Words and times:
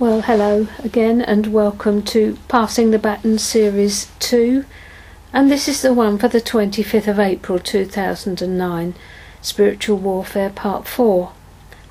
Well, 0.00 0.22
hello 0.22 0.66
again, 0.82 1.20
and 1.20 1.48
welcome 1.48 2.00
to 2.04 2.38
Passing 2.48 2.90
the 2.90 2.98
Baton 2.98 3.36
Series 3.36 4.10
2. 4.20 4.64
And 5.30 5.50
this 5.50 5.68
is 5.68 5.82
the 5.82 5.92
one 5.92 6.16
for 6.16 6.26
the 6.26 6.40
25th 6.40 7.06
of 7.06 7.18
April 7.18 7.58
2009, 7.58 8.94
Spiritual 9.42 9.98
Warfare 9.98 10.48
Part 10.48 10.88
4. 10.88 11.32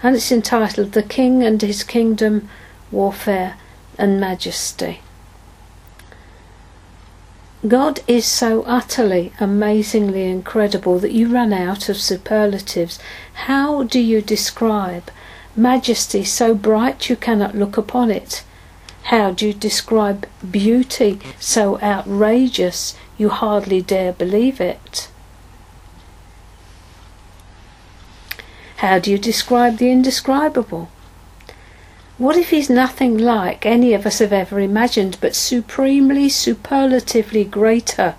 And 0.02 0.16
it's 0.16 0.32
entitled 0.32 0.94
The 0.94 1.04
King 1.04 1.44
and 1.44 1.62
His 1.62 1.84
Kingdom, 1.84 2.50
Warfare 2.90 3.58
and 3.96 4.20
Majesty. 4.20 5.02
God 7.68 8.00
is 8.08 8.26
so 8.26 8.64
utterly, 8.64 9.34
amazingly 9.40 10.26
incredible 10.26 10.98
that 10.98 11.12
you 11.12 11.28
run 11.28 11.54
out 11.54 11.90
of 11.90 11.98
superlatives. 11.98 12.98
How 13.46 13.84
do 13.84 14.00
you 14.00 14.24
describe 14.24 15.12
majesty 15.56 16.24
so 16.24 16.54
bright 16.54 17.10
you 17.10 17.16
cannot 17.16 17.56
look 17.56 17.78
upon 17.78 18.12
it? 18.12 18.44
How 19.04 19.32
do 19.32 19.48
you 19.48 19.54
describe 19.54 20.28
beauty 20.50 21.20
so 21.40 21.80
outrageous 21.82 22.96
you 23.18 23.30
hardly 23.30 23.82
dare 23.82 24.14
believe 24.14 24.62
it? 24.62 25.10
How 28.78 29.00
do 29.00 29.12
you 29.12 29.18
describe 29.18 29.78
the 29.78 29.92
indescribable? 29.92 30.90
What 32.18 32.38
if 32.38 32.50
he's 32.50 32.70
nothing 32.70 33.18
like 33.18 33.66
any 33.66 33.94
of 33.94 34.06
us 34.06 34.20
have 34.20 34.32
ever 34.32 34.60
imagined, 34.60 35.18
but 35.20 35.36
supremely, 35.36 36.30
superlatively 36.30 37.46
greater, 37.46 38.16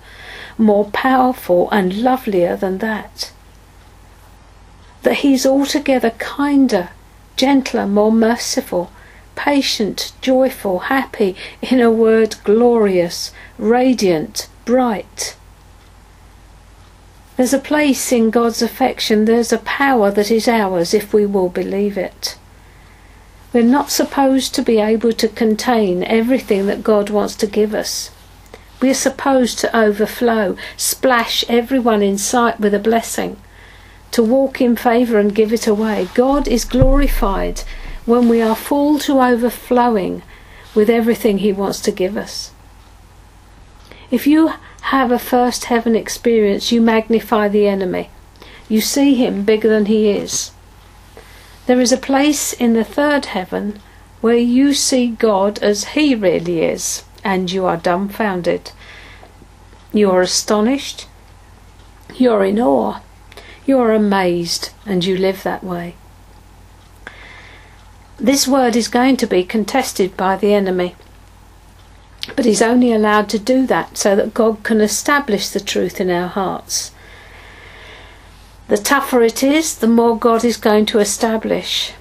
more 0.57 0.85
powerful, 0.85 1.69
and 1.71 2.01
lovelier 2.01 2.55
than 2.55 2.79
that? 2.79 3.31
That 5.03 5.17
he's 5.17 5.45
altogether 5.45 6.11
kinder, 6.11 6.89
gentler, 7.41 7.87
more 7.87 8.11
merciful, 8.11 8.91
patient, 9.35 10.11
joyful, 10.21 10.77
happy, 10.95 11.35
in 11.59 11.81
a 11.81 11.89
word, 11.89 12.35
glorious, 12.43 13.31
radiant, 13.57 14.47
bright. 14.63 15.35
There's 17.37 17.51
a 17.51 17.57
place 17.57 18.11
in 18.11 18.29
God's 18.29 18.61
affection, 18.61 19.25
there's 19.25 19.51
a 19.51 19.57
power 19.57 20.11
that 20.11 20.29
is 20.29 20.47
ours 20.47 20.93
if 20.93 21.15
we 21.15 21.25
will 21.25 21.49
believe 21.49 21.97
it. 21.97 22.37
We're 23.53 23.63
not 23.63 23.89
supposed 23.89 24.53
to 24.53 24.61
be 24.61 24.77
able 24.77 25.13
to 25.13 25.27
contain 25.27 26.03
everything 26.03 26.67
that 26.67 26.83
God 26.83 27.09
wants 27.09 27.33
to 27.37 27.47
give 27.47 27.73
us. 27.73 28.11
We 28.83 28.91
are 28.91 29.05
supposed 29.07 29.57
to 29.59 29.75
overflow, 29.75 30.55
splash 30.77 31.43
everyone 31.49 32.03
in 32.03 32.19
sight 32.19 32.59
with 32.59 32.75
a 32.75 32.85
blessing 32.91 33.41
to 34.11 34.23
walk 34.23 34.61
in 34.61 34.75
favour 34.75 35.19
and 35.19 35.33
give 35.33 35.53
it 35.53 35.67
away. 35.67 36.09
God 36.13 36.47
is 36.47 36.65
glorified 36.65 37.61
when 38.05 38.27
we 38.27 38.41
are 38.41 38.55
full 38.55 38.99
to 38.99 39.21
overflowing 39.21 40.23
with 40.75 40.89
everything 40.89 41.39
He 41.39 41.53
wants 41.53 41.79
to 41.81 41.91
give 41.91 42.17
us. 42.17 42.51
If 44.09 44.27
you 44.27 44.53
have 44.81 45.11
a 45.11 45.19
first 45.19 45.65
heaven 45.65 45.95
experience, 45.95 46.71
you 46.71 46.81
magnify 46.81 47.47
the 47.47 47.67
enemy. 47.67 48.09
You 48.67 48.81
see 48.81 49.15
him 49.15 49.43
bigger 49.43 49.69
than 49.69 49.85
he 49.85 50.09
is. 50.09 50.51
There 51.65 51.79
is 51.79 51.91
a 51.91 51.97
place 51.97 52.51
in 52.51 52.73
the 52.73 52.83
third 52.83 53.27
heaven 53.27 53.79
where 54.19 54.37
you 54.37 54.73
see 54.73 55.07
God 55.11 55.59
as 55.59 55.89
he 55.95 56.15
really 56.15 56.61
is, 56.61 57.03
and 57.23 57.51
you 57.51 57.65
are 57.65 57.77
dumbfounded. 57.77 58.71
You 59.93 60.11
are 60.11 60.21
astonished. 60.21 61.07
You're 62.15 62.43
in 62.43 62.59
awe. 62.59 62.99
You're 63.71 63.93
amazed, 63.93 64.71
and 64.85 65.05
you 65.05 65.15
live 65.15 65.43
that 65.43 65.63
way. 65.63 65.95
This 68.17 68.45
word 68.45 68.75
is 68.75 68.89
going 68.89 69.15
to 69.15 69.25
be 69.25 69.45
contested 69.45 70.17
by 70.17 70.35
the 70.35 70.53
enemy. 70.53 70.93
But 72.35 72.43
he's 72.43 72.61
only 72.61 72.91
allowed 72.91 73.29
to 73.29 73.39
do 73.39 73.65
that 73.67 73.97
so 73.97 74.13
that 74.17 74.33
God 74.33 74.63
can 74.63 74.81
establish 74.81 75.47
the 75.47 75.61
truth 75.61 76.01
in 76.01 76.09
our 76.09 76.27
hearts. 76.27 76.91
The 78.67 78.75
tougher 78.75 79.21
it 79.21 79.41
is, 79.41 79.77
the 79.77 79.87
more 79.87 80.19
God 80.19 80.43
is 80.43 80.57
going 80.57 80.85
to 80.87 80.99
establish. 80.99 81.93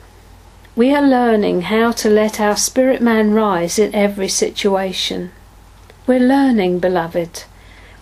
We 0.74 0.92
are 0.92 1.06
learning 1.06 1.60
how 1.62 1.92
to 1.92 2.10
let 2.10 2.40
our 2.40 2.56
spirit 2.56 3.00
man 3.00 3.32
rise 3.32 3.78
in 3.78 3.94
every 3.94 4.26
situation. 4.26 5.30
We're 6.08 6.18
learning, 6.18 6.80
beloved. 6.80 7.44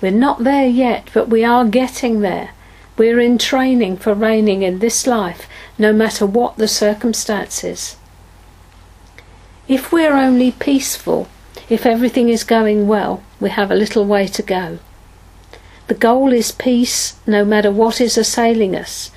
We're 0.00 0.10
not 0.26 0.44
there 0.44 0.66
yet, 0.66 1.10
but 1.12 1.28
we 1.28 1.44
are 1.44 1.66
getting 1.66 2.22
there. 2.22 2.52
We're 2.98 3.20
in 3.20 3.38
training 3.38 3.98
for 3.98 4.12
reigning 4.12 4.62
in 4.62 4.80
this 4.80 5.06
life, 5.06 5.48
no 5.78 5.92
matter 5.92 6.26
what 6.26 6.56
the 6.56 6.66
circumstances. 6.66 7.96
If 9.68 9.92
we're 9.92 10.16
only 10.16 10.50
peaceful, 10.50 11.28
if 11.68 11.86
everything 11.86 12.28
is 12.28 12.42
going 12.42 12.88
well, 12.88 13.22
we 13.38 13.50
have 13.50 13.70
a 13.70 13.76
little 13.76 14.04
way 14.04 14.26
to 14.26 14.42
go. 14.42 14.80
The 15.86 15.94
goal 15.94 16.32
is 16.32 16.50
peace 16.50 17.20
no 17.24 17.44
matter 17.44 17.70
what 17.70 18.00
is 18.00 18.18
assailing 18.18 18.74
us, 18.74 19.12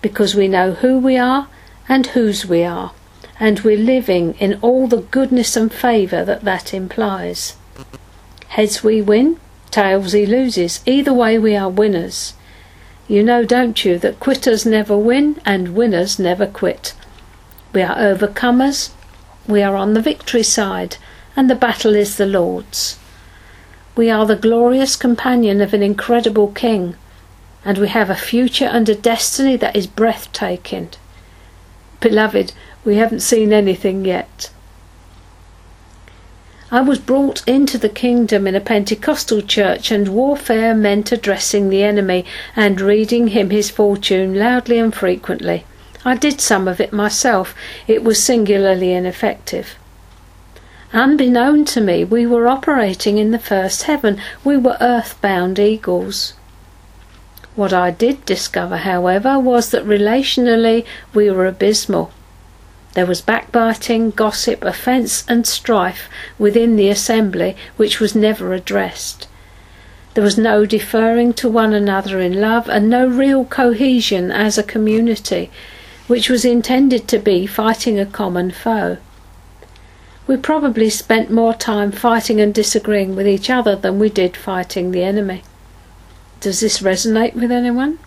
because 0.00 0.34
we 0.34 0.48
know 0.48 0.72
who 0.72 0.98
we 0.98 1.18
are 1.18 1.48
and 1.90 2.06
whose 2.06 2.46
we 2.46 2.64
are, 2.64 2.92
and 3.38 3.60
we're 3.60 3.76
living 3.76 4.32
in 4.38 4.58
all 4.62 4.86
the 4.86 5.02
goodness 5.02 5.56
and 5.56 5.70
favour 5.70 6.24
that 6.24 6.44
that 6.44 6.72
implies. 6.72 7.56
Heads 8.48 8.82
we 8.82 9.02
win, 9.02 9.38
tails 9.70 10.12
he 10.12 10.24
loses. 10.24 10.80
Either 10.86 11.12
way, 11.12 11.38
we 11.38 11.54
are 11.54 11.68
winners. 11.68 12.32
You 13.08 13.22
know, 13.22 13.44
don't 13.44 13.84
you, 13.84 13.98
that 13.98 14.20
quitters 14.20 14.66
never 14.66 14.96
win 14.96 15.40
and 15.44 15.74
winners 15.74 16.18
never 16.18 16.46
quit. 16.46 16.94
We 17.72 17.82
are 17.82 17.96
overcomers. 17.96 18.90
We 19.46 19.62
are 19.62 19.76
on 19.76 19.94
the 19.94 20.00
victory 20.00 20.42
side 20.42 20.96
and 21.36 21.50
the 21.50 21.54
battle 21.54 21.94
is 21.94 22.16
the 22.16 22.26
Lord's. 22.26 22.98
We 23.94 24.10
are 24.10 24.26
the 24.26 24.36
glorious 24.36 24.96
companion 24.96 25.60
of 25.60 25.72
an 25.72 25.82
incredible 25.82 26.48
King, 26.48 26.96
and 27.64 27.78
we 27.78 27.88
have 27.88 28.10
a 28.10 28.14
future 28.14 28.64
and 28.64 28.88
a 28.88 28.94
destiny 28.94 29.56
that 29.56 29.76
is 29.76 29.86
breathtaking. 29.86 30.90
Beloved, 32.00 32.52
we 32.84 32.96
haven't 32.96 33.20
seen 33.20 33.52
anything 33.52 34.04
yet. 34.04 34.50
I 36.68 36.80
was 36.80 36.98
brought 36.98 37.46
into 37.46 37.78
the 37.78 37.88
kingdom 37.88 38.46
in 38.48 38.56
a 38.56 38.60
Pentecostal 38.60 39.40
church, 39.40 39.92
and 39.92 40.08
warfare 40.08 40.74
meant 40.74 41.12
addressing 41.12 41.68
the 41.68 41.84
enemy 41.84 42.24
and 42.56 42.80
reading 42.80 43.28
him 43.28 43.50
his 43.50 43.70
fortune 43.70 44.34
loudly 44.34 44.78
and 44.80 44.92
frequently. 44.92 45.64
I 46.04 46.16
did 46.16 46.40
some 46.40 46.66
of 46.66 46.80
it 46.80 46.92
myself. 46.92 47.54
It 47.86 48.02
was 48.02 48.20
singularly 48.20 48.92
ineffective. 48.92 49.76
Unbeknown 50.92 51.66
to 51.66 51.80
me, 51.80 52.02
we 52.02 52.26
were 52.26 52.48
operating 52.48 53.18
in 53.18 53.30
the 53.30 53.38
first 53.38 53.84
heaven. 53.84 54.20
We 54.42 54.56
were 54.56 54.76
earthbound 54.80 55.60
eagles. 55.60 56.34
What 57.54 57.72
I 57.72 57.92
did 57.92 58.24
discover, 58.24 58.78
however, 58.78 59.38
was 59.38 59.70
that 59.70 59.86
relationally 59.86 60.84
we 61.14 61.30
were 61.30 61.46
abysmal. 61.46 62.10
There 62.96 63.04
was 63.04 63.20
backbiting, 63.20 64.12
gossip, 64.12 64.64
offence, 64.64 65.22
and 65.28 65.46
strife 65.46 66.08
within 66.38 66.76
the 66.76 66.88
assembly 66.88 67.54
which 67.76 68.00
was 68.00 68.14
never 68.14 68.54
addressed. 68.54 69.28
There 70.14 70.24
was 70.24 70.38
no 70.38 70.64
deferring 70.64 71.34
to 71.34 71.48
one 71.50 71.74
another 71.74 72.22
in 72.22 72.40
love, 72.40 72.70
and 72.70 72.88
no 72.88 73.06
real 73.06 73.44
cohesion 73.44 74.30
as 74.30 74.56
a 74.56 74.62
community, 74.62 75.50
which 76.06 76.30
was 76.30 76.46
intended 76.46 77.06
to 77.08 77.18
be 77.18 77.46
fighting 77.46 78.00
a 78.00 78.06
common 78.06 78.50
foe. 78.50 78.96
We 80.26 80.38
probably 80.38 80.88
spent 80.88 81.30
more 81.30 81.52
time 81.52 81.92
fighting 81.92 82.40
and 82.40 82.54
disagreeing 82.54 83.14
with 83.14 83.28
each 83.28 83.50
other 83.50 83.76
than 83.76 83.98
we 83.98 84.08
did 84.08 84.38
fighting 84.38 84.92
the 84.92 85.02
enemy. 85.02 85.42
Does 86.40 86.60
this 86.60 86.78
resonate 86.78 87.34
with 87.34 87.52
anyone? 87.52 87.98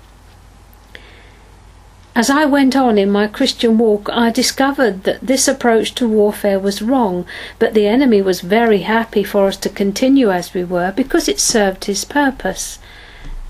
As 2.16 2.30
I 2.30 2.46
went 2.46 2.76
on 2.76 2.98
in 2.98 3.12
my 3.12 3.28
Christian 3.28 3.78
walk, 3.78 4.10
I 4.12 4.32
discovered 4.32 5.04
that 5.04 5.22
this 5.22 5.48
approach 5.48 5.94
to 5.96 6.08
warfare 6.08 6.60
was 6.60 6.82
wrong, 6.82 7.26
but 7.60 7.74
the 7.74 7.88
enemy 7.88 8.22
was 8.22 8.42
very 8.42 8.80
happy 8.80 9.24
for 9.24 9.48
us 9.48 9.58
to 9.58 9.70
continue 9.70 10.32
as 10.32 10.54
we 10.54 10.64
were 10.64 10.92
because 10.92 11.30
it 11.30 11.40
served 11.40 11.86
his 11.86 12.06
purpose 12.06 12.80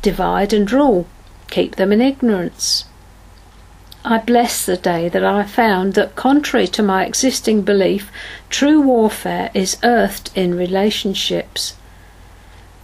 divide 0.02 0.54
and 0.54 0.72
rule, 0.72 1.08
keep 1.50 1.76
them 1.76 1.92
in 1.92 2.02
ignorance. 2.02 2.86
I 4.06 4.18
bless 4.20 4.66
the 4.66 4.78
day 4.78 5.10
that 5.10 5.26
I 5.26 5.44
found 5.44 5.94
that, 5.96 6.16
contrary 6.16 6.68
to 6.68 6.84
my 6.84 7.06
existing 7.06 7.64
belief, 7.64 8.12
true 8.50 8.80
warfare 8.82 9.52
is 9.54 9.78
earthed 9.84 10.32
in 10.36 10.56
relationships. 10.56 11.76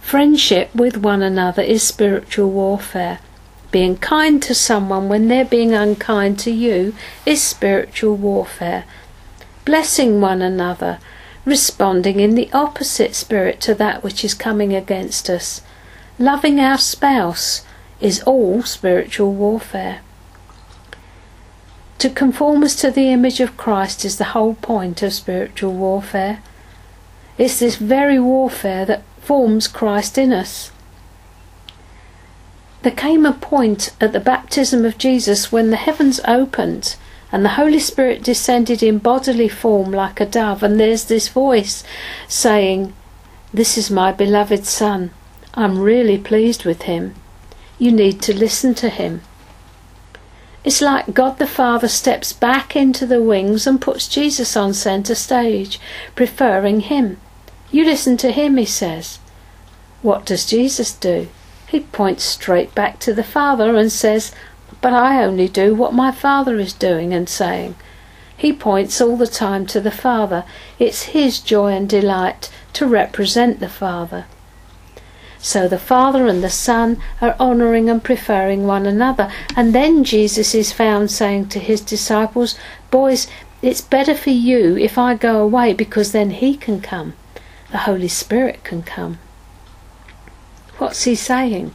Friendship 0.02 0.74
with 0.74 0.98
one 0.98 1.22
another 1.22 1.62
is 1.62 1.82
spiritual 1.82 2.50
warfare. 2.50 3.18
Being 3.70 3.96
kind 3.96 4.42
to 4.42 4.54
someone 4.54 5.08
when 5.08 5.28
they're 5.28 5.44
being 5.44 5.72
unkind 5.72 6.38
to 6.40 6.50
you 6.50 6.94
is 7.24 7.42
spiritual 7.42 8.16
warfare. 8.16 8.84
Blessing 9.64 10.20
one 10.20 10.40
another, 10.40 10.98
responding 11.44 12.20
in 12.20 12.34
the 12.34 12.50
opposite 12.52 13.14
spirit 13.14 13.60
to 13.62 13.74
that 13.74 14.02
which 14.02 14.24
is 14.24 14.34
coming 14.34 14.74
against 14.74 15.28
us, 15.28 15.62
loving 16.18 16.60
our 16.60 16.78
spouse 16.78 17.64
is 18.00 18.22
all 18.22 18.62
spiritual 18.62 19.32
warfare. 19.32 20.00
To 21.98 22.10
conform 22.10 22.62
us 22.62 22.76
to 22.76 22.90
the 22.90 23.10
image 23.10 23.40
of 23.40 23.56
Christ 23.56 24.04
is 24.04 24.18
the 24.18 24.32
whole 24.36 24.54
point 24.54 25.02
of 25.02 25.12
spiritual 25.12 25.72
warfare. 25.72 26.42
It's 27.38 27.58
this 27.58 27.76
very 27.76 28.20
warfare 28.20 28.84
that 28.84 29.02
forms 29.20 29.66
Christ 29.66 30.18
in 30.18 30.32
us. 30.32 30.70
There 32.86 32.94
came 32.94 33.26
a 33.26 33.32
point 33.32 33.90
at 34.00 34.12
the 34.12 34.20
baptism 34.20 34.84
of 34.84 34.96
Jesus 34.96 35.50
when 35.50 35.70
the 35.70 35.76
heavens 35.76 36.20
opened 36.24 36.94
and 37.32 37.44
the 37.44 37.58
Holy 37.58 37.80
Spirit 37.80 38.22
descended 38.22 38.80
in 38.80 38.98
bodily 38.98 39.48
form 39.48 39.90
like 39.90 40.20
a 40.20 40.24
dove, 40.24 40.62
and 40.62 40.78
there's 40.78 41.06
this 41.06 41.26
voice 41.26 41.82
saying, 42.28 42.94
This 43.52 43.76
is 43.76 43.90
my 43.90 44.12
beloved 44.12 44.66
Son. 44.66 45.10
I'm 45.52 45.80
really 45.80 46.16
pleased 46.16 46.64
with 46.64 46.82
him. 46.82 47.16
You 47.76 47.90
need 47.90 48.22
to 48.22 48.32
listen 48.32 48.72
to 48.76 48.88
him. 48.88 49.22
It's 50.62 50.80
like 50.80 51.12
God 51.12 51.40
the 51.40 51.48
Father 51.48 51.88
steps 51.88 52.32
back 52.32 52.76
into 52.76 53.04
the 53.04 53.20
wings 53.20 53.66
and 53.66 53.80
puts 53.80 54.06
Jesus 54.06 54.56
on 54.56 54.72
centre 54.74 55.16
stage, 55.16 55.80
preferring 56.14 56.82
him. 56.82 57.16
You 57.72 57.84
listen 57.84 58.16
to 58.18 58.30
him, 58.30 58.56
he 58.56 58.64
says. 58.64 59.18
What 60.02 60.24
does 60.24 60.46
Jesus 60.46 60.92
do? 60.92 61.26
He 61.68 61.80
points 61.80 62.24
straight 62.24 62.74
back 62.74 62.98
to 63.00 63.12
the 63.12 63.24
Father 63.24 63.76
and 63.76 63.90
says, 63.90 64.32
but 64.80 64.92
I 64.92 65.24
only 65.24 65.48
do 65.48 65.74
what 65.74 65.94
my 65.94 66.12
Father 66.12 66.58
is 66.58 66.72
doing 66.72 67.12
and 67.12 67.28
saying. 67.28 67.76
He 68.36 68.52
points 68.52 69.00
all 69.00 69.16
the 69.16 69.26
time 69.26 69.66
to 69.66 69.80
the 69.80 69.90
Father. 69.90 70.44
It's 70.78 71.14
his 71.14 71.40
joy 71.40 71.72
and 71.72 71.88
delight 71.88 72.50
to 72.74 72.86
represent 72.86 73.58
the 73.58 73.68
Father. 73.68 74.26
So 75.38 75.66
the 75.68 75.78
Father 75.78 76.26
and 76.26 76.42
the 76.42 76.50
Son 76.50 77.00
are 77.20 77.36
honouring 77.40 77.88
and 77.88 78.02
preferring 78.02 78.66
one 78.66 78.86
another. 78.86 79.32
And 79.56 79.74
then 79.74 80.04
Jesus 80.04 80.54
is 80.54 80.72
found 80.72 81.10
saying 81.10 81.48
to 81.48 81.58
his 81.58 81.80
disciples, 81.80 82.58
Boys, 82.90 83.26
it's 83.62 83.80
better 83.80 84.14
for 84.14 84.30
you 84.30 84.76
if 84.76 84.98
I 84.98 85.14
go 85.14 85.42
away 85.42 85.72
because 85.72 86.12
then 86.12 86.30
he 86.30 86.56
can 86.56 86.80
come. 86.80 87.14
The 87.70 87.78
Holy 87.78 88.08
Spirit 88.08 88.62
can 88.64 88.82
come. 88.82 89.18
What's 90.78 91.04
he 91.04 91.14
saying? 91.14 91.74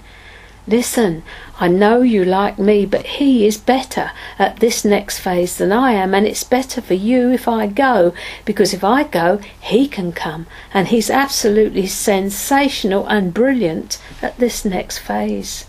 Listen, 0.67 1.23
I 1.59 1.67
know 1.67 2.01
you 2.01 2.23
like 2.23 2.59
me, 2.59 2.85
but 2.85 3.05
he 3.05 3.45
is 3.45 3.57
better 3.57 4.11
at 4.37 4.59
this 4.59 4.85
next 4.85 5.19
phase 5.19 5.57
than 5.57 5.71
I 5.71 5.93
am, 5.93 6.13
and 6.13 6.25
it's 6.25 6.43
better 6.43 6.81
for 6.81 6.93
you 6.93 7.31
if 7.31 7.47
I 7.47 7.67
go, 7.67 8.13
because 8.45 8.73
if 8.73 8.83
I 8.83 9.03
go, 9.03 9.39
he 9.59 9.87
can 9.87 10.11
come, 10.11 10.45
and 10.73 10.87
he's 10.87 11.09
absolutely 11.09 11.87
sensational 11.87 13.07
and 13.07 13.33
brilliant 13.33 13.99
at 14.21 14.37
this 14.37 14.63
next 14.63 14.99
phase. 14.99 15.65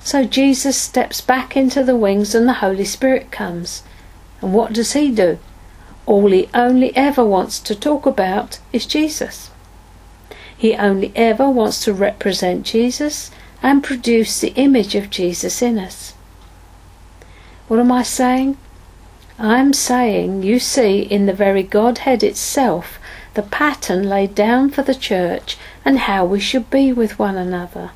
So 0.00 0.24
Jesus 0.24 0.76
steps 0.76 1.20
back 1.20 1.56
into 1.56 1.84
the 1.84 1.96
wings 1.96 2.34
and 2.34 2.48
the 2.48 2.54
Holy 2.54 2.84
Spirit 2.84 3.30
comes. 3.30 3.84
And 4.40 4.52
what 4.52 4.72
does 4.72 4.94
he 4.94 5.12
do? 5.12 5.38
All 6.06 6.28
he 6.32 6.48
only 6.52 6.94
ever 6.96 7.24
wants 7.24 7.60
to 7.60 7.76
talk 7.76 8.04
about 8.04 8.58
is 8.72 8.84
Jesus. 8.84 9.51
He 10.62 10.76
only 10.76 11.10
ever 11.16 11.50
wants 11.50 11.82
to 11.82 11.92
represent 11.92 12.64
Jesus 12.64 13.32
and 13.64 13.82
produce 13.82 14.40
the 14.40 14.54
image 14.54 14.94
of 14.94 15.10
Jesus 15.10 15.60
in 15.60 15.76
us. 15.76 16.14
What 17.66 17.80
am 17.80 17.90
I 17.90 18.04
saying? 18.04 18.56
I'm 19.40 19.72
saying 19.72 20.44
you 20.44 20.60
see 20.60 21.00
in 21.00 21.26
the 21.26 21.32
very 21.32 21.64
Godhead 21.64 22.22
itself 22.22 23.00
the 23.34 23.42
pattern 23.42 24.08
laid 24.08 24.36
down 24.36 24.70
for 24.70 24.82
the 24.82 24.94
church 24.94 25.58
and 25.84 25.98
how 25.98 26.24
we 26.24 26.38
should 26.38 26.70
be 26.70 26.92
with 26.92 27.18
one 27.18 27.36
another. 27.36 27.90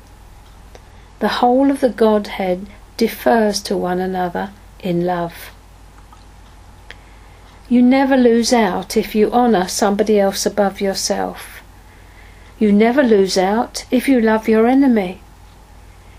The 1.19 1.39
whole 1.39 1.71
of 1.71 1.79
the 1.79 1.87
Godhead 1.87 2.67
defers 2.97 3.61
to 3.61 3.77
one 3.77 4.01
another 4.01 4.51
in 4.81 5.05
love. 5.05 5.51
You 7.69 7.81
never 7.81 8.17
lose 8.17 8.51
out 8.51 8.97
if 8.97 9.15
you 9.15 9.31
honour 9.31 9.69
somebody 9.69 10.19
else 10.19 10.45
above 10.45 10.81
yourself. 10.81 11.56
You 12.59 12.71
never 12.71 13.03
lose 13.03 13.37
out 13.37 13.85
if 13.91 14.07
you 14.07 14.19
love 14.19 14.47
your 14.47 14.65
enemy. 14.65 15.21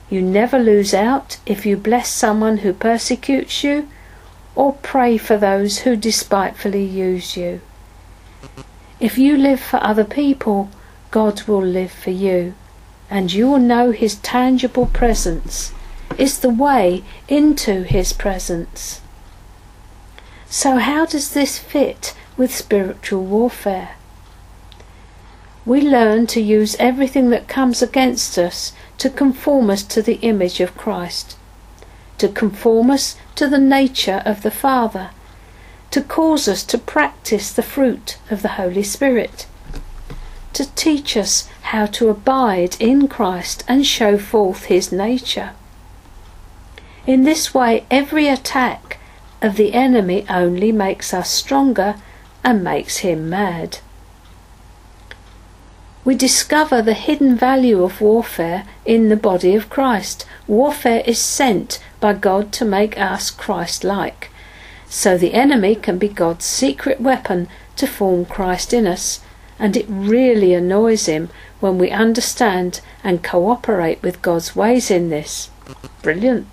You 0.08 0.22
never 0.22 0.58
lose 0.58 0.94
out 0.94 1.38
if 1.44 1.66
you 1.66 1.76
bless 1.76 2.10
someone 2.10 2.58
who 2.58 2.72
persecutes 2.72 3.64
you 3.64 3.88
or 4.54 4.74
pray 4.74 5.18
for 5.18 5.36
those 5.36 5.80
who 5.80 5.96
despitefully 5.96 6.84
use 6.84 7.36
you. 7.36 7.60
If 9.00 9.18
you 9.18 9.36
live 9.36 9.60
for 9.60 9.82
other 9.82 10.04
people, 10.04 10.70
God 11.10 11.42
will 11.42 11.62
live 11.62 11.92
for 11.92 12.10
you, 12.10 12.54
and 13.10 13.32
you 13.32 13.48
will 13.48 13.58
know 13.58 13.90
His 13.90 14.16
tangible 14.16 14.86
presence 14.86 15.72
is 16.16 16.40
the 16.40 16.50
way 16.50 17.04
into 17.28 17.82
His 17.82 18.12
presence. 18.12 19.00
So, 20.48 20.78
how 20.78 21.04
does 21.06 21.34
this 21.34 21.58
fit 21.58 22.14
with 22.36 22.54
spiritual 22.54 23.24
warfare? 23.24 23.97
We 25.68 25.82
learn 25.82 26.26
to 26.26 26.40
use 26.40 26.74
everything 26.78 27.28
that 27.28 27.46
comes 27.46 27.82
against 27.82 28.38
us 28.38 28.72
to 28.96 29.10
conform 29.10 29.68
us 29.68 29.82
to 29.82 30.00
the 30.00 30.14
image 30.22 30.60
of 30.60 30.74
Christ, 30.74 31.36
to 32.16 32.26
conform 32.26 32.90
us 32.90 33.16
to 33.34 33.46
the 33.46 33.58
nature 33.58 34.22
of 34.24 34.42
the 34.42 34.50
Father, 34.50 35.10
to 35.90 36.00
cause 36.00 36.48
us 36.48 36.64
to 36.64 36.78
practice 36.78 37.52
the 37.52 37.62
fruit 37.62 38.16
of 38.30 38.40
the 38.40 38.56
Holy 38.56 38.82
Spirit, 38.82 39.46
to 40.54 40.74
teach 40.74 41.18
us 41.18 41.46
how 41.60 41.84
to 41.84 42.08
abide 42.08 42.80
in 42.80 43.06
Christ 43.06 43.62
and 43.68 43.86
show 43.86 44.16
forth 44.16 44.64
His 44.64 44.90
nature. 44.90 45.50
In 47.06 47.24
this 47.24 47.52
way, 47.52 47.84
every 47.90 48.26
attack 48.26 48.98
of 49.42 49.56
the 49.56 49.74
enemy 49.74 50.24
only 50.30 50.72
makes 50.72 51.12
us 51.12 51.30
stronger 51.30 51.96
and 52.42 52.64
makes 52.64 52.98
him 52.98 53.28
mad 53.28 53.80
we 56.08 56.14
discover 56.14 56.80
the 56.80 56.94
hidden 56.94 57.36
value 57.36 57.82
of 57.84 58.00
warfare 58.00 58.64
in 58.86 59.10
the 59.10 59.16
body 59.30 59.54
of 59.54 59.68
Christ. 59.68 60.24
Warfare 60.46 61.02
is 61.04 61.18
sent 61.18 61.78
by 62.00 62.14
God 62.14 62.50
to 62.52 62.64
make 62.64 62.98
us 62.98 63.30
Christ 63.30 63.84
like. 63.84 64.30
So 64.88 65.18
the 65.18 65.34
enemy 65.34 65.74
can 65.74 65.98
be 65.98 66.08
God's 66.08 66.46
secret 66.46 66.98
weapon 66.98 67.46
to 67.76 67.86
form 67.86 68.24
Christ 68.24 68.72
in 68.72 68.86
us, 68.86 69.20
and 69.58 69.76
it 69.76 69.84
really 69.86 70.54
annoys 70.54 71.04
him 71.04 71.28
when 71.60 71.76
we 71.76 71.90
understand 71.90 72.80
and 73.04 73.22
cooperate 73.22 74.02
with 74.02 74.22
God's 74.22 74.56
ways 74.56 74.90
in 74.90 75.10
this. 75.10 75.50
Brilliant. 76.00 76.46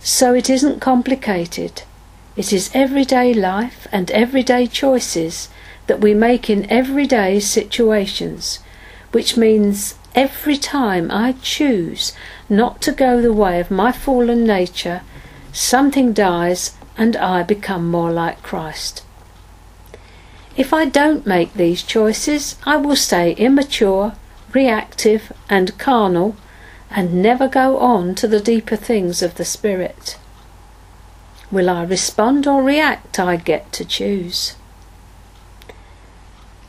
So 0.00 0.32
it 0.32 0.48
isn't 0.48 0.80
complicated. 0.80 1.82
It 2.34 2.50
is 2.50 2.70
everyday 2.72 3.34
life 3.34 3.86
and 3.92 4.10
everyday 4.10 4.66
choices 4.66 5.50
that 5.90 6.00
we 6.00 6.14
make 6.14 6.48
in 6.48 6.70
everyday 6.70 7.40
situations, 7.40 8.60
which 9.10 9.36
means 9.36 9.96
every 10.14 10.56
time 10.56 11.10
I 11.10 11.32
choose 11.42 12.12
not 12.48 12.80
to 12.82 12.92
go 12.92 13.20
the 13.20 13.32
way 13.32 13.58
of 13.58 13.72
my 13.72 13.90
fallen 13.90 14.44
nature, 14.44 15.02
something 15.52 16.12
dies 16.12 16.76
and 16.96 17.16
I 17.16 17.42
become 17.42 17.90
more 17.90 18.12
like 18.12 18.40
Christ. 18.40 19.02
If 20.56 20.72
I 20.72 20.84
don't 20.84 21.26
make 21.26 21.54
these 21.54 21.82
choices, 21.82 22.54
I 22.64 22.76
will 22.76 22.94
stay 22.94 23.32
immature, 23.32 24.12
reactive, 24.52 25.32
and 25.48 25.76
carnal, 25.76 26.36
and 26.88 27.20
never 27.20 27.48
go 27.48 27.78
on 27.78 28.14
to 28.14 28.28
the 28.28 28.38
deeper 28.38 28.76
things 28.76 29.22
of 29.22 29.34
the 29.34 29.44
Spirit. 29.44 30.20
Will 31.50 31.68
I 31.68 31.82
respond 31.82 32.46
or 32.46 32.62
react? 32.62 33.18
I 33.18 33.34
get 33.34 33.72
to 33.72 33.84
choose. 33.84 34.54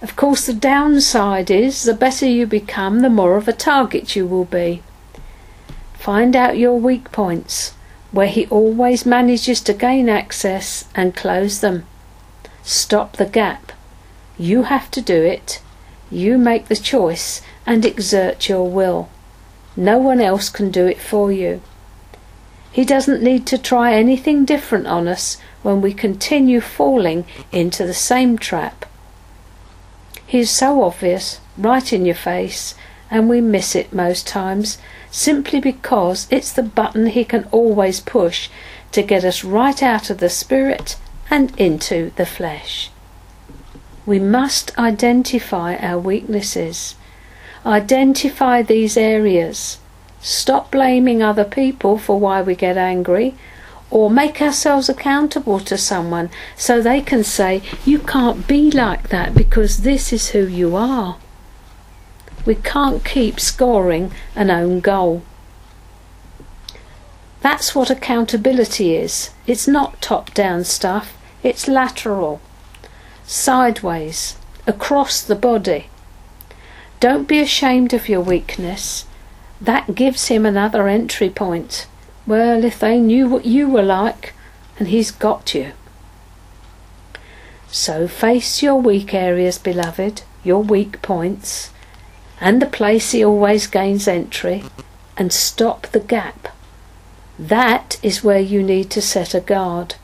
Of 0.02 0.16
course, 0.16 0.48
the 0.48 0.54
downside 0.54 1.52
is 1.52 1.84
the 1.84 1.94
better 1.94 2.26
you 2.26 2.48
become, 2.48 3.02
the 3.02 3.10
more 3.10 3.38
of 3.38 3.48
a 3.48 3.54
target 3.54 4.16
you 4.16 4.26
will 4.26 4.46
be. 4.46 4.82
Find 5.94 6.36
out 6.36 6.58
your 6.58 6.80
weak 6.80 7.12
points, 7.12 7.76
where 8.12 8.28
he 8.28 8.48
always 8.48 9.06
manages 9.06 9.62
to 9.62 9.74
gain 9.74 10.10
access 10.10 10.86
and 10.96 11.16
close 11.16 11.60
them. 11.60 11.86
Stop 12.64 13.18
the 13.18 13.28
gap. 13.28 13.74
You 14.40 14.64
have 14.64 14.90
to 14.92 15.02
do 15.02 15.22
it. 15.22 15.62
You 16.10 16.40
make 16.40 16.68
the 16.68 16.76
choice 16.76 17.44
and 17.68 17.86
exert 17.86 18.50
your 18.50 18.68
will. 18.68 19.08
No 19.76 20.00
one 20.00 20.20
else 20.20 20.50
can 20.50 20.72
do 20.72 20.88
it 20.88 21.00
for 21.00 21.32
you. 21.32 21.62
He 22.72 22.86
doesn't 22.86 23.22
need 23.22 23.46
to 23.48 23.58
try 23.60 23.94
anything 23.94 24.46
different 24.46 24.88
on 24.88 25.08
us 25.08 25.38
when 25.62 25.80
we 25.80 25.94
continue 25.94 26.60
falling 26.60 27.26
into 27.52 27.86
the 27.86 27.94
same 27.94 28.40
trap. 28.40 28.86
He's 30.32 30.50
so 30.50 30.82
obvious, 30.82 31.42
right 31.58 31.92
in 31.92 32.06
your 32.06 32.16
face, 32.16 32.74
and 33.10 33.28
we 33.28 33.42
miss 33.42 33.76
it 33.76 33.92
most 33.92 34.26
times 34.26 34.78
simply 35.12 35.60
because 35.60 36.26
it's 36.32 36.54
the 36.54 36.64
button 36.64 37.08
he 37.08 37.26
can 37.26 37.50
always 37.52 38.00
push 38.00 38.48
to 38.94 39.02
get 39.02 39.26
us 39.26 39.44
right 39.44 39.84
out 39.84 40.10
of 40.10 40.20
the 40.20 40.30
spirit 40.30 40.96
and 41.30 41.52
into 41.60 42.14
the 42.16 42.26
flesh. 42.26 42.92
We 44.06 44.20
must 44.20 44.72
identify 44.80 45.76
our 45.76 46.00
weaknesses, 46.00 46.96
identify 47.66 48.62
these 48.62 48.96
areas, 48.96 49.80
Stop 50.24 50.70
blaming 50.70 51.24
other 51.24 51.44
people 51.44 51.98
for 51.98 52.20
why 52.20 52.44
we 52.44 52.54
get 52.54 52.78
angry 52.78 53.34
or 53.92 54.10
make 54.10 54.42
ourselves 54.42 54.90
accountable 54.90 55.60
to 55.60 55.78
someone 55.78 56.30
so 56.56 56.82
they 56.82 57.02
can 57.02 57.24
say, 57.24 57.62
You 57.86 58.00
can't 58.00 58.48
be 58.48 58.72
like 58.72 59.10
that 59.10 59.36
because 59.36 59.80
this 59.84 60.12
is 60.12 60.30
who 60.30 60.48
you 60.48 60.76
are. 60.76 61.18
We 62.46 62.56
can't 62.56 63.06
keep 63.06 63.40
scoring 63.40 64.12
an 64.36 64.50
own 64.50 64.80
goal. 64.80 65.22
That's 67.42 67.76
what 67.76 67.90
accountability 67.90 68.96
is. 68.96 69.32
It's 69.46 69.68
not 69.68 70.02
top 70.02 70.34
down 70.34 70.64
stuff, 70.64 71.18
it's 71.44 71.68
lateral, 71.68 72.40
sideways, 73.26 74.38
across 74.66 75.22
the 75.22 75.36
body. 75.36 75.88
Don't 77.00 77.28
be 77.28 77.40
ashamed 77.40 77.94
of 77.94 78.08
your 78.08 78.22
weakness. 78.22 79.06
That 79.60 79.96
gives 79.96 80.28
him 80.28 80.46
another 80.46 80.88
entry 80.88 81.30
point. 81.30 81.88
Well, 82.28 82.64
if 82.64 82.80
they 82.80 83.00
knew 83.00 83.28
what 83.28 83.46
you 83.46 83.70
were 83.70 83.82
like, 83.82 84.34
and 84.78 84.88
he's 84.88 85.12
got 85.12 85.54
you. 85.54 85.74
So 87.70 88.08
face 88.08 88.62
your 88.62 88.76
weak 88.76 89.14
areas, 89.14 89.58
beloved, 89.58 90.24
your 90.44 90.62
weak 90.64 91.02
points, 91.02 91.72
and 92.40 92.62
the 92.62 92.66
place 92.66 93.12
he 93.12 93.24
always 93.24 93.68
gains 93.68 94.08
entry, 94.08 94.64
and 95.16 95.32
stop 95.32 95.88
the 95.88 96.00
gap. 96.00 96.50
That 97.40 97.98
is 98.04 98.24
where 98.24 98.40
you 98.40 98.62
need 98.62 98.90
to 98.92 99.02
set 99.02 99.34
a 99.34 99.40
guard. 99.40 99.96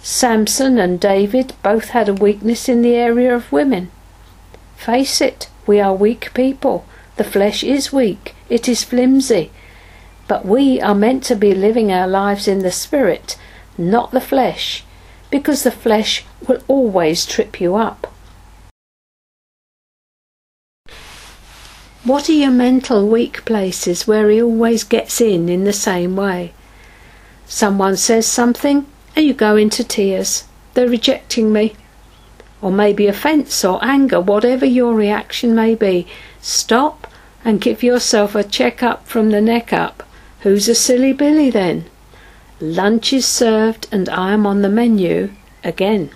Samson 0.00 0.78
and 0.78 0.98
David 0.98 1.54
both 1.62 1.90
had 1.90 2.08
a 2.08 2.14
weakness 2.14 2.68
in 2.68 2.82
the 2.82 2.94
area 2.94 3.34
of 3.34 3.52
women. 3.52 3.90
Face 4.76 5.20
it, 5.20 5.48
we 5.66 5.80
are 5.80 5.94
weak 5.94 6.34
people. 6.34 6.84
The 7.16 7.24
flesh 7.24 7.62
is 7.62 7.92
weak, 7.92 8.34
it 8.48 8.68
is 8.68 8.82
flimsy, 8.82 9.52
but 10.28 10.44
we 10.44 10.80
are 10.80 10.94
meant 10.94 11.24
to 11.24 11.36
be 11.36 11.54
living 11.54 11.92
our 11.92 12.08
lives 12.08 12.48
in 12.48 12.60
the 12.60 12.72
spirit, 12.72 13.36
not 13.76 14.10
the 14.10 14.20
flesh, 14.20 14.84
because 15.30 15.62
the 15.62 15.70
flesh 15.70 16.24
will 16.46 16.62
always 16.68 17.26
trip 17.26 17.60
you 17.60 17.74
up. 17.74 18.12
What 22.04 22.28
are 22.28 22.32
your 22.32 22.50
mental 22.50 23.08
weak 23.08 23.44
places 23.44 24.08
where 24.08 24.28
he 24.28 24.42
always 24.42 24.82
gets 24.82 25.20
in 25.20 25.48
in 25.48 25.62
the 25.64 25.72
same 25.72 26.16
way? 26.16 26.52
Someone 27.46 27.96
says 27.96 28.26
something 28.26 28.86
and 29.14 29.24
you 29.24 29.34
go 29.34 29.56
into 29.56 29.84
tears. 29.84 30.44
They're 30.74 30.88
rejecting 30.88 31.52
me. 31.52 31.74
Or 32.60 32.72
maybe 32.72 33.06
offence 33.06 33.64
or 33.64 33.78
anger, 33.84 34.20
whatever 34.20 34.66
your 34.66 34.94
reaction 34.94 35.54
may 35.54 35.74
be. 35.74 36.08
Stop 36.40 37.06
and 37.44 37.60
give 37.60 37.82
yourself 37.82 38.34
a 38.34 38.42
check 38.42 38.82
up 38.82 39.06
from 39.06 39.30
the 39.30 39.40
neck 39.40 39.72
up. 39.72 40.02
Who's 40.42 40.68
a 40.68 40.74
silly 40.74 41.12
Billy 41.12 41.50
then? 41.50 41.84
Lunch 42.60 43.12
is 43.12 43.26
served 43.26 43.86
and 43.92 44.08
I 44.08 44.32
am 44.32 44.44
on 44.44 44.62
the 44.62 44.68
menu 44.68 45.30
again. 45.62 46.10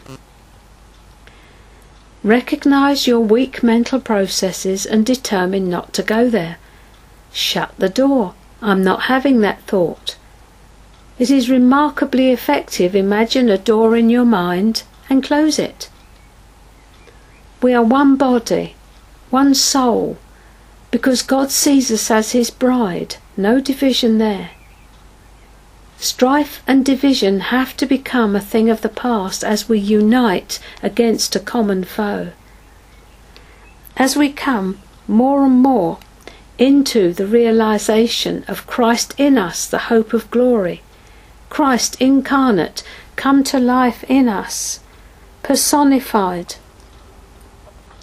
Recognize 2.24 3.06
your 3.06 3.20
weak 3.20 3.62
mental 3.62 4.00
processes 4.00 4.84
and 4.84 5.06
determine 5.06 5.70
not 5.70 5.92
to 5.92 6.02
go 6.02 6.28
there. 6.28 6.58
Shut 7.32 7.72
the 7.78 7.88
door. 7.88 8.34
I'm 8.60 8.82
not 8.82 9.02
having 9.02 9.42
that 9.42 9.62
thought. 9.62 10.16
It 11.20 11.30
is 11.30 11.48
remarkably 11.48 12.30
effective. 12.32 12.96
Imagine 12.96 13.48
a 13.48 13.56
door 13.56 13.96
in 13.96 14.10
your 14.10 14.24
mind 14.24 14.82
and 15.08 15.22
close 15.22 15.56
it. 15.56 15.88
We 17.62 17.72
are 17.74 17.82
one 17.84 18.16
body, 18.16 18.74
one 19.30 19.54
soul, 19.54 20.18
because 20.90 21.22
God 21.22 21.52
sees 21.52 21.92
us 21.92 22.10
as 22.10 22.32
His 22.32 22.50
bride. 22.50 23.16
No 23.36 23.60
division 23.60 24.18
there. 24.18 24.50
Strife 25.98 26.62
and 26.66 26.84
division 26.84 27.40
have 27.40 27.76
to 27.76 27.86
become 27.86 28.34
a 28.34 28.40
thing 28.40 28.70
of 28.70 28.80
the 28.80 28.88
past 28.88 29.44
as 29.44 29.68
we 29.68 29.78
unite 29.78 30.58
against 30.82 31.36
a 31.36 31.40
common 31.40 31.84
foe. 31.84 32.32
As 33.96 34.16
we 34.16 34.32
come 34.32 34.78
more 35.08 35.44
and 35.44 35.62
more 35.62 35.98
into 36.58 37.12
the 37.12 37.26
realization 37.26 38.44
of 38.48 38.66
Christ 38.66 39.14
in 39.18 39.36
us, 39.36 39.66
the 39.66 39.90
hope 39.90 40.12
of 40.12 40.30
glory, 40.30 40.82
Christ 41.50 42.00
incarnate, 42.00 42.82
come 43.16 43.44
to 43.44 43.58
life 43.58 44.04
in 44.08 44.28
us, 44.28 44.80
personified 45.42 46.56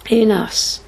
in 0.10 0.32
us, 0.32 0.82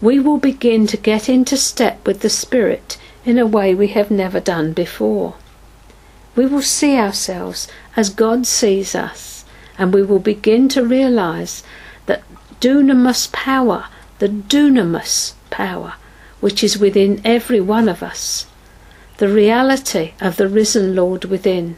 we 0.00 0.18
will 0.18 0.38
begin 0.38 0.86
to 0.86 0.96
get 0.96 1.28
into 1.28 1.56
step 1.56 2.06
with 2.06 2.20
the 2.20 2.30
Spirit 2.30 2.96
in 3.24 3.38
a 3.38 3.46
way 3.46 3.74
we 3.74 3.88
have 3.88 4.10
never 4.10 4.40
done 4.40 4.72
before. 4.72 5.34
We 6.36 6.46
will 6.46 6.62
see 6.62 6.96
ourselves 6.96 7.68
as 7.96 8.10
God 8.10 8.46
sees 8.46 8.94
us, 8.94 9.44
and 9.78 9.92
we 9.92 10.02
will 10.02 10.18
begin 10.18 10.68
to 10.70 10.84
realize 10.84 11.62
that 12.06 12.22
dunamis 12.60 13.30
power, 13.32 13.86
the 14.18 14.28
dunamis 14.28 15.34
power, 15.50 15.94
which 16.40 16.64
is 16.64 16.78
within 16.78 17.20
every 17.24 17.60
one 17.60 17.88
of 17.88 18.02
us, 18.02 18.46
the 19.18 19.28
reality 19.28 20.12
of 20.20 20.36
the 20.36 20.48
risen 20.48 20.94
Lord 20.94 21.24
within. 21.24 21.76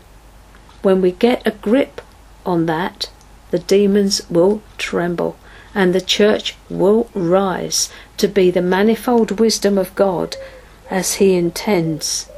When 0.82 1.00
we 1.00 1.12
get 1.12 1.46
a 1.46 1.52
grip 1.52 2.00
on 2.46 2.66
that, 2.66 3.10
the 3.50 3.58
demons 3.58 4.22
will 4.30 4.62
tremble 4.78 5.36
and 5.74 5.94
the 5.94 6.00
church 6.00 6.54
will 6.68 7.08
rise 7.14 7.90
to 8.18 8.28
be 8.28 8.50
the 8.50 8.62
manifold 8.62 9.40
wisdom 9.40 9.78
of 9.78 9.94
God 9.94 10.36
as 10.92 11.14
he 11.14 11.32
intends. 11.32 12.28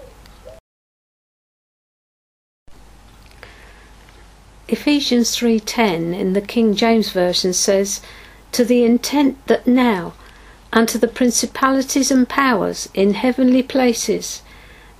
Ephesians 4.69 5.37
3:10 5.37 6.15
in 6.15 6.35
the 6.35 6.41
King 6.41 6.77
James 6.77 7.11
version 7.11 7.53
says 7.53 8.01
to 8.53 8.65
the 8.65 8.85
intent 8.85 9.45
that 9.49 9.67
now 9.67 10.13
unto 10.73 10.99
the 10.99 11.09
principalities 11.09 12.13
and 12.13 12.29
powers 12.29 12.89
in 12.95 13.15
heavenly 13.15 13.63
places 13.63 14.43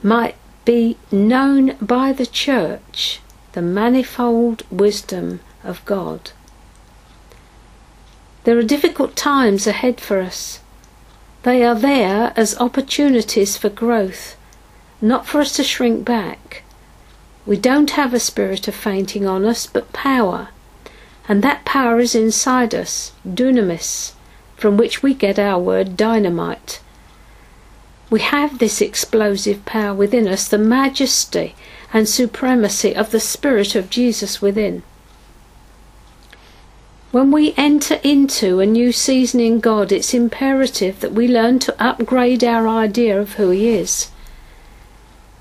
might 0.03 0.35
be 0.65 0.97
known 1.13 1.77
by 1.81 2.13
the 2.13 2.27
church 2.27 3.21
the 3.53 3.63
manifold 3.63 4.65
wisdom 4.69 5.39
of 5.63 5.85
God. 5.85 6.33
There 8.43 8.59
are 8.59 8.75
difficult 8.75 9.15
times 9.15 9.69
ahead 9.69 10.01
for 10.01 10.21
us. 10.21 10.59
They 11.45 11.63
are 11.63 11.75
there 11.75 12.33
as 12.37 12.59
opportunities 12.59 13.59
for 13.59 13.69
growth, 13.69 14.35
not 15.03 15.27
for 15.27 15.43
us 15.43 15.53
to 15.57 15.63
shrink 15.63 16.03
back. 16.03 16.63
We 17.45 17.59
don't 17.59 17.91
have 17.91 18.15
a 18.15 18.19
spirit 18.19 18.67
of 18.67 18.75
fainting 18.75 19.27
on 19.27 19.45
us, 19.45 19.67
but 19.67 19.93
power. 19.93 20.49
And 21.29 21.43
that 21.43 21.67
power 21.67 22.01
is 22.01 22.15
inside 22.15 22.75
us, 22.75 23.13
dunamis, 23.29 24.13
from 24.57 24.79
which 24.79 25.03
we 25.03 25.13
get 25.13 25.39
our 25.39 25.59
word 25.61 25.99
dynamite. 25.99 26.81
We 28.09 28.21
have 28.21 28.59
this 28.59 28.81
explosive 28.81 29.67
power 29.67 29.93
within 29.93 30.27
us, 30.27 30.49
the 30.49 30.57
majesty 30.57 31.55
and 31.93 32.09
supremacy 32.09 32.97
of 32.97 33.11
the 33.11 33.21
Spirit 33.21 33.75
of 33.75 33.91
Jesus 33.91 34.41
within. 34.41 34.83
When 37.15 37.31
we 37.31 37.55
enter 37.57 38.01
into 38.03 38.59
a 38.59 38.67
new 38.67 38.91
season 38.91 39.39
in 39.39 39.61
God, 39.61 39.93
it's 39.93 40.15
imperative 40.15 40.99
that 40.99 41.13
we 41.13 41.29
learn 41.29 41.61
to 41.61 41.81
upgrade 41.81 42.43
our 42.43 42.67
idea 42.67 43.21
of 43.21 43.35
who 43.35 43.51
He 43.51 43.69
is. 43.69 44.11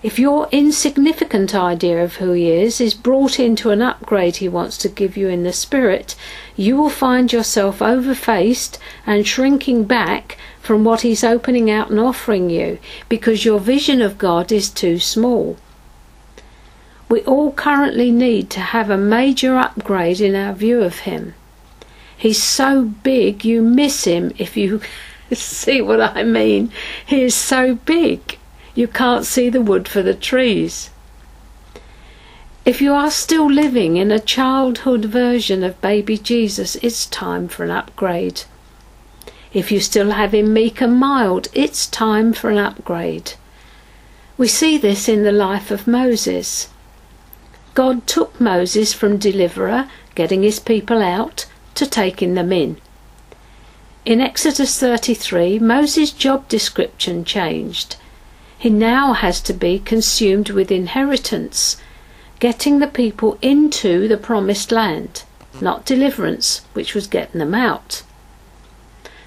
If 0.03 0.19
your 0.19 0.47
insignificant 0.51 1.55
idea 1.55 2.03
of 2.03 2.17
who 2.17 2.33
He 2.33 2.51
is 2.51 2.79
is 2.79 2.93
brought 2.93 3.39
into 3.39 3.71
an 3.71 3.81
upgrade 3.81 4.35
He 4.35 4.47
wants 4.47 4.77
to 4.77 4.87
give 4.87 5.17
you 5.17 5.29
in 5.29 5.41
the 5.41 5.51
Spirit, 5.51 6.15
you 6.55 6.77
will 6.77 6.91
find 6.91 7.33
yourself 7.33 7.79
overfaced 7.79 8.77
and 9.07 9.25
shrinking 9.25 9.85
back 9.85 10.37
from 10.61 10.83
what 10.83 11.01
He's 11.01 11.23
opening 11.23 11.71
out 11.71 11.89
and 11.89 11.99
offering 11.99 12.51
you 12.51 12.77
because 13.09 13.45
your 13.45 13.59
vision 13.59 13.99
of 13.99 14.19
God 14.19 14.51
is 14.51 14.69
too 14.69 14.99
small. 14.99 15.57
We 17.09 17.21
all 17.21 17.51
currently 17.51 18.11
need 18.11 18.51
to 18.51 18.59
have 18.59 18.91
a 18.91 18.95
major 18.95 19.57
upgrade 19.57 20.21
in 20.21 20.35
our 20.35 20.53
view 20.53 20.83
of 20.83 20.99
Him. 20.99 21.33
He's 22.23 22.41
so 22.41 22.85
big 22.85 23.43
you 23.43 23.61
miss 23.61 24.05
him 24.05 24.31
if 24.37 24.55
you 24.55 24.79
see 25.33 25.81
what 25.81 25.99
I 25.99 26.23
mean. 26.23 26.71
He 27.05 27.21
is 27.21 27.35
so 27.35 27.75
big 27.75 28.37
you 28.73 28.87
can't 28.87 29.25
see 29.25 29.49
the 29.49 29.59
wood 29.59 29.89
for 29.89 30.01
the 30.01 30.13
trees. 30.13 30.89
If 32.63 32.79
you 32.79 32.93
are 32.93 33.11
still 33.11 33.51
living 33.51 33.97
in 33.97 34.09
a 34.09 34.21
childhood 34.21 35.03
version 35.03 35.65
of 35.65 35.81
baby 35.81 36.17
Jesus, 36.17 36.77
it's 36.77 37.07
time 37.07 37.49
for 37.49 37.65
an 37.65 37.71
upgrade. 37.71 38.43
If 39.51 39.69
you 39.69 39.81
still 39.81 40.11
have 40.11 40.33
him 40.33 40.53
meek 40.53 40.79
and 40.79 40.95
mild, 40.97 41.49
it's 41.51 41.87
time 41.87 42.31
for 42.31 42.49
an 42.49 42.57
upgrade. 42.57 43.33
We 44.37 44.47
see 44.47 44.77
this 44.77 45.09
in 45.09 45.23
the 45.23 45.33
life 45.33 45.71
of 45.71 45.87
Moses. 45.87 46.69
God 47.73 48.07
took 48.07 48.39
Moses 48.39 48.93
from 48.93 49.17
deliverer, 49.17 49.89
getting 50.15 50.43
his 50.43 50.61
people 50.61 51.01
out, 51.01 51.47
to 51.75 51.85
taking 51.85 52.33
them 52.33 52.51
in. 52.51 52.77
In 54.05 54.19
Exodus 54.19 54.77
33, 54.79 55.59
Moses' 55.59 56.11
job 56.11 56.47
description 56.49 57.23
changed. 57.23 57.95
He 58.57 58.69
now 58.69 59.13
has 59.13 59.39
to 59.41 59.53
be 59.53 59.79
consumed 59.79 60.49
with 60.49 60.71
inheritance, 60.71 61.77
getting 62.39 62.79
the 62.79 62.87
people 62.87 63.37
into 63.41 64.07
the 64.07 64.17
promised 64.17 64.71
land, 64.71 65.23
not 65.61 65.85
deliverance, 65.85 66.61
which 66.73 66.93
was 66.93 67.07
getting 67.07 67.39
them 67.39 67.55
out. 67.55 68.03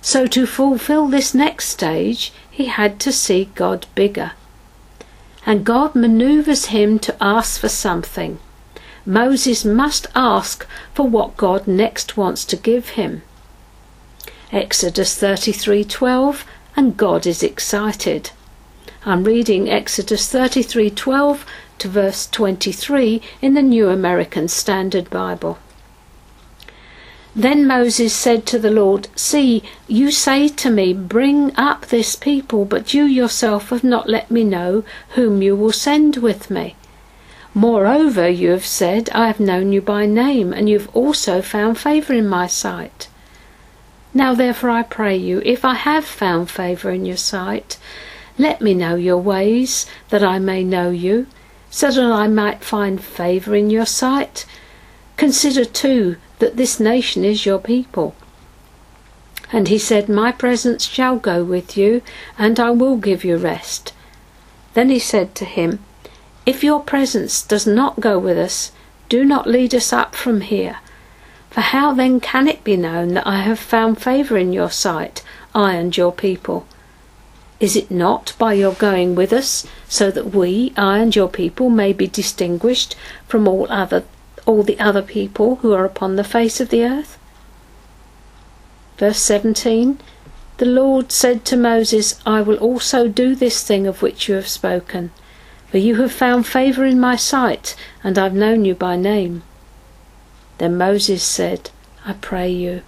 So 0.03 0.27
to 0.27 0.47
fulfill 0.47 1.09
this 1.09 1.35
next 1.35 1.69
stage, 1.69 2.33
he 2.51 2.67
had 2.67 3.01
to 3.01 3.13
see 3.13 3.51
God 3.55 3.87
bigger. 3.95 4.33
And 5.45 5.65
God 5.65 5.95
maneuvers 5.95 6.67
him 6.67 6.99
to 7.01 7.17
ask 7.21 7.61
for 7.61 7.69
something. 7.69 8.39
Moses 9.07 9.65
must 9.65 10.09
ask 10.17 10.67
for 10.93 11.07
what 11.07 11.37
God 11.37 11.69
next 11.69 12.17
wants 12.17 12.45
to 12.47 12.57
give 12.57 12.91
him. 12.91 13.23
Exodus 14.51 15.17
33:12 15.17 16.45
and 16.77 16.97
God 16.97 17.25
is 17.25 17.41
excited. 17.41 18.31
I'm 19.05 19.23
reading 19.23 19.71
Exodus 19.71 20.27
33:12 20.27 21.47
to 21.79 21.89
verse 21.89 22.27
23 22.27 23.23
in 23.41 23.55
the 23.55 23.63
New 23.63 23.89
American 23.89 24.49
Standard 24.49 25.09
Bible. 25.09 25.59
Then 27.37 27.65
Moses 27.65 28.13
said 28.13 28.45
to 28.47 28.59
the 28.59 28.71
Lord, 28.71 29.07
See, 29.15 29.63
you 29.87 30.11
say 30.11 30.49
to 30.49 30.71
me, 30.71 30.93
Bring 30.93 31.55
up 31.57 31.87
this 31.87 32.17
people, 32.17 32.65
but 32.65 32.93
you 32.95 33.05
yourself 33.05 33.69
have 33.69 33.85
not 33.85 34.09
let 34.09 34.33
me 34.33 34.43
know 34.43 34.83
whom 35.11 35.43
you 35.43 35.55
will 35.55 35.71
send 35.71 36.17
with 36.17 36.51
me. 36.51 36.75
Moreover, 37.57 38.29
you 38.29 38.51
have 38.51 38.67
said, 38.67 39.09
I 39.15 39.29
have 39.29 39.41
known 39.41 39.73
you 39.73 39.81
by 39.81 40.05
name, 40.05 40.53
and 40.53 40.69
you 40.69 40.79
have 40.79 40.95
also 40.95 41.41
found 41.41 41.79
favour 41.79 42.13
in 42.13 42.29
my 42.29 42.47
sight. 42.47 43.09
Now 44.13 44.35
therefore 44.35 44.69
I 44.69 44.83
pray 44.83 45.17
you, 45.17 45.41
if 45.43 45.65
I 45.65 45.73
have 45.73 46.05
found 46.05 46.51
favour 46.51 46.91
in 46.91 47.07
your 47.07 47.17
sight, 47.17 47.79
let 48.37 48.61
me 48.61 48.75
know 48.75 48.97
your 48.97 49.17
ways, 49.17 49.87
that 50.11 50.23
I 50.23 50.39
may 50.39 50.65
know 50.65 50.91
you, 50.91 51.29
so 51.71 51.91
that 51.91 52.13
I 52.13 52.29
might 52.29 52.63
find 52.63 53.03
favour 53.03 53.57
in 53.57 53.71
your 53.71 53.87
sight. 53.87 54.45
Consider 55.17 55.65
too 55.65 56.17
that 56.41 56.59
this 56.59 56.79
nation 56.79 57.25
is 57.25 57.47
your 57.47 57.59
people. 57.59 58.15
And 59.51 59.69
he 59.69 59.79
said, 59.79 60.11
My 60.11 60.31
presence 60.31 60.85
shall 60.85 61.17
go 61.17 61.43
with 61.43 61.75
you, 61.75 62.03
and 62.37 62.61
I 62.61 62.71
will 62.73 62.99
give 62.99 63.25
you 63.25 63.39
rest. 63.39 63.95
Then 64.75 64.91
he 64.91 64.99
said 64.99 65.35
to 65.37 65.47
him, 65.47 65.79
If 66.47 66.63
your 66.63 66.81
presence 66.81 67.43
does 67.43 67.67
not 67.67 68.01
go 68.01 68.19
with 68.21 68.39
us, 68.39 68.71
do 69.09 69.25
not 69.25 69.49
lead 69.49 69.75
us 69.75 69.93
up 69.93 70.15
from 70.15 70.41
here. 70.41 70.79
For 71.51 71.61
how 71.61 71.93
then 71.93 72.21
can 72.21 72.47
it 72.47 72.63
be 72.63 72.77
known 72.77 73.15
that 73.15 73.27
I 73.27 73.41
have 73.41 73.59
found 73.59 74.01
favour 74.01 74.37
in 74.39 74.53
your 74.53 74.71
sight, 74.71 75.23
I 75.55 75.75
and 75.75 75.97
your 75.97 76.13
people? 76.13 76.67
Is 77.59 77.75
it 77.75 77.91
not 77.91 78.35
by 78.39 78.53
your 78.53 78.75
going 78.75 79.15
with 79.15 79.33
us, 79.33 79.67
so 79.89 80.11
that 80.11 80.35
we, 80.35 80.73
I 80.77 80.99
and 80.99 81.17
your 81.17 81.29
people, 81.29 81.71
may 81.71 81.93
be 81.93 82.07
distinguished 82.07 82.95
from 83.27 83.49
all 83.49 83.67
other 83.71 84.05
all 84.45 84.63
the 84.63 84.79
other 84.79 85.03
people 85.03 85.57
who 85.57 85.73
are 85.73 85.85
upon 85.85 86.15
the 86.15 86.23
face 86.23 86.61
of 86.61 86.69
the 86.69 86.85
earth? 86.85 87.19
Verse 88.99 89.19
17 89.19 89.99
The 90.59 90.67
Lord 90.67 91.11
said 91.11 91.45
to 91.47 91.57
Moses, 91.57 92.21
I 92.25 92.43
will 92.43 92.59
also 92.59 93.09
do 93.09 93.35
this 93.35 93.65
thing 93.65 93.87
of 93.87 94.03
which 94.03 94.29
you 94.29 94.35
have 94.37 94.49
spoken, 94.49 95.11
for 95.71 95.79
you 95.79 95.97
have 95.97 96.13
found 96.13 96.47
favour 96.47 96.85
in 96.85 97.01
my 97.01 97.17
sight, 97.17 97.77
and 98.05 98.19
I've 98.19 98.35
known 98.35 98.65
you 98.65 98.75
by 98.75 98.97
name. 98.97 99.43
Then 100.59 100.77
Moses 100.79 101.23
said, 101.23 101.71
I 102.05 102.15
pray 102.15 102.51
you, 102.51 102.83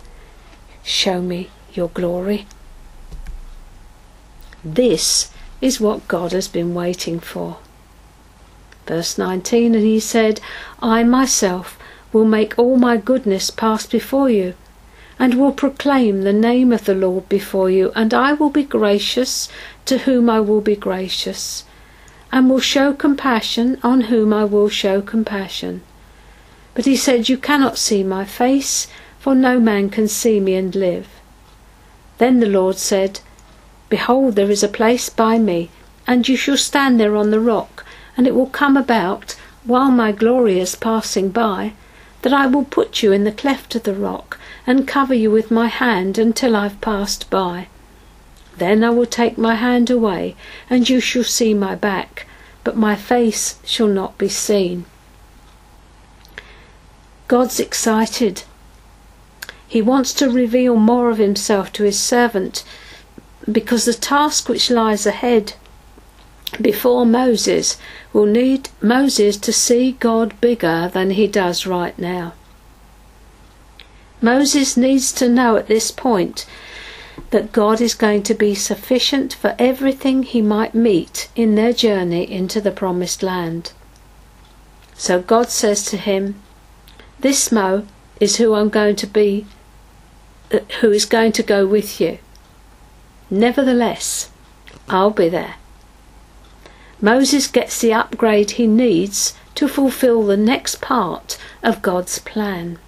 show 0.83 1.21
me 1.21 1.51
your 1.73 1.89
glory. 1.89 2.47
This 4.65 5.31
is 5.61 5.81
what 5.81 6.09
God 6.09 6.33
has 6.33 6.49
been 6.49 6.75
waiting 6.75 7.21
for. 7.21 7.59
Verse 8.87 9.19
19 9.19 9.75
And 9.75 9.85
he 9.85 10.01
said, 10.01 10.41
I 10.81 11.03
myself 11.03 11.79
will 12.13 12.25
make 12.25 12.59
all 12.59 12.77
my 12.77 12.97
goodness 12.97 13.51
pass 13.51 13.87
before 13.87 14.31
you, 14.31 14.55
and 15.19 15.35
will 15.35 15.53
proclaim 15.53 16.23
the 16.23 16.33
name 16.33 16.73
of 16.73 16.87
the 16.87 16.95
Lord 16.95 17.29
before 17.29 17.69
you, 17.69 17.93
and 17.95 18.15
I 18.15 18.33
will 18.33 18.51
be 18.51 18.65
gracious 18.65 19.49
to 19.85 19.99
whom 19.99 20.31
I 20.31 20.41
will 20.41 20.61
be 20.61 20.77
gracious, 20.77 21.65
and 22.31 22.49
will 22.49 22.61
show 22.61 22.93
compassion 22.93 23.79
on 23.83 24.03
whom 24.03 24.33
I 24.33 24.45
will 24.45 24.69
show 24.69 25.01
compassion. 25.01 25.83
But 26.75 26.85
he 26.85 26.97
said, 26.97 27.29
You 27.29 27.39
cannot 27.39 27.79
see 27.79 28.03
my 28.03 28.25
face, 28.25 28.87
for 29.19 29.35
no 29.35 29.59
man 29.59 29.91
can 29.91 30.09
see 30.09 30.39
me 30.39 30.55
and 30.55 30.75
live. 30.75 31.09
Then 32.19 32.41
the 32.41 32.47
Lord 32.47 32.77
said, 32.77 33.21
Behold, 33.89 34.37
there 34.37 34.51
is 34.51 34.63
a 34.63 34.69
place 34.69 35.09
by 35.09 35.39
me, 35.39 35.71
and 36.07 36.29
you 36.29 36.37
shall 36.37 36.57
stand 36.57 37.01
there 37.01 37.17
on 37.17 37.31
the 37.31 37.41
rock, 37.41 37.85
and 38.17 38.27
it 38.27 38.35
will 38.35 38.47
come 38.47 38.77
about, 38.77 39.37
while 39.65 39.91
my 39.91 40.13
glory 40.13 40.61
is 40.61 40.75
passing 40.75 41.31
by, 41.31 41.73
that 42.23 42.33
I 42.33 42.47
will 42.47 42.65
put 42.65 43.03
you 43.03 43.13
in 43.13 43.25
the 43.25 43.33
cleft 43.33 43.75
of 43.75 43.85
the 43.85 43.95
rock, 43.95 44.39
and 44.67 44.87
cover 44.87 45.15
you 45.15 45.31
with 45.31 45.51
my 45.51 45.69
hand 45.69 46.19
until 46.19 46.55
I've 46.55 46.81
passed 46.81 47.31
by. 47.31 47.69
Then 48.59 48.83
I 48.83 48.91
will 48.91 49.07
take 49.07 49.39
my 49.39 49.55
hand 49.55 49.91
away, 49.91 50.35
and 50.69 50.89
you 50.89 51.01
shall 51.01 51.25
see 51.25 51.55
my 51.55 51.75
back, 51.75 52.27
but 52.65 52.77
my 52.77 52.97
face 52.97 53.59
shall 53.65 53.87
not 53.89 54.19
be 54.19 54.29
seen. 54.29 54.85
God's 57.29 57.61
excited. 57.61 58.43
He 59.67 59.83
wants 59.83 60.13
to 60.15 60.31
reveal 60.31 60.77
more 60.77 61.11
of 61.11 61.19
himself 61.19 61.73
to 61.75 61.85
his 61.85 61.99
servant 61.99 62.65
because 63.51 63.85
the 63.85 63.95
task 63.95 64.49
which 64.49 64.71
lies 64.71 65.07
ahead 65.07 65.55
before 66.61 67.05
Moses 67.05 67.77
will 68.13 68.27
need 68.27 68.71
Moses 68.81 69.37
to 69.37 69.53
see 69.53 69.93
God 69.93 70.41
bigger 70.41 70.91
than 70.93 71.11
he 71.11 71.27
does 71.27 71.67
right 71.67 71.99
now. 71.99 72.33
Moses 74.21 74.77
needs 74.77 75.13
to 75.13 75.29
know 75.29 75.57
at 75.57 75.69
this 75.69 75.91
point 75.91 76.47
that 77.31 77.53
God 77.53 77.81
is 77.81 77.95
going 77.95 78.23
to 78.25 78.35
be 78.35 78.55
sufficient 78.55 79.35
for 79.35 79.55
everything 79.59 80.23
he 80.23 80.41
might 80.41 80.75
meet 80.75 81.29
in 81.37 81.55
their 81.55 81.73
journey 81.73 82.31
into 82.31 82.61
the 82.61 82.71
promised 82.71 83.23
land. 83.23 83.73
So 84.95 85.21
God 85.21 85.51
says 85.51 85.85
to 85.87 85.97
him, 85.97 86.37
this 87.21 87.53
Mo 87.53 87.87
is 88.21 88.37
who 88.37 88.55
I'm 88.55 88.69
going 88.69 88.97
to 88.97 89.07
be, 89.07 89.47
who 90.81 90.91
is 90.91 91.05
going 91.05 91.33
to 91.33 91.43
go 91.43 91.67
with 91.67 92.01
you. 92.01 92.19
Nevertheless, 93.31 94.31
I'll 94.89 95.11
be 95.11 95.29
there. 95.29 95.57
Moses 97.01 97.47
gets 97.47 97.81
the 97.81 97.93
upgrade 97.93 98.53
he 98.53 98.67
needs 98.67 99.35
to 99.55 99.69
fulfill 99.69 100.25
the 100.25 100.37
next 100.37 100.81
part 100.81 101.39
of 101.63 101.83
God's 101.83 102.19
plan. 102.19 102.79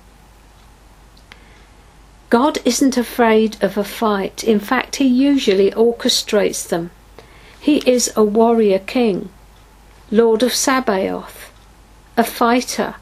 God 2.31 2.59
isn't 2.65 2.97
afraid 2.97 3.63
of 3.63 3.77
a 3.77 3.85
fight. 3.85 4.43
In 4.43 4.61
fact, 4.61 4.97
he 4.97 5.07
usually 5.07 5.71
orchestrates 5.73 6.67
them. 6.67 6.91
He 7.61 7.79
is 7.89 8.11
a 8.17 8.25
warrior 8.25 8.79
king, 8.79 9.29
Lord 10.13 10.43
of 10.43 10.53
Sabaoth, 10.55 11.53
a 12.17 12.25
fighter, 12.25 12.97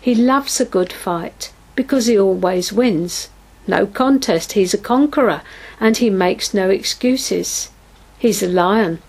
he 0.00 0.14
loves 0.14 0.60
a 0.60 0.64
good 0.64 0.92
fight 0.92 1.52
because 1.76 2.06
he 2.06 2.18
always 2.18 2.72
wins. 2.72 3.28
No 3.66 3.86
contest, 3.86 4.52
he's 4.52 4.74
a 4.74 4.78
conqueror 4.78 5.42
and 5.78 5.98
he 5.98 6.10
makes 6.10 6.54
no 6.54 6.70
excuses. 6.70 7.68
He's 8.18 8.42
a 8.42 8.48
lion. 8.48 9.00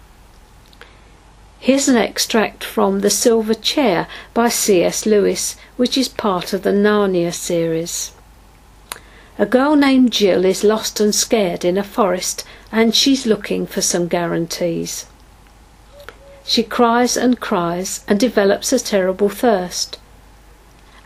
Here's 1.60 1.88
an 1.88 1.96
extract 1.96 2.64
from 2.64 3.00
The 3.00 3.10
Silver 3.10 3.54
Chair 3.54 4.08
by 4.34 4.50
C.S. 4.50 5.06
Lewis, 5.06 5.56
which 5.78 5.98
is 5.98 6.10
part 6.10 6.54
of 6.54 6.64
the 6.64 6.72
Narnia 6.72 7.34
series. 7.34 8.12
A 9.42 9.48
girl 9.48 9.76
named 9.76 10.12
Jill 10.12 10.46
is 10.46 10.64
lost 10.64 11.00
and 11.00 11.16
scared 11.16 11.66
in 11.66 11.76
a 11.76 11.84
forest 11.84 12.44
and 12.72 12.94
she's 12.94 13.26
looking 13.26 13.66
for 13.66 13.82
some 13.82 14.08
guarantees. 14.08 15.08
She 16.46 16.62
cries 16.62 17.18
and 17.18 17.40
cries 17.40 18.06
and 18.08 18.20
develops 18.20 18.72
a 18.72 18.78
terrible 18.78 19.30
thirst. 19.30 19.98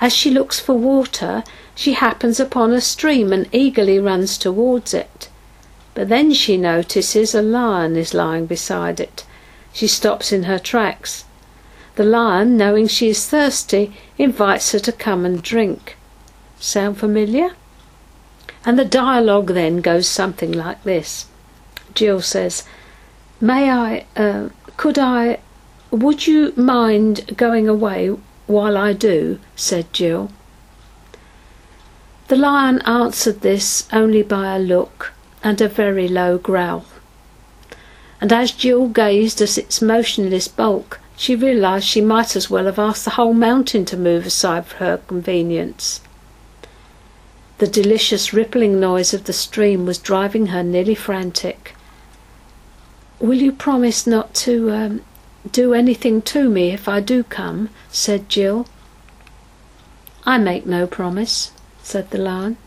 As 0.02 0.14
she 0.14 0.30
looks 0.30 0.60
for 0.60 0.74
water, 0.74 1.46
she 1.76 1.94
happens 1.94 2.38
upon 2.38 2.74
a 2.74 2.82
stream 2.82 3.32
and 3.32 3.48
eagerly 3.54 4.00
runs 4.00 4.38
towards 4.38 4.94
it. 4.94 5.30
But 5.94 6.10
then 6.10 6.34
she 6.34 6.58
notices 6.58 7.34
a 7.34 7.42
lion 7.42 7.96
is 7.96 8.14
lying 8.14 8.48
beside 8.48 9.00
it. 9.00 9.26
She 9.72 9.88
stops 9.88 10.34
in 10.34 10.44
her 10.44 10.60
tracks. 10.60 11.24
The 11.96 12.04
lion, 12.04 12.58
knowing 12.58 12.90
she 12.90 13.08
is 13.08 13.26
thirsty, 13.26 13.94
invites 14.18 14.74
her 14.74 14.80
to 14.80 14.92
come 14.92 15.24
and 15.24 15.42
drink. 15.42 15.96
Sound 16.60 16.98
familiar? 16.98 17.52
And 18.66 18.80
the 18.80 18.86
dialogue 18.86 19.48
then 19.48 19.82
goes 19.82 20.08
something 20.08 20.52
like 20.52 20.84
this 20.84 21.28
Jill 21.94 22.22
says, 22.22 22.64
May 23.40 23.70
I, 23.70 24.06
uh, 24.16 24.50
could 24.76 24.98
I, 24.98 25.40
would 25.92 26.26
you 26.26 26.52
mind 26.56 27.38
going 27.38 27.68
away 27.70 28.16
while 28.48 28.78
I 28.78 28.94
do, 28.94 29.40
said 29.56 29.92
Jill. 29.94 30.32
The 32.28 32.36
lion 32.36 32.82
answered 32.86 33.42
this 33.42 33.88
only 33.94 34.24
by 34.24 34.56
a 34.56 34.60
look 34.60 35.14
and 35.44 35.62
a 35.62 35.68
very 35.68 36.08
low 36.08 36.38
growl. 36.38 36.86
and 38.20 38.34
as 38.34 38.52
Jill 38.52 38.88
gazed 38.88 39.42
at 39.42 39.58
its 39.58 39.82
motionless 39.82 40.48
bulk, 40.48 41.00
she 41.18 41.36
realised 41.36 41.86
she 41.86 42.02
might 42.02 42.36
as 42.36 42.50
well 42.50 42.66
have 42.66 42.80
asked 42.80 43.06
the 43.06 43.12
whole 43.12 43.34
mountain 43.34 43.86
to 43.86 43.98
move 43.98 44.26
aside 44.26 44.66
for 44.66 44.78
her 44.78 44.98
convenience. 45.08 46.02
The 47.58 47.68
delicious 47.68 48.34
rippling 48.34 48.80
noise 48.80 49.14
of 49.14 49.24
the 49.24 49.34
stream 49.34 49.86
was 49.86 49.98
driving 49.98 50.48
her 50.48 50.62
nearly 50.62 50.96
frantic. 50.96 51.74
Will 53.20 53.42
you 53.42 53.54
promise 53.54 54.06
not 54.06 54.34
to 54.36 54.72
um, 54.72 55.02
do 55.50 55.74
anything 55.74 56.22
to 56.24 56.50
me 56.50 56.72
if 56.72 56.90
I 56.90 57.00
do 57.00 57.24
come? 57.24 57.70
said 57.90 58.28
Jill. 58.28 58.68
I 60.26 60.38
make 60.38 60.66
no 60.66 60.86
promise, 60.86 61.52
said 61.82 62.12
the 62.12 62.18
lion. 62.18 62.58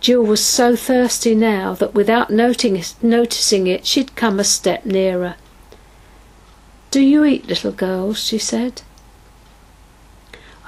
Jill 0.00 0.22
was 0.22 0.44
so 0.44 0.74
thirsty 0.74 1.34
now 1.36 1.74
that 1.74 1.94
without 1.94 2.28
noticing 2.30 2.76
it, 3.68 3.86
she'd 3.86 4.16
come 4.16 4.40
a 4.40 4.44
step 4.44 4.84
nearer. 4.84 5.36
Do 6.90 7.00
you 7.00 7.24
eat, 7.24 7.46
little 7.46 7.70
girls? 7.70 8.24
she 8.24 8.38
said. 8.38 8.82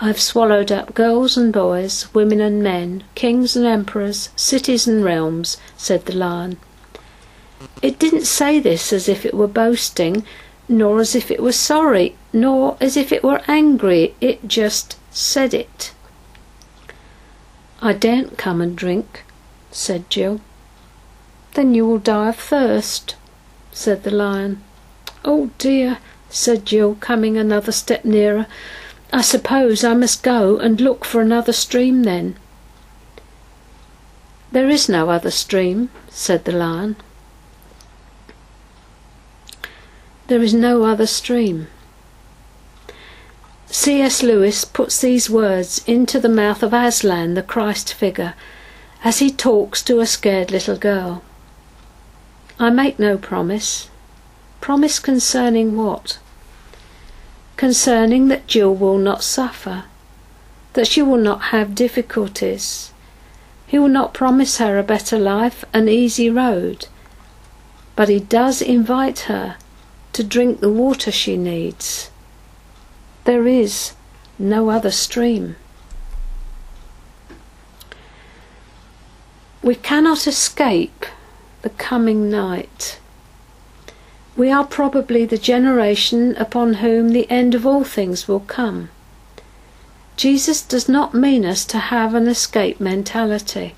I've 0.01 0.21
swallowed 0.21 0.73
up 0.73 0.95
girls 0.95 1.37
and 1.37 1.53
boys, 1.53 2.13
women 2.13 2.41
and 2.41 2.63
men, 2.63 3.05
kings 3.15 3.55
and 3.55 3.65
emperors, 3.65 4.31
cities 4.35 4.89
and 4.89 5.05
realms, 5.05 5.57
said 5.77 6.07
the 6.07 6.15
lion. 6.15 6.59
It 7.81 7.99
didn't 7.99 8.27
say 8.27 8.59
this 8.59 8.93
as 8.93 9.09
if 9.09 9.25
it 9.25 9.35
were 9.35 9.47
boasting, 9.47 10.25
nor 10.69 11.01
as 11.01 11.15
if 11.15 11.31
it 11.31 11.43
were 11.43 11.53
sorry, 11.53 12.17
nor 12.33 12.77
as 12.81 12.97
if 12.97 13.13
it 13.13 13.23
were 13.23 13.43
angry. 13.47 14.15
It 14.21 14.49
just 14.49 14.99
said 15.11 15.55
it. 15.55 15.93
I 17.81 17.93
daren't 17.93 18.37
come 18.37 18.61
and 18.61 18.77
drink, 18.77 19.25
said 19.71 20.11
Jill. 20.11 20.41
Then 21.55 21.75
you 21.75 21.87
will 21.87 21.99
die 21.99 22.31
of 22.31 22.37
thirst, 22.37 23.15
said 23.71 24.03
the 24.03 24.11
lion. 24.11 24.63
Oh 25.25 25.51
dear, 25.59 25.99
said 26.31 26.67
Jill, 26.67 26.97
coming 26.97 27.37
another 27.37 27.73
step 27.73 28.05
nearer. 28.05 28.47
I 29.15 29.21
suppose 29.21 29.85
I 29.85 29.95
must 29.95 30.25
go 30.25 30.59
and 30.59 30.81
look 30.81 31.05
for 31.05 31.21
another 31.21 31.53
stream 31.53 32.03
then. 32.03 32.35
There 34.51 34.69
is 34.69 34.89
no 34.89 35.09
other 35.09 35.31
stream, 35.31 35.91
said 36.11 36.45
the 36.45 36.51
lion. 36.51 36.97
There 40.27 40.43
is 40.43 40.53
no 40.53 40.83
other 40.83 41.07
stream. 41.07 41.69
C.S. 43.67 44.25
Lewis 44.25 44.65
puts 44.65 45.01
these 45.01 45.31
words 45.31 45.85
into 45.87 46.19
the 46.19 46.29
mouth 46.29 46.65
of 46.65 46.75
Aslan, 46.75 47.35
the 47.35 47.43
Christ 47.45 47.95
figure, 47.95 48.35
as 49.05 49.21
he 49.21 49.31
talks 49.31 49.81
to 49.85 50.01
a 50.01 50.07
scared 50.07 50.51
little 50.51 50.77
girl. 50.77 51.23
I 52.59 52.71
make 52.71 52.99
no 52.99 53.17
promise. 53.17 53.89
Promise 54.61 54.99
concerning 54.99 55.77
what? 55.77 56.19
Concerning 57.57 58.29
that 58.29 58.47
Jill 58.47 58.75
will 58.75 58.99
not 58.99 59.23
suffer, 59.23 59.85
that 60.73 60.87
she 60.87 61.03
will 61.03 61.19
not 61.19 61.45
have 61.53 61.75
difficulties. 61.75 62.93
He 63.67 63.79
will 63.79 63.89
not 63.89 64.15
promise 64.15 64.59
her 64.59 64.79
a 64.79 64.83
better 64.83 65.19
life, 65.19 65.65
an 65.73 65.89
easy 65.89 66.31
road, 66.31 66.87
but 67.97 68.09
he 68.09 68.21
does 68.21 68.61
invite 68.61 69.21
her 69.21 69.57
to 70.13 70.25
drink 70.25 70.61
the 70.61 70.71
water 70.71 71.11
she 71.11 71.37
needs 71.37 72.11
there 73.25 73.47
is 73.47 73.93
no 74.39 74.71
other 74.71 74.91
stream. 74.91 75.57
We 79.63 79.75
cannot 79.75 80.27
escape 80.27 81.07
the 81.63 81.71
coming 81.71 82.31
night. 82.31 83.01
We 84.37 84.51
are 84.51 84.67
probably 84.67 85.25
the 85.25 85.39
generation 85.39 86.35
upon 86.37 86.75
whom 86.75 87.11
the 87.11 87.31
end 87.31 87.55
of 87.55 87.65
all 87.65 87.85
things 87.85 88.27
will 88.27 88.41
come. 88.41 88.91
Jesus 90.17 90.61
does 90.61 90.89
not 90.89 91.15
mean 91.15 91.45
us 91.45 91.65
to 91.67 91.79
have 91.79 92.15
an 92.15 92.27
escape 92.27 92.81
mentality. 92.81 93.75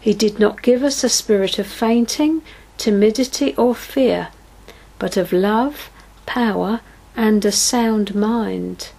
He 0.00 0.14
did 0.14 0.38
not 0.38 0.62
give 0.62 0.82
us 0.82 1.04
a 1.04 1.08
spirit 1.08 1.58
of 1.58 1.66
fainting, 1.66 2.42
timidity, 2.78 3.54
or 3.56 3.74
fear, 3.74 4.28
but 4.98 5.16
of 5.16 5.32
love, 5.32 5.90
power, 6.24 6.80
and 7.16 7.44
a 7.44 7.52
sound 7.52 8.14
mind. 8.14 8.90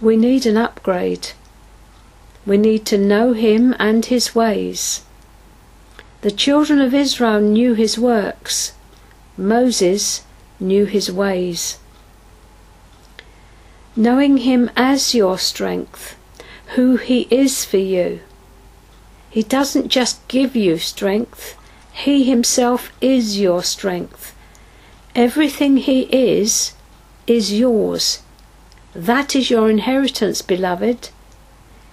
We 0.00 0.16
need 0.16 0.46
an 0.46 0.56
upgrade. 0.56 1.28
We 2.44 2.58
need 2.58 2.84
to 2.86 2.98
know 2.98 3.34
Him 3.34 3.74
and 3.78 4.04
His 4.04 4.34
ways. 4.34 5.02
The 6.22 6.30
children 6.30 6.80
of 6.80 6.94
Israel 6.94 7.40
knew 7.40 7.74
His 7.74 7.98
works. 7.98 8.74
Moses 9.36 10.22
knew 10.60 10.84
His 10.84 11.10
ways. 11.10 11.78
Knowing 13.96 14.38
Him 14.38 14.70
as 14.76 15.16
your 15.16 15.36
strength, 15.36 16.16
who 16.76 16.96
He 16.96 17.26
is 17.28 17.64
for 17.64 17.78
you. 17.78 18.20
He 19.30 19.42
doesn't 19.42 19.88
just 19.88 20.26
give 20.28 20.54
you 20.54 20.78
strength, 20.78 21.56
He 21.92 22.22
Himself 22.22 22.92
is 23.00 23.40
your 23.40 23.64
strength. 23.64 24.32
Everything 25.16 25.76
He 25.78 26.02
is, 26.02 26.74
is 27.26 27.52
yours. 27.52 28.22
That 28.94 29.34
is 29.34 29.50
your 29.50 29.68
inheritance, 29.68 30.40
beloved. 30.40 31.08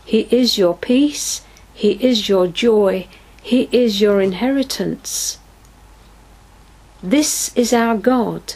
He 0.05 0.27
is 0.29 0.57
your 0.57 0.75
peace. 0.75 1.41
He 1.73 1.91
is 1.93 2.29
your 2.29 2.45
joy. 2.47 3.07
He 3.49 3.67
is 3.71 3.99
your 3.99 4.21
inheritance. 4.21 5.39
This 7.01 7.51
is 7.55 7.73
our 7.73 7.97
God, 7.97 8.53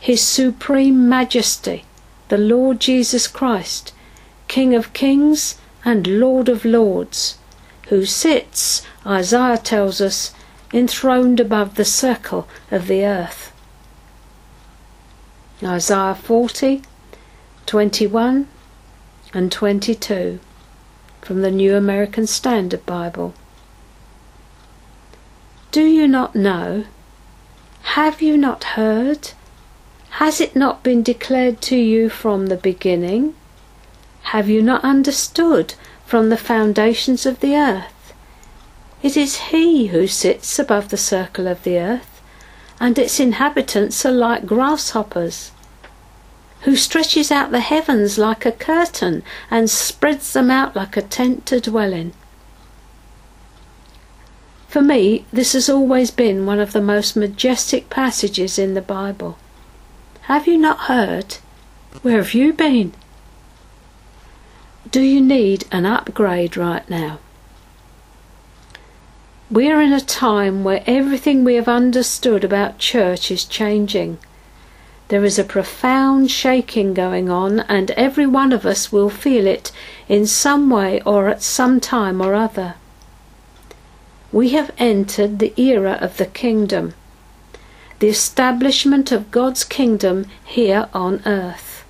His 0.00 0.22
supreme 0.22 1.06
majesty, 1.10 1.84
the 2.30 2.38
Lord 2.38 2.80
Jesus 2.80 3.28
Christ, 3.28 3.92
King 4.46 4.74
of 4.74 4.94
kings 4.94 5.58
and 5.84 6.06
Lord 6.06 6.48
of 6.48 6.64
lords, 6.64 7.36
who 7.88 8.06
sits, 8.06 8.80
Isaiah 9.04 9.58
tells 9.58 10.00
us, 10.00 10.32
enthroned 10.72 11.38
above 11.38 11.74
the 11.74 11.84
circle 11.84 12.48
of 12.70 12.86
the 12.86 13.04
earth. 13.04 13.52
Isaiah 15.62 16.14
40, 16.14 16.80
21 17.66 18.48
and 19.34 19.52
22 19.52 20.40
from 21.20 21.42
the 21.42 21.50
New 21.50 21.76
American 21.76 22.26
Standard 22.26 22.86
Bible. 22.86 23.34
Do 25.70 25.84
you 25.84 26.08
not 26.08 26.34
know? 26.34 26.84
Have 27.94 28.22
you 28.22 28.38
not 28.38 28.64
heard? 28.64 29.32
Has 30.10 30.40
it 30.40 30.56
not 30.56 30.82
been 30.82 31.02
declared 31.02 31.60
to 31.62 31.76
you 31.76 32.08
from 32.08 32.46
the 32.46 32.56
beginning? 32.56 33.34
Have 34.32 34.48
you 34.48 34.62
not 34.62 34.82
understood 34.82 35.74
from 36.06 36.30
the 36.30 36.38
foundations 36.38 37.26
of 37.26 37.40
the 37.40 37.54
earth? 37.54 38.14
It 39.02 39.16
is 39.16 39.50
He 39.50 39.88
who 39.88 40.06
sits 40.06 40.58
above 40.58 40.88
the 40.88 40.96
circle 40.96 41.46
of 41.46 41.62
the 41.64 41.78
earth 41.78 42.22
and 42.80 42.98
its 42.98 43.20
inhabitants 43.20 44.06
are 44.06 44.12
like 44.12 44.46
grasshoppers, 44.46 45.50
who 46.62 46.76
stretches 46.76 47.30
out 47.30 47.50
the 47.50 47.60
heavens 47.60 48.18
like 48.18 48.46
a 48.46 48.52
curtain 48.52 49.22
and 49.50 49.68
spreads 49.68 50.32
them 50.32 50.50
out 50.50 50.74
like 50.74 50.96
a 50.96 51.02
tent 51.02 51.44
to 51.46 51.60
dwell 51.60 51.92
in. 51.92 52.12
For 54.68 54.82
me, 54.82 55.24
this 55.32 55.54
has 55.54 55.70
always 55.70 56.10
been 56.10 56.44
one 56.44 56.60
of 56.60 56.72
the 56.72 56.82
most 56.82 57.16
majestic 57.16 57.88
passages 57.88 58.58
in 58.58 58.74
the 58.74 58.82
Bible. 58.82 59.38
Have 60.22 60.46
you 60.46 60.58
not 60.58 60.80
heard? 60.80 61.36
Where 62.02 62.18
have 62.18 62.34
you 62.34 62.52
been? 62.52 62.92
Do 64.90 65.00
you 65.00 65.22
need 65.22 65.64
an 65.72 65.86
upgrade 65.86 66.54
right 66.58 66.88
now? 66.90 67.18
We 69.50 69.70
are 69.70 69.80
in 69.80 69.94
a 69.94 70.02
time 70.02 70.64
where 70.64 70.84
everything 70.86 71.44
we 71.44 71.54
have 71.54 71.68
understood 71.68 72.44
about 72.44 72.78
church 72.78 73.30
is 73.30 73.46
changing. 73.46 74.18
There 75.08 75.24
is 75.24 75.38
a 75.38 75.44
profound 75.44 76.30
shaking 76.30 76.92
going 76.92 77.30
on, 77.30 77.60
and 77.60 77.90
every 77.92 78.26
one 78.26 78.52
of 78.52 78.66
us 78.66 78.92
will 78.92 79.08
feel 79.08 79.46
it 79.46 79.72
in 80.10 80.26
some 80.26 80.68
way 80.68 81.00
or 81.06 81.28
at 81.28 81.42
some 81.42 81.80
time 81.80 82.20
or 82.20 82.34
other. 82.34 82.74
We 84.30 84.50
have 84.50 84.70
entered 84.78 85.38
the 85.38 85.58
era 85.60 85.98
of 86.00 86.18
the 86.18 86.26
kingdom, 86.26 86.94
the 87.98 88.08
establishment 88.08 89.10
of 89.10 89.30
God's 89.30 89.64
kingdom 89.64 90.26
here 90.44 90.88
on 90.92 91.22
earth. 91.24 91.84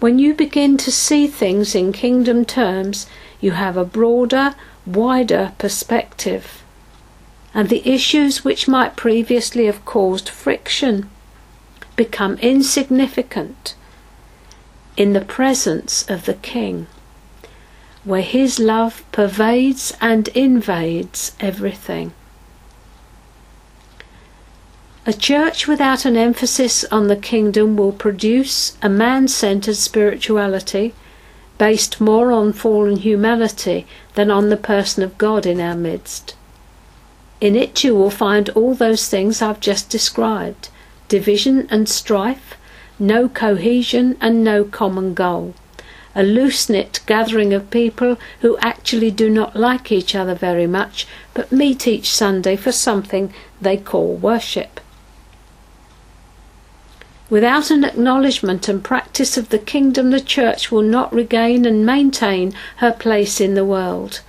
When 0.00 0.18
you 0.18 0.34
begin 0.34 0.76
to 0.78 0.92
see 0.92 1.26
things 1.26 1.74
in 1.74 1.92
kingdom 1.92 2.44
terms, 2.44 3.06
you 3.40 3.52
have 3.52 3.76
a 3.76 3.84
broader, 3.84 4.54
wider 4.86 5.52
perspective, 5.58 6.62
and 7.52 7.68
the 7.68 7.88
issues 7.88 8.44
which 8.44 8.66
might 8.66 8.96
previously 8.96 9.66
have 9.66 9.84
caused 9.84 10.28
friction 10.28 11.08
become 11.96 12.36
insignificant 12.38 13.74
in 14.96 15.12
the 15.12 15.20
presence 15.20 16.08
of 16.08 16.26
the 16.26 16.34
King, 16.34 16.86
where 18.04 18.22
his 18.22 18.58
love 18.58 19.04
pervades 19.12 19.96
and 20.00 20.28
invades 20.28 21.32
everything. 21.40 22.12
A 25.06 25.12
church 25.12 25.66
without 25.68 26.04
an 26.04 26.16
emphasis 26.16 26.84
on 26.86 27.08
the 27.08 27.16
kingdom 27.16 27.76
will 27.76 27.92
produce 27.92 28.76
a 28.80 28.88
man 28.88 29.28
centered 29.28 29.76
spirituality 29.76 30.94
based 31.58 32.00
more 32.00 32.32
on 32.32 32.52
fallen 32.52 32.96
humanity 32.96 33.86
than 34.14 34.30
on 34.30 34.48
the 34.48 34.56
person 34.56 35.02
of 35.02 35.18
God 35.18 35.44
in 35.46 35.60
our 35.60 35.76
midst. 35.76 36.34
In 37.40 37.54
it 37.54 37.84
you 37.84 37.94
will 37.94 38.10
find 38.10 38.48
all 38.50 38.74
those 38.74 39.08
things 39.08 39.42
I've 39.42 39.60
just 39.60 39.90
described 39.90 40.70
division 41.08 41.68
and 41.70 41.86
strife, 41.86 42.54
no 42.98 43.28
cohesion 43.28 44.16
and 44.20 44.42
no 44.42 44.64
common 44.64 45.12
goal. 45.12 45.54
A 46.14 46.22
loose 46.22 46.68
knit 46.68 47.00
gathering 47.06 47.52
of 47.52 47.70
people 47.70 48.16
who 48.40 48.56
actually 48.58 49.10
do 49.10 49.28
not 49.28 49.56
like 49.56 49.90
each 49.90 50.14
other 50.14 50.34
very 50.34 50.66
much 50.66 51.06
but 51.34 51.50
meet 51.50 51.88
each 51.88 52.10
Sunday 52.10 52.56
for 52.56 52.70
something 52.72 53.32
they 53.60 53.76
call 53.76 54.14
worship. 54.14 54.80
Without 57.30 57.70
an 57.70 57.84
acknowledgement 57.84 58.68
and 58.68 58.84
practice 58.84 59.36
of 59.36 59.48
the 59.48 59.58
kingdom, 59.58 60.10
the 60.10 60.20
church 60.20 60.70
will 60.70 60.82
not 60.82 61.12
regain 61.12 61.64
and 61.64 61.84
maintain 61.84 62.52
her 62.76 62.92
place 62.92 63.40
in 63.40 63.54
the 63.54 63.64
world. 63.64 64.20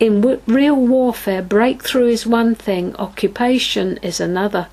In 0.00 0.40
real 0.46 0.74
warfare, 0.74 1.42
breakthrough 1.42 2.08
is 2.08 2.26
one 2.26 2.54
thing, 2.54 2.96
occupation 2.96 3.98
is 3.98 4.18
another. 4.20 4.66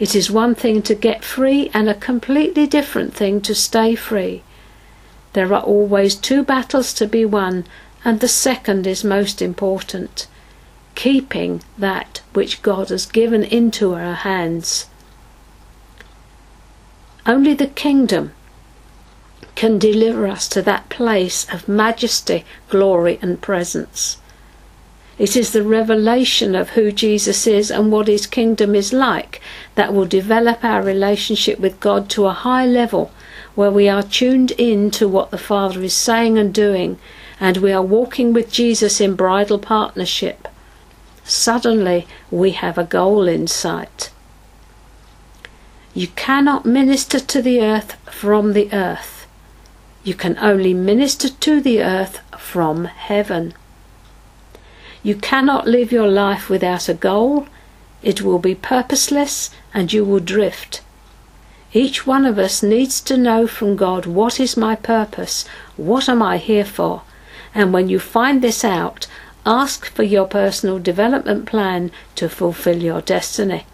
It 0.00 0.16
is 0.16 0.30
one 0.30 0.54
thing 0.54 0.80
to 0.82 0.94
get 0.94 1.22
free 1.22 1.70
and 1.74 1.88
a 1.88 1.94
completely 1.94 2.66
different 2.66 3.14
thing 3.14 3.40
to 3.42 3.54
stay 3.54 3.94
free. 3.94 4.42
There 5.34 5.52
are 5.54 5.62
always 5.62 6.16
two 6.16 6.42
battles 6.42 6.92
to 6.94 7.06
be 7.06 7.24
won, 7.24 7.66
and 8.02 8.18
the 8.18 8.26
second 8.26 8.86
is 8.86 9.04
most 9.04 9.42
important 9.42 10.26
keeping 10.94 11.62
that 11.78 12.20
which 12.32 12.62
God 12.62 12.88
has 12.88 13.06
given 13.06 13.44
into 13.44 13.94
our 13.94 14.14
hands. 14.14 14.86
Only 17.26 17.54
the 17.54 17.68
kingdom 17.68 18.32
can 19.54 19.78
deliver 19.78 20.26
us 20.26 20.48
to 20.48 20.62
that 20.62 20.88
place 20.88 21.46
of 21.52 21.68
majesty, 21.68 22.44
glory, 22.68 23.18
and 23.22 23.40
presence. 23.40 24.16
It 25.20 25.36
is 25.36 25.52
the 25.52 25.62
revelation 25.62 26.54
of 26.54 26.70
who 26.70 26.90
Jesus 26.90 27.46
is 27.46 27.70
and 27.70 27.92
what 27.92 28.08
his 28.08 28.26
kingdom 28.26 28.74
is 28.74 28.90
like 28.90 29.42
that 29.74 29.92
will 29.92 30.06
develop 30.06 30.64
our 30.64 30.80
relationship 30.80 31.60
with 31.60 31.78
God 31.78 32.08
to 32.10 32.24
a 32.24 32.32
high 32.32 32.64
level 32.64 33.12
where 33.54 33.70
we 33.70 33.86
are 33.86 34.02
tuned 34.02 34.52
in 34.52 34.90
to 34.92 35.06
what 35.06 35.30
the 35.30 35.36
Father 35.36 35.82
is 35.82 35.92
saying 35.92 36.38
and 36.38 36.54
doing 36.54 36.98
and 37.38 37.58
we 37.58 37.70
are 37.70 37.82
walking 37.82 38.32
with 38.32 38.50
Jesus 38.50 38.98
in 38.98 39.14
bridal 39.14 39.58
partnership. 39.58 40.48
Suddenly 41.22 42.06
we 42.30 42.52
have 42.52 42.78
a 42.78 42.84
goal 42.84 43.28
in 43.28 43.46
sight. 43.46 44.10
You 45.92 46.06
cannot 46.16 46.64
minister 46.64 47.20
to 47.20 47.42
the 47.42 47.60
earth 47.60 47.92
from 48.10 48.54
the 48.54 48.72
earth. 48.72 49.26
You 50.02 50.14
can 50.14 50.38
only 50.38 50.72
minister 50.72 51.28
to 51.28 51.60
the 51.60 51.82
earth 51.82 52.20
from 52.38 52.86
heaven. 52.86 53.52
You 55.02 55.14
cannot 55.14 55.66
live 55.66 55.92
your 55.92 56.08
life 56.08 56.50
without 56.50 56.88
a 56.88 56.94
goal. 56.94 57.46
It 58.02 58.22
will 58.22 58.38
be 58.38 58.54
purposeless 58.54 59.50
and 59.72 59.92
you 59.92 60.04
will 60.04 60.20
drift. 60.20 60.82
Each 61.72 62.06
one 62.06 62.26
of 62.26 62.38
us 62.38 62.62
needs 62.62 63.00
to 63.02 63.16
know 63.16 63.46
from 63.46 63.76
God 63.76 64.04
what 64.04 64.40
is 64.40 64.56
my 64.56 64.74
purpose? 64.74 65.46
What 65.76 66.08
am 66.08 66.20
I 66.20 66.36
here 66.38 66.64
for? 66.64 67.02
And 67.54 67.72
when 67.72 67.88
you 67.88 67.98
find 67.98 68.42
this 68.42 68.64
out, 68.64 69.06
ask 69.46 69.86
for 69.86 70.02
your 70.02 70.26
personal 70.26 70.78
development 70.78 71.46
plan 71.46 71.90
to 72.16 72.28
fulfill 72.28 72.82
your 72.82 73.00
destiny. 73.00 73.66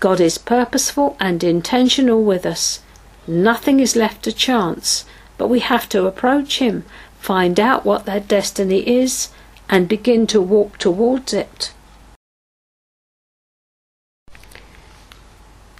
God 0.00 0.20
is 0.20 0.38
purposeful 0.38 1.16
and 1.20 1.42
intentional 1.42 2.22
with 2.22 2.46
us. 2.46 2.80
Nothing 3.26 3.80
is 3.80 3.96
left 3.96 4.22
to 4.24 4.32
chance, 4.32 5.04
but 5.38 5.48
we 5.48 5.60
have 5.60 5.88
to 5.90 6.06
approach 6.06 6.58
Him, 6.58 6.84
find 7.18 7.58
out 7.58 7.84
what 7.84 8.04
that 8.04 8.28
destiny 8.28 8.80
is, 8.86 9.30
and 9.68 9.88
begin 9.88 10.26
to 10.28 10.40
walk 10.40 10.78
towards 10.78 11.32
it. 11.32 11.72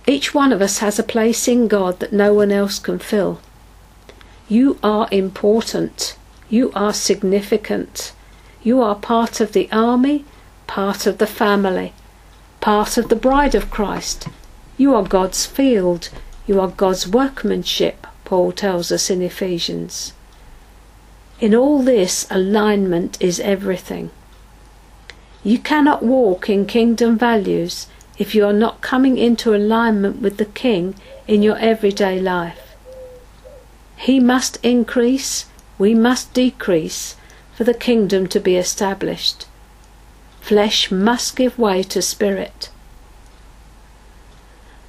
Each 0.06 0.34
one 0.34 0.52
of 0.52 0.60
us 0.60 0.78
has 0.78 0.98
a 0.98 1.02
place 1.02 1.48
in 1.48 1.68
God 1.68 2.00
that 2.00 2.12
no 2.12 2.34
one 2.34 2.52
else 2.52 2.78
can 2.78 2.98
fill. 2.98 3.40
You 4.48 4.78
are 4.82 5.08
important. 5.10 6.16
You 6.50 6.70
are 6.74 6.92
significant. 6.92 8.12
You 8.62 8.82
are 8.82 8.94
part 8.94 9.40
of 9.40 9.52
the 9.52 9.68
army, 9.72 10.24
part 10.66 11.06
of 11.06 11.18
the 11.18 11.26
family 11.26 11.94
part 12.64 12.96
of 12.96 13.10
the 13.10 13.16
bride 13.16 13.54
of 13.54 13.70
Christ. 13.70 14.26
You 14.78 14.94
are 14.94 15.02
God's 15.02 15.44
field. 15.44 16.08
You 16.46 16.58
are 16.62 16.68
God's 16.68 17.06
workmanship, 17.06 18.06
Paul 18.24 18.52
tells 18.52 18.90
us 18.90 19.10
in 19.10 19.20
Ephesians. 19.20 20.14
In 21.40 21.54
all 21.54 21.82
this, 21.82 22.26
alignment 22.30 23.20
is 23.20 23.40
everything. 23.40 24.10
You 25.42 25.58
cannot 25.58 26.02
walk 26.02 26.48
in 26.48 26.66
kingdom 26.66 27.18
values 27.18 27.86
if 28.18 28.34
you 28.34 28.46
are 28.46 28.52
not 28.52 28.80
coming 28.80 29.18
into 29.18 29.54
alignment 29.54 30.22
with 30.22 30.36
the 30.36 30.44
King 30.44 30.94
in 31.26 31.42
your 31.42 31.58
everyday 31.58 32.20
life. 32.20 32.76
He 33.96 34.20
must 34.20 34.58
increase, 34.62 35.46
we 35.78 35.94
must 35.94 36.32
decrease 36.32 37.16
for 37.54 37.64
the 37.64 37.74
kingdom 37.74 38.26
to 38.28 38.40
be 38.40 38.56
established. 38.56 39.46
Flesh 40.40 40.90
must 40.90 41.36
give 41.36 41.58
way 41.58 41.82
to 41.84 42.02
spirit. 42.02 42.70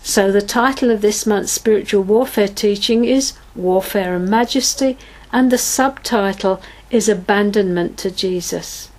So, 0.04 0.32
the 0.32 0.42
title 0.42 0.92
of 0.92 1.02
this 1.02 1.26
month's 1.26 1.52
spiritual 1.52 2.04
warfare 2.04 2.48
teaching 2.48 3.06
is 3.06 3.34
Warfare 3.56 4.16
and 4.16 4.30
Majesty, 4.30 4.98
and 5.36 5.52
the 5.52 5.58
subtitle 5.58 6.62
is 6.90 7.10
Abandonment 7.10 7.98
to 7.98 8.10
Jesus. 8.10 8.90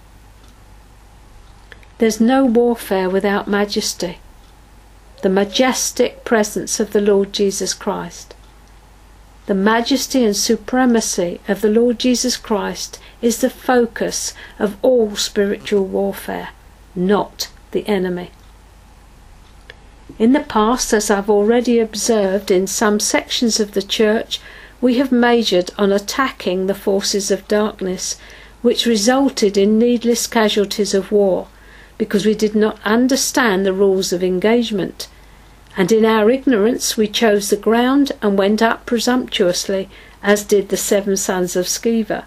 There's 1.96 2.20
no 2.20 2.44
warfare 2.44 3.08
without 3.08 3.48
majesty, 3.48 4.18
the 5.22 5.30
majestic 5.30 6.26
presence 6.26 6.78
of 6.78 6.92
the 6.92 7.00
Lord 7.00 7.32
Jesus 7.32 7.72
Christ. 7.72 8.34
The 9.46 9.54
majesty 9.54 10.26
and 10.26 10.36
supremacy 10.36 11.40
of 11.48 11.62
the 11.62 11.70
Lord 11.70 11.98
Jesus 11.98 12.36
Christ 12.36 13.00
is 13.22 13.40
the 13.40 13.48
focus 13.48 14.34
of 14.58 14.76
all 14.82 15.16
spiritual 15.16 15.86
warfare, 15.86 16.50
not 16.94 17.48
the 17.70 17.88
enemy. 17.88 18.30
In 20.18 20.34
the 20.34 20.40
past, 20.40 20.92
as 20.92 21.10
I've 21.10 21.30
already 21.30 21.78
observed 21.78 22.50
in 22.50 22.66
some 22.66 23.00
sections 23.00 23.58
of 23.58 23.72
the 23.72 23.82
church, 23.82 24.38
we 24.80 24.98
have 24.98 25.12
majored 25.12 25.70
on 25.78 25.92
attacking 25.92 26.66
the 26.66 26.74
forces 26.74 27.30
of 27.30 27.48
darkness, 27.48 28.16
which 28.62 28.86
resulted 28.86 29.56
in 29.56 29.78
needless 29.78 30.26
casualties 30.26 30.94
of 30.94 31.12
war, 31.12 31.48
because 31.98 32.26
we 32.26 32.34
did 32.34 32.54
not 32.54 32.78
understand 32.84 33.64
the 33.64 33.72
rules 33.72 34.12
of 34.12 34.22
engagement 34.22 35.08
and 35.76 35.92
in 35.92 36.04
our 36.04 36.30
ignorance 36.30 36.96
we 36.96 37.06
chose 37.06 37.50
the 37.50 37.56
ground 37.56 38.12
and 38.22 38.38
went 38.38 38.62
up 38.62 38.86
presumptuously, 38.86 39.88
as 40.22 40.42
did 40.42 40.70
the 40.70 40.76
seven 40.76 41.16
sons 41.16 41.54
of 41.54 41.66
Sceva. 41.66 42.24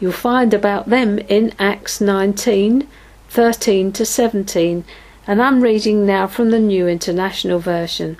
You'll 0.00 0.12
find 0.12 0.54
about 0.54 0.88
them 0.88 1.18
in 1.18 1.52
Acts 1.58 2.00
19, 2.00 2.88
13 3.28 3.92
to 3.92 4.06
17, 4.06 4.84
and 5.26 5.42
I'm 5.42 5.60
reading 5.60 6.06
now 6.06 6.26
from 6.26 6.50
the 6.50 6.58
New 6.58 6.88
International 6.88 7.58
Version. 7.58 8.16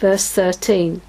Verse 0.00 0.28
13 0.30 1.00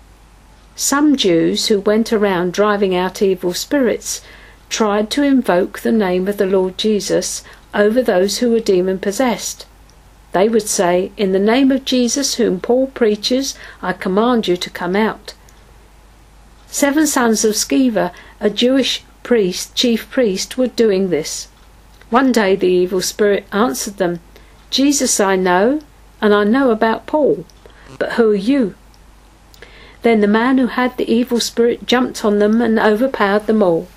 Some 0.75 1.15
Jews 1.15 1.67
who 1.67 1.79
went 1.79 2.13
around 2.13 2.53
driving 2.53 2.95
out 2.95 3.21
evil 3.21 3.53
spirits 3.53 4.21
tried 4.69 5.09
to 5.11 5.23
invoke 5.23 5.79
the 5.79 5.91
name 5.91 6.27
of 6.27 6.37
the 6.37 6.45
Lord 6.45 6.77
Jesus 6.77 7.43
over 7.73 8.03
those 8.03 8.37
who 8.37 8.51
were 8.51 8.59
demon 8.59 8.99
possessed 8.99 9.65
they 10.31 10.47
would 10.47 10.67
say, 10.67 11.11
In 11.17 11.31
the 11.31 11.39
name 11.39 11.71
of 11.71 11.85
Jesus, 11.85 12.35
whom 12.35 12.59
Paul 12.59 12.87
preaches, 12.87 13.55
I 13.81 13.93
command 13.93 14.47
you 14.47 14.55
to 14.57 14.69
come 14.69 14.95
out. 14.95 15.33
Seven 16.67 17.05
sons 17.05 17.43
of 17.43 17.53
Sceva, 17.53 18.13
a 18.39 18.49
Jewish 18.49 19.03
priest, 19.23 19.75
chief 19.75 20.09
priest, 20.09 20.57
were 20.57 20.67
doing 20.67 21.09
this. 21.09 21.49
One 22.09 22.31
day 22.31 22.55
the 22.55 22.67
evil 22.67 23.01
spirit 23.01 23.45
answered 23.51 23.97
them, 23.97 24.21
Jesus 24.69 25.19
I 25.19 25.35
know, 25.35 25.81
and 26.21 26.33
I 26.33 26.45
know 26.45 26.71
about 26.71 27.07
Paul, 27.07 27.45
but 27.99 28.13
who 28.13 28.31
are 28.31 28.35
you? 28.35 28.75
Then 30.01 30.21
the 30.21 30.27
man 30.27 30.57
who 30.57 30.67
had 30.67 30.97
the 30.97 31.11
evil 31.11 31.39
spirit 31.39 31.85
jumped 31.85 32.25
on 32.25 32.39
them 32.39 32.61
and 32.61 32.79
overpowered 32.79 33.45
them 33.47 33.61
all. 33.61 33.87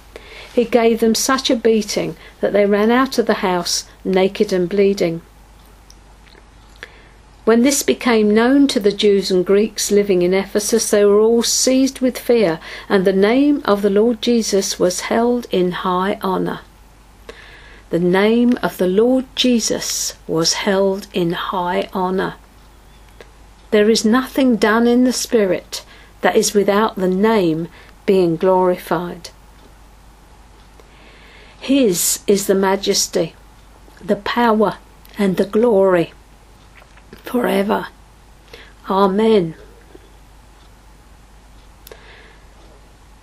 He 0.55 0.64
gave 0.64 1.01
them 1.01 1.14
such 1.14 1.51
a 1.51 1.57
beating 1.57 2.17
that 2.40 2.53
they 2.53 2.67
ran 2.67 2.90
out 2.90 3.19
of 3.19 3.27
the 3.27 3.35
house 3.35 3.87
naked 4.05 4.53
and 4.53 4.69
bleeding. 4.69 5.23
When 7.45 7.62
this 7.62 7.83
became 7.83 8.33
known 8.33 8.69
to 8.69 8.81
the 8.81 8.93
Jews 8.93 9.31
and 9.31 9.45
Greeks 9.45 9.90
living 9.90 10.23
in 10.23 10.33
Ephesus, 10.33 10.90
they 10.90 11.05
were 11.05 11.21
all 11.21 11.43
seized 11.43 12.01
with 12.01 12.19
fear, 12.19 12.59
and 12.88 13.05
the 13.05 13.12
name 13.12 13.61
of 13.64 13.83
the 13.83 13.90
Lord 13.90 14.23
Jesus 14.23 14.79
was 14.79 15.01
held 15.01 15.47
in 15.51 15.73
high 15.73 16.19
honour. 16.23 16.61
the 17.90 17.99
name 18.01 18.59
of 18.62 18.77
the 18.79 18.88
Lord 18.88 19.25
Jesus 19.37 20.14
was 20.27 20.55
held 20.55 21.07
in 21.12 21.31
high 21.33 21.88
honour. 21.95 22.35
There 23.71 23.88
is 23.88 24.05
nothing 24.05 24.57
done 24.57 24.88
in 24.88 25.05
the 25.05 25.12
Spirit 25.12 25.85
that 26.25 26.37
is 26.37 26.55
without 26.55 26.97
the 26.97 27.07
name 27.07 27.69
being 28.07 28.35
glorified. 28.35 29.29
His 31.61 32.21
is 32.27 32.47
the 32.47 32.55
majesty, 32.55 33.35
the 34.03 34.17
power, 34.17 34.79
and 35.19 35.37
the 35.37 35.45
glory 35.45 36.15
forever. 37.25 37.89
Amen. 38.89 39.55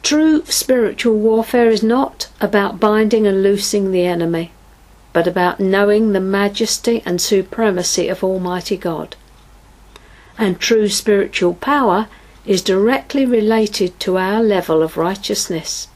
True 0.04 0.46
spiritual 0.46 1.16
warfare 1.16 1.72
is 1.72 1.82
not 1.82 2.30
about 2.40 2.80
binding 2.80 3.26
and 3.26 3.42
loosing 3.42 3.92
the 3.92 4.06
enemy, 4.06 4.52
but 5.12 5.26
about 5.26 5.60
knowing 5.60 6.12
the 6.12 6.20
majesty 6.20 7.02
and 7.04 7.20
supremacy 7.20 8.10
of 8.10 8.24
Almighty 8.24 8.78
God. 8.78 9.16
And 10.38 10.60
true 10.60 10.88
spiritual 10.88 11.56
power 11.56 12.08
is 12.45 12.62
directly 12.62 13.25
related 13.25 13.99
to 13.99 14.17
our 14.17 14.41
level 14.41 14.82
of 14.82 14.97
righteousness. 14.97 15.88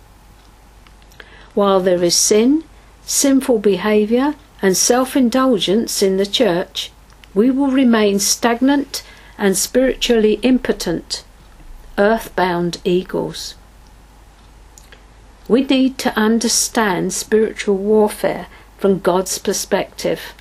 While 1.53 1.79
there 1.79 2.03
is 2.03 2.15
sin, 2.15 2.63
sinful 3.05 3.59
behaviour, 3.59 4.35
and 4.61 4.75
self 4.75 5.15
indulgence 5.15 6.01
in 6.01 6.17
the 6.17 6.25
church, 6.25 6.91
we 7.33 7.51
will 7.51 7.71
remain 7.71 8.19
stagnant 8.19 9.03
and 9.37 9.57
spiritually 9.57 10.39
impotent, 10.41 11.23
earthbound 11.97 12.79
eagles. 12.83 13.55
We 15.47 15.63
need 15.63 15.97
to 15.99 16.17
understand 16.17 17.13
spiritual 17.13 17.77
warfare 17.77 18.47
from 18.77 18.99
God's 18.99 19.37
perspective. 19.37 20.33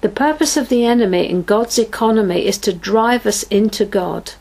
The 0.00 0.08
purpose 0.08 0.56
of 0.56 0.68
the 0.68 0.84
enemy 0.84 1.28
in 1.28 1.42
God's 1.42 1.78
economy 1.78 2.46
is 2.46 2.58
to 2.58 2.72
drive 2.72 3.26
us 3.26 3.42
into 3.44 3.84
God. 3.84 4.32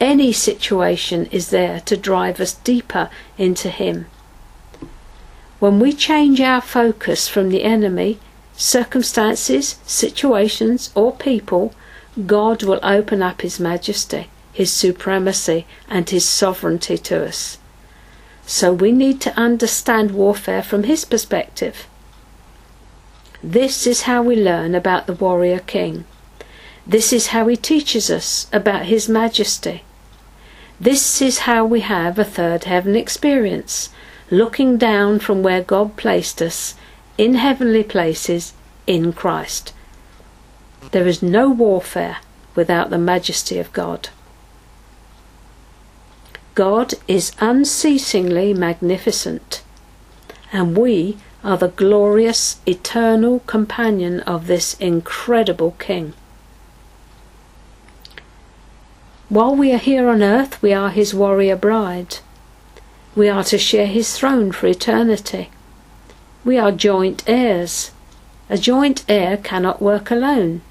Any 0.00 0.32
situation 0.32 1.26
is 1.26 1.50
there 1.50 1.80
to 1.80 1.96
drive 1.96 2.40
us 2.40 2.54
deeper 2.54 3.10
into 3.36 3.68
Him. 3.68 4.06
When 5.58 5.78
we 5.78 5.92
change 5.92 6.40
our 6.40 6.60
focus 6.60 7.28
from 7.28 7.50
the 7.50 7.62
enemy, 7.62 8.18
circumstances, 8.56 9.78
situations, 9.84 10.90
or 10.94 11.12
people, 11.14 11.74
God 12.26 12.62
will 12.62 12.80
open 12.82 13.22
up 13.22 13.42
His 13.42 13.60
majesty 13.60 14.28
his 14.52 14.72
supremacy 14.72 15.66
and 15.88 16.10
his 16.10 16.28
sovereignty 16.28 16.98
to 16.98 17.24
us. 17.26 17.58
So 18.46 18.72
we 18.72 18.92
need 18.92 19.20
to 19.22 19.38
understand 19.38 20.10
warfare 20.10 20.62
from 20.62 20.84
his 20.84 21.04
perspective. 21.04 21.86
This 23.42 23.86
is 23.86 24.02
how 24.02 24.22
we 24.22 24.36
learn 24.36 24.74
about 24.74 25.06
the 25.06 25.14
warrior 25.14 25.60
king. 25.60 26.04
This 26.86 27.12
is 27.12 27.28
how 27.28 27.46
he 27.48 27.56
teaches 27.56 28.10
us 28.10 28.46
about 28.52 28.86
his 28.86 29.08
majesty. 29.08 29.84
This 30.78 31.22
is 31.22 31.40
how 31.40 31.64
we 31.64 31.80
have 31.80 32.18
a 32.18 32.24
third 32.24 32.64
heaven 32.64 32.96
experience, 32.96 33.90
looking 34.30 34.76
down 34.76 35.20
from 35.20 35.42
where 35.42 35.62
God 35.62 35.96
placed 35.96 36.42
us 36.42 36.74
in 37.16 37.34
heavenly 37.34 37.84
places 37.84 38.52
in 38.86 39.12
Christ. 39.12 39.72
There 40.92 41.06
is 41.06 41.22
no 41.22 41.50
warfare 41.50 42.18
without 42.54 42.90
the 42.90 42.98
majesty 42.98 43.58
of 43.58 43.72
God. 43.72 44.08
God 46.54 46.94
is 47.06 47.32
unceasingly 47.40 48.52
magnificent, 48.52 49.62
and 50.52 50.76
we 50.76 51.16
are 51.42 51.56
the 51.56 51.68
glorious 51.68 52.60
eternal 52.66 53.40
companion 53.40 54.20
of 54.20 54.46
this 54.46 54.74
incredible 54.74 55.72
King. 55.78 56.12
While 59.28 59.54
we 59.54 59.72
are 59.72 59.78
here 59.78 60.08
on 60.08 60.22
earth, 60.22 60.60
we 60.60 60.72
are 60.72 60.90
his 60.90 61.14
warrior 61.14 61.56
bride. 61.56 62.16
We 63.14 63.28
are 63.28 63.44
to 63.44 63.58
share 63.58 63.86
his 63.86 64.16
throne 64.18 64.52
for 64.52 64.66
eternity. 64.66 65.50
We 66.44 66.58
are 66.58 66.72
joint 66.72 67.22
heirs. 67.26 67.92
A 68.48 68.58
joint 68.58 69.04
heir 69.08 69.36
cannot 69.36 69.80
work 69.80 70.10
alone. 70.10 70.62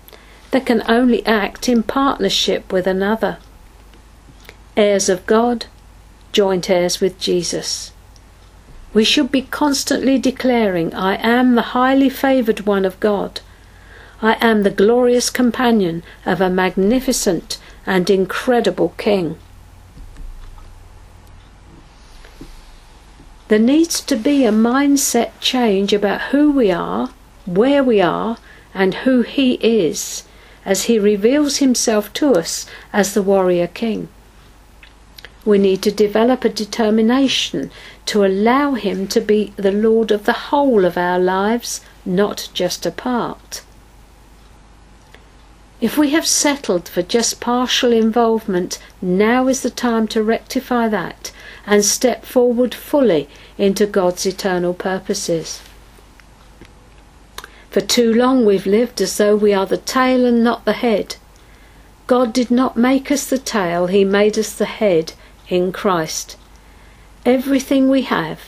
They 0.52 0.60
can 0.60 0.84
only 0.90 1.26
act 1.26 1.70
in 1.70 1.84
partnership 1.84 2.72
with 2.72 2.86
another 2.86 3.38
heirs 4.76 5.10
of 5.10 5.26
God, 5.26 5.68
joint 6.32 6.70
heirs 6.70 7.00
with 7.00 7.20
Jesus. 7.20 7.92
We 8.94 9.04
should 9.04 9.32
be 9.32 9.44
constantly 9.44 10.18
declaring, 10.18 10.94
I 10.96 11.16
am 11.18 11.56
the 11.56 11.74
highly 11.74 12.10
favoured 12.10 12.62
one 12.62 12.86
of 12.86 13.00
God. 13.00 13.42
I 14.22 14.36
am 14.42 14.64
the 14.64 14.72
glorious 14.72 15.30
companion 15.30 16.04
of 16.26 16.42
a 16.42 16.50
magnificent 16.50 17.60
and 17.86 18.10
incredible 18.10 18.94
King. 18.98 19.38
There 23.48 23.60
needs 23.60 24.02
to 24.02 24.16
be 24.16 24.46
a 24.46 24.52
mindset 24.52 25.32
change 25.40 25.94
about 25.94 26.30
who 26.30 26.52
we 26.52 26.72
are, 26.72 27.12
where 27.46 27.84
we 27.84 28.02
are, 28.02 28.38
and 28.74 28.94
who 28.94 29.22
He 29.22 29.54
is 29.54 30.24
as 30.66 30.84
He 30.84 31.00
reveals 31.00 31.58
Himself 31.58 32.12
to 32.14 32.34
us 32.34 32.66
as 32.94 33.14
the 33.14 33.24
warrior 33.24 33.68
King. 33.68 34.10
We 35.46 35.58
need 35.58 35.82
to 35.84 35.92
develop 35.92 36.44
a 36.44 36.50
determination 36.50 37.72
to 38.10 38.26
allow 38.26 38.74
Him 38.74 39.06
to 39.06 39.22
be 39.22 39.54
the 39.56 39.72
Lord 39.72 40.10
of 40.10 40.26
the 40.26 40.50
whole 40.50 40.84
of 40.84 40.98
our 40.98 41.20
lives, 41.20 41.82
not 42.04 42.50
just 42.56 42.88
a 42.88 42.92
part. 42.92 43.62
If 45.80 45.96
we 45.96 46.10
have 46.10 46.26
settled 46.26 46.90
for 46.90 47.04
just 47.04 47.40
partial 47.40 47.94
involvement, 47.94 48.80
now 49.00 49.48
is 49.48 49.62
the 49.62 49.70
time 49.70 50.08
to 50.08 50.24
rectify 50.24 50.88
that 50.88 51.32
and 51.68 51.86
step 51.86 52.26
forward 52.26 52.74
fully 52.74 53.30
into 53.60 53.86
God's 53.86 54.26
eternal 54.26 54.74
purposes. 54.74 55.62
For 57.70 57.82
too 57.82 58.12
long 58.12 58.44
we've 58.44 58.66
lived 58.66 59.02
as 59.02 59.18
though 59.18 59.36
we 59.36 59.54
are 59.54 59.68
the 59.68 59.78
tail 59.78 60.26
and 60.26 60.44
not 60.44 60.66
the 60.66 60.74
head. 60.74 61.18
God 62.08 62.34
did 62.34 62.50
not 62.50 62.76
make 62.76 63.12
us 63.12 63.30
the 63.30 63.38
tail, 63.38 63.86
He 63.86 64.04
made 64.04 64.36
us 64.40 64.56
the 64.56 64.66
head 64.66 65.14
in 65.48 65.72
Christ. 65.72 66.38
Everything 67.26 67.90
we 67.90 68.04
have, 68.04 68.40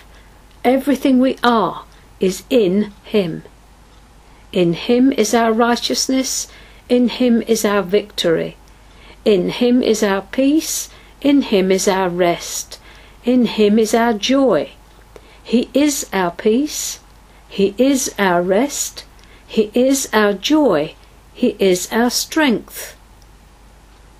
everything 0.64 1.20
we 1.20 1.38
are, 1.44 1.84
is 2.20 2.44
in 2.50 2.94
Him. 3.04 3.44
In 4.54 4.74
Him 4.74 5.12
is 5.12 5.34
our 5.34 5.52
righteousness, 5.52 6.48
in 6.88 7.10
Him 7.10 7.42
is 7.42 7.66
our 7.66 7.82
victory. 7.82 8.56
In 9.26 9.50
Him 9.50 9.84
is 9.84 10.02
our 10.02 10.22
peace, 10.22 10.90
in 11.22 11.42
Him 11.42 11.72
is 11.72 11.88
our 11.88 12.10
rest, 12.10 12.80
in 13.26 13.46
Him 13.46 13.78
is 13.78 13.94
our 13.94 14.14
joy. 14.14 14.72
He 15.44 15.70
is 15.74 16.08
our 16.14 16.32
peace, 16.32 17.00
He 17.50 17.76
is 17.78 18.16
our 18.18 18.42
rest, 18.42 19.04
He 19.46 19.70
is 19.74 20.08
our 20.14 20.34
joy, 20.34 20.96
He 21.34 21.58
is 21.60 21.92
our 21.92 22.10
strength 22.10 22.96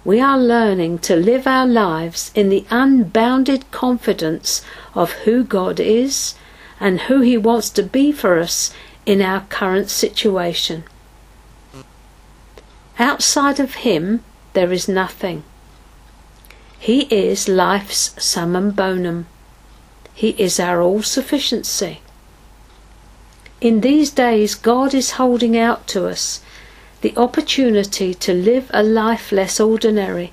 we 0.04 0.20
are 0.20 0.38
learning 0.38 0.98
to 0.98 1.16
live 1.16 1.46
our 1.46 1.68
lives 1.68 2.32
in 2.34 2.50
the 2.50 2.66
unbounded 2.72 3.70
confidence 3.72 4.64
of 4.96 5.12
who 5.24 5.44
God 5.44 5.80
is 5.80 6.34
and 6.80 7.02
who 7.02 7.22
He 7.22 7.38
wants 7.38 7.70
to 7.72 7.84
be 7.84 8.12
for 8.12 8.40
us 8.40 8.74
in 9.06 9.22
our 9.22 9.42
current 9.50 9.90
situation. 9.90 10.84
Outside 12.98 13.60
of 13.60 13.76
Him, 13.76 14.24
there 14.54 14.72
is 14.72 14.88
nothing. 14.88 15.44
He 16.80 17.02
is 17.14 17.48
life's 17.48 18.16
summum 18.24 18.72
bonum. 18.72 19.28
He 20.16 20.30
is 20.30 20.60
our 20.60 20.82
all 20.82 21.04
sufficiency. 21.04 22.02
In 23.60 23.82
these 23.82 24.10
days, 24.10 24.56
God 24.56 24.96
is 24.96 25.12
holding 25.12 25.56
out 25.56 25.86
to 25.90 26.08
us 26.08 26.42
the 27.02 27.16
opportunity 27.18 28.14
to 28.14 28.34
live 28.34 28.70
a 28.74 28.84
life 28.84 29.32
less 29.32 29.60
ordinary, 29.60 30.32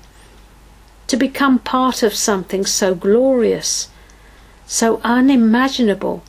to 1.07 1.17
become 1.17 1.59
part 1.59 2.03
of 2.03 2.13
something 2.13 2.65
so 2.65 2.93
glorious, 2.93 3.89
so 4.65 5.01
unimaginable, 5.03 6.23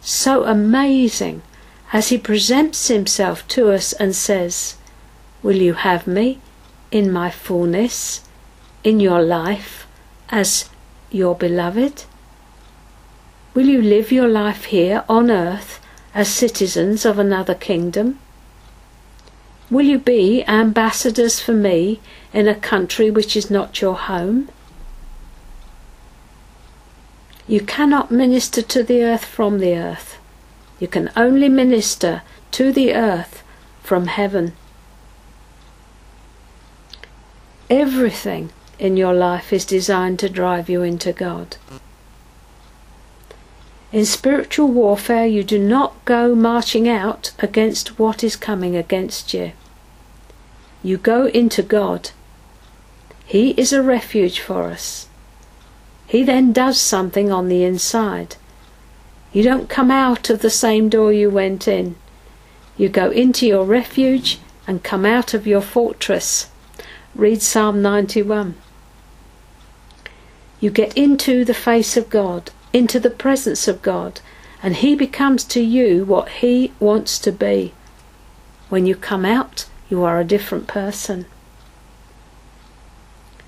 so 0.00 0.44
amazing, 0.44 1.42
as 1.92 2.08
He 2.08 2.18
presents 2.18 2.88
Himself 2.88 3.46
to 3.48 3.70
us 3.70 3.92
and 3.92 4.14
says, 4.16 4.76
Will 5.42 5.56
you 5.56 5.74
have 5.74 6.06
me 6.06 6.40
in 6.90 7.12
my 7.12 7.30
fullness, 7.30 8.22
in 8.82 8.98
your 8.98 9.22
life, 9.22 9.86
as 10.28 10.68
your 11.10 11.36
beloved? 11.36 12.04
Will 13.54 13.66
you 13.66 13.80
live 13.80 14.10
your 14.10 14.26
life 14.26 14.64
here 14.64 15.04
on 15.08 15.30
earth 15.30 15.80
as 16.12 16.28
citizens 16.28 17.04
of 17.04 17.20
another 17.20 17.54
kingdom? 17.54 18.18
Will 19.74 19.86
you 19.86 19.98
be 19.98 20.44
ambassadors 20.46 21.40
for 21.40 21.52
me 21.52 21.98
in 22.32 22.46
a 22.46 22.54
country 22.54 23.10
which 23.10 23.34
is 23.34 23.50
not 23.50 23.80
your 23.80 23.96
home? 23.96 24.48
You 27.48 27.60
cannot 27.60 28.12
minister 28.12 28.62
to 28.62 28.84
the 28.84 29.02
earth 29.02 29.24
from 29.24 29.58
the 29.58 29.76
earth. 29.76 30.18
You 30.78 30.86
can 30.86 31.10
only 31.16 31.48
minister 31.48 32.22
to 32.52 32.70
the 32.70 32.94
earth 32.94 33.42
from 33.82 34.06
heaven. 34.06 34.52
Everything 37.68 38.50
in 38.78 38.96
your 38.96 39.12
life 39.12 39.52
is 39.52 39.64
designed 39.64 40.20
to 40.20 40.28
drive 40.28 40.68
you 40.68 40.84
into 40.84 41.12
God. 41.12 41.56
In 43.90 44.04
spiritual 44.04 44.68
warfare, 44.68 45.26
you 45.26 45.42
do 45.42 45.58
not 45.58 46.04
go 46.04 46.36
marching 46.36 46.88
out 46.88 47.32
against 47.40 47.98
what 47.98 48.22
is 48.22 48.36
coming 48.36 48.76
against 48.76 49.34
you. 49.34 49.50
You 50.84 50.98
go 50.98 51.26
into 51.26 51.64
God. 51.64 52.10
He 53.26 53.50
is 53.52 53.72
a 53.72 53.82
refuge 53.82 54.38
for 54.38 54.64
us. 54.64 55.08
He 56.06 56.22
then 56.22 56.52
does 56.52 56.78
something 56.78 57.32
on 57.32 57.48
the 57.48 57.64
inside. 57.64 58.36
You 59.32 59.42
don't 59.42 59.68
come 59.68 59.90
out 59.90 60.30
of 60.30 60.42
the 60.42 60.50
same 60.50 60.88
door 60.88 61.12
you 61.12 61.30
went 61.30 61.66
in. 61.66 61.96
You 62.76 62.88
go 62.88 63.10
into 63.10 63.46
your 63.46 63.64
refuge 63.64 64.38
and 64.66 64.84
come 64.84 65.04
out 65.04 65.34
of 65.34 65.46
your 65.46 65.60
fortress. 65.60 66.50
Read 67.16 67.42
Psalm 67.42 67.82
91. 67.82 68.54
You 70.60 70.70
get 70.70 70.96
into 70.96 71.44
the 71.44 71.54
face 71.54 71.96
of 71.96 72.08
God 72.08 72.52
into 72.74 72.98
the 72.98 73.08
presence 73.08 73.68
of 73.68 73.80
God, 73.80 74.20
and 74.60 74.76
He 74.76 74.96
becomes 74.96 75.44
to 75.44 75.60
you 75.62 76.04
what 76.04 76.28
He 76.40 76.72
wants 76.80 77.18
to 77.20 77.30
be. 77.30 77.72
When 78.68 78.84
you 78.84 78.96
come 78.96 79.24
out, 79.24 79.66
you 79.88 80.02
are 80.02 80.18
a 80.18 80.24
different 80.24 80.66
person. 80.66 81.26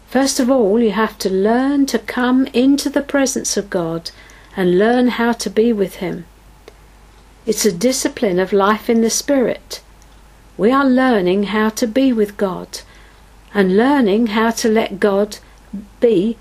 First 0.06 0.38
of 0.38 0.50
all, 0.50 0.80
you 0.80 0.92
have 0.92 1.18
to 1.18 1.30
learn 1.30 1.86
to 1.86 1.98
come 1.98 2.46
into 2.48 2.88
the 2.88 3.02
presence 3.02 3.56
of 3.56 3.70
God 3.70 4.10
and 4.56 4.78
learn 4.78 5.08
how 5.08 5.32
to 5.32 5.50
be 5.50 5.72
with 5.72 5.96
Him. 5.96 6.24
It's 7.44 7.64
a 7.64 7.72
discipline 7.72 8.38
of 8.38 8.52
life 8.52 8.88
in 8.88 9.02
the 9.02 9.10
Spirit. 9.10 9.82
We 10.56 10.70
are 10.70 10.86
learning 10.86 11.44
how 11.44 11.68
to 11.70 11.86
be 11.86 12.12
with 12.12 12.36
God 12.36 12.80
and 13.52 13.76
learning 13.76 14.28
how 14.28 14.50
to 14.52 14.68
let 14.68 15.00
God 15.00 15.38
be 16.00 16.36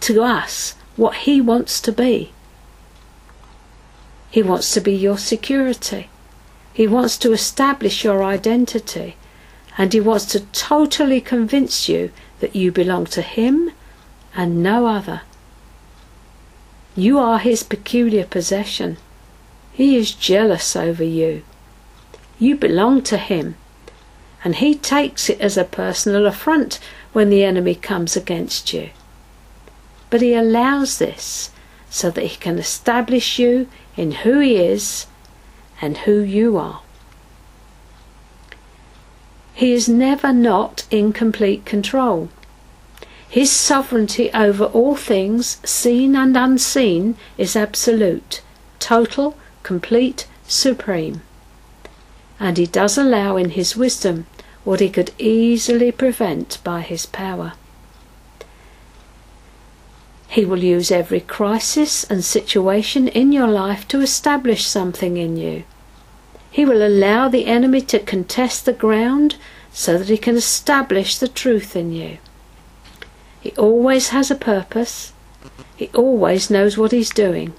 to 0.00 0.22
us 0.22 0.74
what 0.96 1.16
He 1.24 1.40
wants 1.40 1.80
to 1.80 1.92
be. 1.92 2.32
He 4.30 4.42
wants 4.42 4.72
to 4.74 4.80
be 4.80 4.94
your 4.94 5.18
security. 5.18 6.08
He 6.72 6.86
wants 6.86 7.18
to 7.18 7.32
establish 7.32 8.04
your 8.04 8.22
identity. 8.22 9.16
And 9.78 9.92
He 9.92 10.00
wants 10.00 10.26
to 10.26 10.40
totally 10.40 11.20
convince 11.20 11.88
you 11.88 12.10
that 12.40 12.56
you 12.56 12.72
belong 12.72 13.06
to 13.06 13.22
Him 13.22 13.72
and 14.34 14.62
no 14.62 14.86
other. 14.86 15.22
You 16.96 17.18
are 17.18 17.38
His 17.38 17.62
peculiar 17.62 18.24
possession. 18.24 18.96
He 19.72 19.96
is 19.96 20.12
jealous 20.12 20.76
over 20.76 21.04
you. 21.04 21.42
You 22.38 22.56
belong 22.56 23.02
to 23.04 23.16
Him. 23.16 23.56
And 24.44 24.56
He 24.56 24.74
takes 24.74 25.28
it 25.28 25.40
as 25.40 25.56
a 25.56 25.64
personal 25.64 26.26
affront 26.26 26.78
when 27.12 27.30
the 27.30 27.44
enemy 27.44 27.74
comes 27.74 28.16
against 28.16 28.72
you. 28.72 28.90
But 30.10 30.22
he 30.22 30.34
allows 30.34 30.98
this 30.98 31.50
so 31.88 32.10
that 32.10 32.24
he 32.24 32.36
can 32.36 32.58
establish 32.58 33.38
you 33.38 33.68
in 33.96 34.12
who 34.12 34.40
he 34.40 34.56
is 34.56 35.06
and 35.80 35.98
who 35.98 36.20
you 36.20 36.56
are. 36.56 36.82
He 39.54 39.72
is 39.72 39.88
never 39.88 40.32
not 40.32 40.84
in 40.90 41.12
complete 41.12 41.64
control. 41.64 42.28
His 43.28 43.52
sovereignty 43.52 44.30
over 44.32 44.64
all 44.64 44.96
things, 44.96 45.58
seen 45.64 46.16
and 46.16 46.36
unseen, 46.36 47.16
is 47.38 47.54
absolute, 47.54 48.42
total, 48.78 49.36
complete, 49.62 50.26
supreme. 50.48 51.22
And 52.40 52.56
he 52.56 52.66
does 52.66 52.96
allow 52.96 53.36
in 53.36 53.50
his 53.50 53.76
wisdom 53.76 54.26
what 54.64 54.80
he 54.80 54.88
could 54.88 55.12
easily 55.18 55.92
prevent 55.92 56.58
by 56.64 56.80
his 56.80 57.06
power. 57.06 57.52
He 60.28 60.44
will 60.44 60.62
use 60.62 60.90
every 60.90 61.20
crisis 61.20 62.04
and 62.04 62.24
situation 62.24 63.08
in 63.08 63.32
your 63.32 63.48
life 63.48 63.86
to 63.88 64.00
establish 64.00 64.66
something 64.66 65.16
in 65.16 65.36
you. 65.36 65.64
He 66.50 66.64
will 66.64 66.86
allow 66.86 67.28
the 67.28 67.46
enemy 67.46 67.80
to 67.82 67.98
contest 67.98 68.64
the 68.64 68.72
ground 68.72 69.36
so 69.72 69.98
that 69.98 70.08
he 70.08 70.18
can 70.18 70.36
establish 70.36 71.16
the 71.16 71.28
truth 71.28 71.76
in 71.76 71.92
you. 71.92 72.18
He 73.40 73.52
always 73.52 74.08
has 74.08 74.30
a 74.30 74.34
purpose. 74.34 75.12
He 75.76 75.88
always 75.94 76.50
knows 76.50 76.76
what 76.76 76.92
he's 76.92 77.10
doing. 77.10 77.54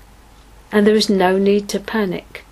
And 0.71 0.85
there 0.85 0.95
is 0.95 1.09
no 1.09 1.37
need 1.37 1.67
to 1.69 1.79
panic. 1.79 2.45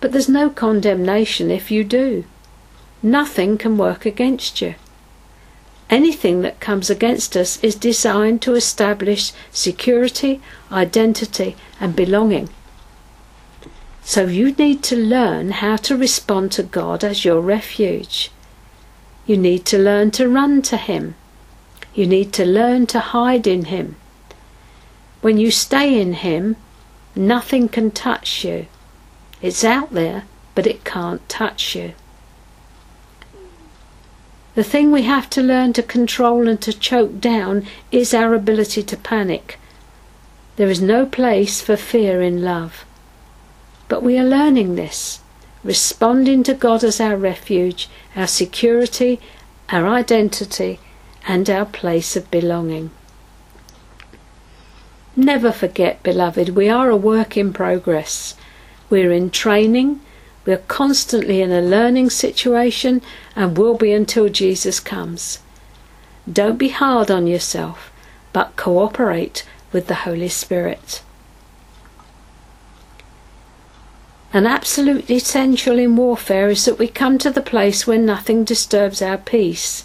But 0.00 0.12
there's 0.12 0.28
no 0.28 0.50
condemnation 0.50 1.50
if 1.50 1.70
you 1.70 1.84
do. 1.84 2.24
Nothing 3.02 3.58
can 3.58 3.76
work 3.76 4.06
against 4.06 4.60
you. 4.60 4.74
Anything 5.90 6.42
that 6.42 6.60
comes 6.60 6.88
against 6.88 7.36
us 7.36 7.62
is 7.62 7.74
designed 7.74 8.40
to 8.42 8.54
establish 8.54 9.32
security, 9.50 10.40
identity, 10.70 11.56
and 11.80 11.94
belonging. 11.94 12.48
So 14.04 14.26
you 14.26 14.52
need 14.52 14.82
to 14.84 14.96
learn 14.96 15.52
how 15.52 15.76
to 15.76 15.96
respond 15.96 16.52
to 16.52 16.62
God 16.62 17.04
as 17.04 17.24
your 17.24 17.40
refuge. 17.40 18.30
You 19.26 19.36
need 19.36 19.64
to 19.66 19.78
learn 19.78 20.10
to 20.12 20.28
run 20.28 20.60
to 20.62 20.76
Him. 20.76 21.14
You 21.94 22.06
need 22.06 22.32
to 22.34 22.44
learn 22.44 22.86
to 22.88 23.00
hide 23.00 23.46
in 23.46 23.66
Him. 23.66 23.96
When 25.20 25.38
you 25.38 25.50
stay 25.50 26.00
in 26.00 26.14
Him, 26.14 26.56
nothing 27.14 27.68
can 27.68 27.92
touch 27.92 28.44
you. 28.44 28.66
It's 29.40 29.64
out 29.64 29.92
there, 29.92 30.24
but 30.54 30.66
it 30.66 30.84
can't 30.84 31.26
touch 31.28 31.76
you. 31.76 31.94
The 34.54 34.64
thing 34.64 34.92
we 34.92 35.02
have 35.02 35.30
to 35.30 35.42
learn 35.42 35.72
to 35.74 35.82
control 35.82 36.48
and 36.48 36.60
to 36.60 36.72
choke 36.72 37.20
down 37.20 37.66
is 37.90 38.12
our 38.12 38.34
ability 38.34 38.82
to 38.82 38.96
panic. 38.96 39.58
There 40.56 40.68
is 40.68 40.82
no 40.82 41.06
place 41.06 41.62
for 41.62 41.76
fear 41.76 42.20
in 42.20 42.42
love. 42.42 42.84
But 43.92 44.02
we 44.02 44.16
are 44.18 44.24
learning 44.24 44.76
this, 44.76 45.20
responding 45.62 46.42
to 46.44 46.54
God 46.54 46.82
as 46.82 46.98
our 46.98 47.14
refuge, 47.14 47.90
our 48.16 48.26
security, 48.26 49.20
our 49.68 49.86
identity, 49.86 50.80
and 51.28 51.50
our 51.50 51.66
place 51.66 52.16
of 52.16 52.30
belonging. 52.30 52.90
Never 55.14 55.52
forget, 55.52 56.02
beloved, 56.02 56.48
we 56.56 56.70
are 56.70 56.88
a 56.88 56.96
work 56.96 57.36
in 57.36 57.52
progress. 57.52 58.34
We're 58.88 59.12
in 59.12 59.28
training, 59.28 60.00
we're 60.46 60.64
constantly 60.68 61.42
in 61.42 61.52
a 61.52 61.60
learning 61.60 62.08
situation 62.08 63.02
and 63.36 63.58
will 63.58 63.76
be 63.76 63.92
until 63.92 64.30
Jesus 64.30 64.80
comes. 64.80 65.40
Don't 66.26 66.56
be 66.56 66.70
hard 66.70 67.10
on 67.10 67.26
yourself, 67.26 67.92
but 68.32 68.56
cooperate 68.56 69.44
with 69.70 69.88
the 69.88 70.06
Holy 70.06 70.30
Spirit. 70.30 71.02
An 74.34 74.46
absolute 74.46 75.10
essential 75.10 75.78
in 75.78 75.94
warfare 75.94 76.48
is 76.48 76.64
that 76.64 76.78
we 76.78 76.88
come 76.88 77.18
to 77.18 77.30
the 77.30 77.42
place 77.42 77.86
where 77.86 77.98
nothing 77.98 78.44
disturbs 78.44 79.02
our 79.02 79.18
peace. 79.18 79.84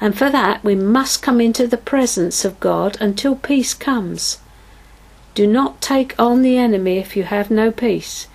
And 0.00 0.16
for 0.16 0.30
that, 0.30 0.64
we 0.64 0.74
must 0.74 1.20
come 1.20 1.42
into 1.42 1.66
the 1.66 1.76
presence 1.76 2.42
of 2.42 2.58
God 2.58 2.96
until 3.00 3.36
peace 3.36 3.74
comes. 3.74 4.38
Do 5.34 5.46
not 5.46 5.82
take 5.82 6.18
on 6.18 6.40
the 6.40 6.56
enemy 6.56 6.96
if 6.96 7.16
you 7.16 7.24
have 7.24 7.50
no 7.50 7.70
peace. 7.70 8.28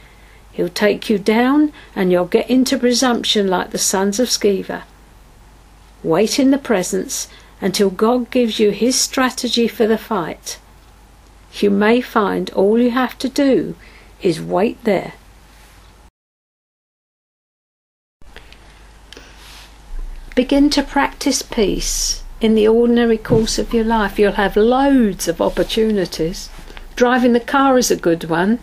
He'll 0.51 0.69
take 0.69 1.09
you 1.09 1.17
down 1.17 1.73
and 1.95 2.11
you'll 2.11 2.25
get 2.25 2.47
into 2.47 2.77
presumption 2.77 3.47
like 3.47 3.71
the 3.71 3.79
sons 3.79 4.19
of 4.19 4.27
Sceva. 4.27 4.83
Wait 6.03 6.37
in 6.37 6.51
the 6.51 6.59
presence 6.59 7.27
until 7.59 7.89
God 7.89 8.29
gives 8.29 8.59
you 8.59 8.69
his 8.69 8.95
strategy 8.95 9.67
for 9.67 9.87
the 9.87 9.97
fight. 9.97 10.59
You 11.53 11.71
may 11.71 11.99
find 11.99 12.51
all 12.51 12.77
you 12.77 12.91
have 12.91 13.17
to 13.17 13.29
do 13.29 13.75
is 14.21 14.39
wait 14.39 14.83
there. 14.83 15.13
Begin 20.41 20.71
to 20.71 20.81
practice 20.81 21.43
peace 21.43 22.23
in 22.41 22.55
the 22.55 22.67
ordinary 22.67 23.19
course 23.19 23.59
of 23.59 23.75
your 23.75 23.83
life. 23.83 24.17
You'll 24.17 24.41
have 24.41 24.57
loads 24.57 25.27
of 25.27 25.39
opportunities. 25.39 26.49
Driving 26.95 27.33
the 27.33 27.39
car 27.39 27.77
is 27.77 27.91
a 27.91 27.95
good 27.95 28.23
one 28.23 28.57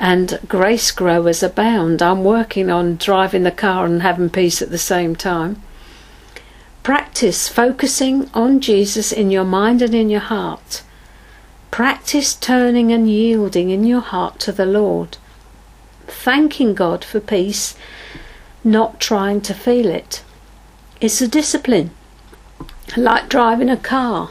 and 0.00 0.40
grace 0.48 0.90
growers 0.90 1.44
abound. 1.44 2.02
I'm 2.02 2.24
working 2.24 2.70
on 2.70 2.96
driving 2.96 3.44
the 3.44 3.52
car 3.52 3.86
and 3.86 4.02
having 4.02 4.30
peace 4.30 4.60
at 4.60 4.70
the 4.70 4.78
same 4.78 5.14
time. 5.14 5.62
Practice 6.82 7.46
focusing 7.48 8.28
on 8.34 8.58
Jesus 8.58 9.12
in 9.12 9.30
your 9.30 9.44
mind 9.44 9.82
and 9.82 9.94
in 9.94 10.10
your 10.10 10.26
heart. 10.34 10.82
Practice 11.70 12.34
turning 12.34 12.90
and 12.90 13.08
yielding 13.08 13.70
in 13.70 13.84
your 13.84 14.00
heart 14.00 14.40
to 14.40 14.50
the 14.50 14.66
Lord. 14.66 15.18
Thanking 16.08 16.74
God 16.74 17.04
for 17.04 17.20
peace, 17.20 17.76
not 18.64 18.98
trying 18.98 19.40
to 19.42 19.54
feel 19.54 19.86
it. 19.86 20.24
It's 20.98 21.20
a 21.20 21.28
discipline, 21.28 21.90
like 22.96 23.28
driving 23.28 23.68
a 23.68 23.76
car. 23.76 24.30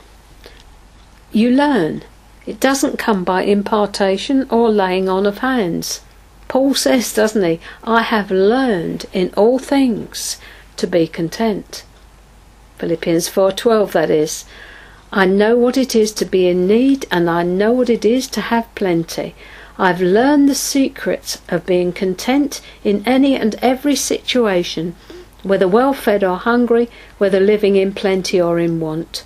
You 1.32 1.52
learn 1.52 2.04
It 2.48 2.60
doesn't 2.60 2.98
come 2.98 3.24
by 3.24 3.44
impartation 3.44 4.48
or 4.50 4.70
laying 4.70 5.08
on 5.08 5.28
of 5.28 5.40
hands. 5.40 6.02
Paul 6.48 6.74
says, 6.86 7.14
doesn't 7.14 7.44
he, 7.44 7.60
I 7.84 8.02
have 8.02 8.32
learned 8.32 9.06
in 9.14 9.32
all 9.38 9.60
things 9.60 10.38
to 10.78 10.88
be 10.88 11.06
content. 11.06 11.84
Philippians 12.80 13.30
4:12 13.30 13.92
that 13.92 14.10
is. 14.10 14.46
I 15.12 15.26
know 15.26 15.56
what 15.56 15.78
it 15.78 15.96
is 15.96 16.12
to 16.14 16.26
be 16.26 16.48
in 16.48 16.66
need 16.66 17.06
and 17.12 17.30
I 17.30 17.44
know 17.44 17.74
what 17.74 17.92
it 17.92 18.04
is 18.04 18.28
to 18.30 18.42
have 18.42 18.74
plenty. 18.74 19.36
I've 19.78 20.02
learned 20.02 20.50
the 20.50 20.56
secret 20.56 21.38
of 21.48 21.68
being 21.68 21.94
content 21.94 22.62
in 22.84 23.04
any 23.06 23.36
and 23.36 23.54
every 23.62 23.96
situation, 23.96 24.96
whether 25.46 25.68
well 25.68 25.94
fed 25.94 26.24
or 26.24 26.38
hungry, 26.38 26.90
whether 27.20 27.40
living 27.40 27.76
in 27.76 27.94
plenty 27.94 28.42
or 28.42 28.60
in 28.60 28.80
want. 28.80 29.24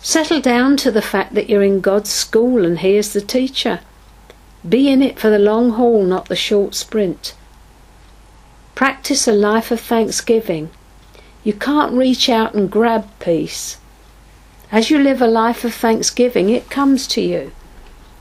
Settle 0.00 0.42
down 0.42 0.76
to 0.76 0.90
the 0.90 1.00
fact 1.00 1.34
that 1.34 1.48
you're 1.48 1.62
in 1.62 1.80
God's 1.80 2.10
school 2.10 2.66
and 2.66 2.80
He 2.80 2.96
is 2.96 3.14
the 3.14 3.22
teacher. 3.22 3.80
Be 4.68 4.90
in 4.90 5.00
it 5.00 5.18
for 5.18 5.30
the 5.30 5.38
long 5.38 5.70
haul, 5.70 6.02
not 6.02 6.28
the 6.28 6.36
short 6.36 6.74
sprint. 6.74 7.34
Practice 8.74 9.26
a 9.26 9.32
life 9.32 9.70
of 9.70 9.80
thanksgiving. 9.80 10.70
You 11.44 11.54
can't 11.54 11.94
reach 11.94 12.28
out 12.28 12.52
and 12.54 12.70
grab 12.70 13.08
peace. 13.20 13.78
As 14.70 14.90
you 14.90 14.98
live 14.98 15.22
a 15.22 15.26
life 15.26 15.64
of 15.64 15.72
thanksgiving, 15.72 16.50
it 16.50 16.68
comes 16.68 17.06
to 17.08 17.22
you. 17.22 17.52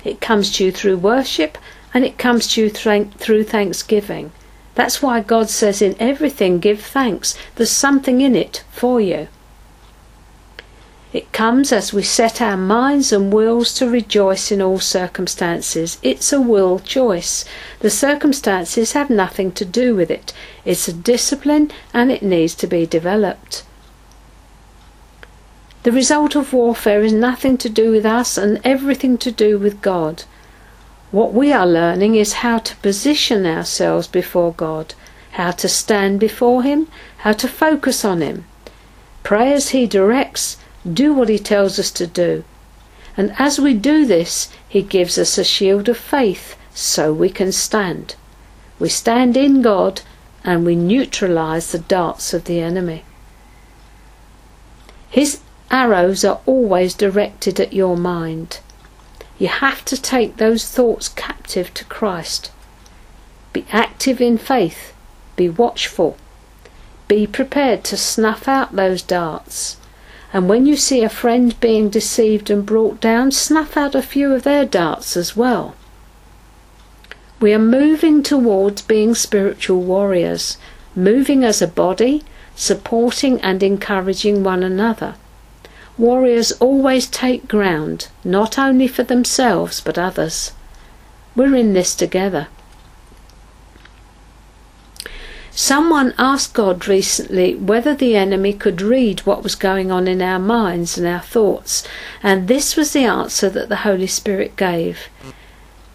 It 0.05 0.21
comes 0.21 0.49
to 0.53 0.65
you 0.65 0.71
through 0.71 0.97
worship 0.97 1.57
and 1.93 2.05
it 2.05 2.17
comes 2.17 2.47
to 2.53 2.61
you 2.61 2.69
through 2.69 3.43
thanksgiving. 3.43 4.31
That's 4.75 5.01
why 5.01 5.21
God 5.21 5.49
says 5.49 5.81
in 5.81 5.95
everything 5.99 6.59
give 6.59 6.81
thanks. 6.81 7.37
There's 7.55 7.71
something 7.71 8.21
in 8.21 8.35
it 8.35 8.63
for 8.71 9.01
you. 9.01 9.27
It 11.13 11.33
comes 11.33 11.73
as 11.73 11.91
we 11.91 12.03
set 12.03 12.41
our 12.41 12.55
minds 12.55 13.11
and 13.11 13.33
wills 13.33 13.73
to 13.75 13.89
rejoice 13.89 14.49
in 14.49 14.61
all 14.61 14.79
circumstances. 14.79 15.97
It's 16.01 16.31
a 16.31 16.39
will 16.39 16.79
choice. 16.79 17.43
The 17.79 17.89
circumstances 17.89 18.93
have 18.93 19.09
nothing 19.09 19.51
to 19.53 19.65
do 19.65 19.93
with 19.93 20.09
it. 20.09 20.31
It's 20.63 20.87
a 20.87 20.93
discipline 20.93 21.71
and 21.93 22.11
it 22.11 22.23
needs 22.23 22.55
to 22.55 22.67
be 22.67 22.85
developed. 22.85 23.65
The 25.83 25.91
result 25.91 26.35
of 26.35 26.53
warfare 26.53 27.01
is 27.01 27.11
nothing 27.11 27.57
to 27.57 27.67
do 27.67 27.91
with 27.91 28.05
us 28.05 28.37
and 28.37 28.61
everything 28.63 29.17
to 29.17 29.31
do 29.31 29.57
with 29.57 29.81
God. 29.81 30.23
What 31.11 31.33
we 31.33 31.51
are 31.51 31.67
learning 31.67 32.15
is 32.15 32.41
how 32.41 32.59
to 32.59 32.75
position 32.77 33.45
ourselves 33.45 34.07
before 34.07 34.53
God, 34.53 34.93
how 35.31 35.51
to 35.51 35.67
stand 35.67 36.21
before 36.21 36.63
Him, 36.63 36.87
how 37.17 37.33
to 37.33 37.49
focus 37.49 38.05
on 38.05 38.21
Him. 38.21 38.45
Pray 39.21 39.51
as 39.51 39.69
He 39.69 39.85
directs, 39.85 40.55
do 40.89 41.13
what 41.13 41.27
He 41.27 41.37
tells 41.37 41.77
us 41.77 41.91
to 41.91 42.07
do. 42.07 42.45
And 43.17 43.35
as 43.37 43.59
we 43.59 43.73
do 43.73 44.05
this, 44.05 44.49
He 44.69 44.81
gives 44.81 45.17
us 45.17 45.37
a 45.37 45.43
shield 45.43 45.89
of 45.89 45.97
faith 45.97 46.55
so 46.73 47.11
we 47.11 47.29
can 47.29 47.51
stand. 47.51 48.15
We 48.79 48.87
stand 48.87 49.35
in 49.35 49.61
God 49.61 50.01
and 50.45 50.65
we 50.65 50.75
neutralize 50.77 51.73
the 51.73 51.79
darts 51.79 52.33
of 52.33 52.45
the 52.45 52.61
enemy. 52.61 53.03
His 55.09 55.41
arrows 55.69 56.23
are 56.23 56.39
always 56.45 56.93
directed 56.93 57.59
at 57.59 57.73
your 57.73 57.97
mind. 57.97 58.59
You 59.41 59.47
have 59.47 59.83
to 59.85 59.99
take 59.99 60.37
those 60.37 60.69
thoughts 60.69 61.09
captive 61.09 61.73
to 61.73 61.83
Christ. 61.85 62.51
Be 63.53 63.65
active 63.71 64.21
in 64.21 64.37
faith. 64.37 64.93
Be 65.35 65.49
watchful. 65.49 66.15
Be 67.07 67.25
prepared 67.25 67.83
to 67.85 67.97
snuff 67.97 68.47
out 68.47 68.75
those 68.75 69.01
darts. 69.01 69.77
And 70.31 70.47
when 70.47 70.67
you 70.67 70.77
see 70.77 71.01
a 71.01 71.09
friend 71.09 71.59
being 71.59 71.89
deceived 71.89 72.51
and 72.51 72.63
brought 72.63 73.01
down, 73.01 73.31
snuff 73.31 73.75
out 73.75 73.95
a 73.95 74.03
few 74.03 74.31
of 74.31 74.43
their 74.43 74.63
darts 74.63 75.17
as 75.17 75.35
well. 75.35 75.73
We 77.39 77.51
are 77.51 77.57
moving 77.57 78.21
towards 78.21 78.83
being 78.83 79.15
spiritual 79.15 79.81
warriors, 79.81 80.59
moving 80.95 81.43
as 81.43 81.63
a 81.63 81.67
body, 81.67 82.23
supporting 82.55 83.41
and 83.41 83.63
encouraging 83.63 84.43
one 84.43 84.61
another. 84.61 85.15
Warriors 86.01 86.51
always 86.53 87.05
take 87.05 87.47
ground, 87.47 88.07
not 88.23 88.57
only 88.57 88.87
for 88.87 89.03
themselves 89.03 89.79
but 89.81 89.99
others. 89.99 90.51
We're 91.35 91.55
in 91.55 91.73
this 91.73 91.93
together. 91.93 92.47
Someone 95.51 96.15
asked 96.17 96.55
God 96.55 96.87
recently 96.87 97.53
whether 97.53 97.93
the 97.93 98.15
enemy 98.15 98.51
could 98.51 98.81
read 98.81 99.19
what 99.27 99.43
was 99.43 99.53
going 99.53 99.91
on 99.91 100.07
in 100.07 100.23
our 100.23 100.39
minds 100.39 100.97
and 100.97 101.05
our 101.05 101.19
thoughts, 101.19 101.87
and 102.23 102.47
this 102.47 102.75
was 102.75 102.93
the 102.93 103.05
answer 103.05 103.47
that 103.51 103.69
the 103.69 103.85
Holy 103.85 104.07
Spirit 104.07 104.55
gave. 104.55 105.07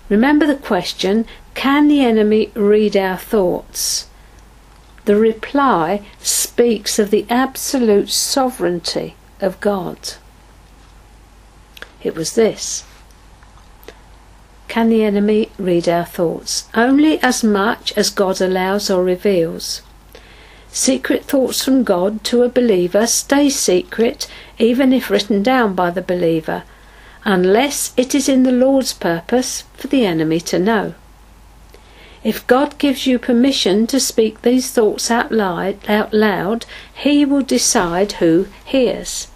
Remember 0.09 0.47
the 0.47 0.55
question 0.55 1.27
Can 1.55 1.89
the 1.89 2.05
enemy 2.05 2.53
read 2.55 2.97
our 2.97 3.19
thoughts? 3.19 4.07
The 5.05 5.17
reply 5.17 6.07
speaks 6.23 7.01
of 7.01 7.11
the 7.11 7.27
absolute 7.29 8.11
sovereignty 8.11 9.17
of 9.41 9.61
God. 9.61 10.15
It 12.03 12.15
was 12.15 12.35
this. 12.35 12.85
Can 14.69 14.89
the 14.89 15.05
enemy 15.05 15.51
read 15.59 15.89
our 15.89 16.05
thoughts? 16.05 16.69
Only 16.75 17.19
as 17.21 17.43
much 17.43 17.93
as 17.97 18.11
God 18.11 18.41
allows 18.41 18.91
or 18.91 19.03
reveals. 19.03 19.83
Secret 20.71 21.25
thoughts 21.25 21.65
from 21.65 21.85
God 21.85 22.23
to 22.25 22.43
a 22.43 22.49
believer 22.49 23.07
stay 23.07 23.49
secret 23.49 24.29
even 24.59 24.93
if 24.93 25.11
written 25.11 25.43
down 25.43 25.75
by 25.75 25.91
the 25.91 26.03
believer, 26.03 26.65
unless 27.25 27.95
it 27.97 28.15
is 28.15 28.29
in 28.29 28.43
the 28.43 28.53
Lord's 28.53 28.93
purpose 28.93 29.65
for 29.75 29.87
the 29.87 30.05
enemy 30.05 30.41
to 30.41 30.59
know. 30.59 30.95
If 32.27 32.45
God 32.49 32.77
gives 32.79 33.07
you 33.07 33.21
permission 33.21 33.87
to 33.87 34.01
speak 34.01 34.43
these 34.43 34.73
thoughts 34.73 35.13
out 35.13 35.31
loud, 35.31 35.77
out 35.89 36.13
loud, 36.13 36.67
He 36.93 37.25
will 37.25 37.43
decide 37.43 38.15
who 38.15 38.49
hears. 38.65 39.29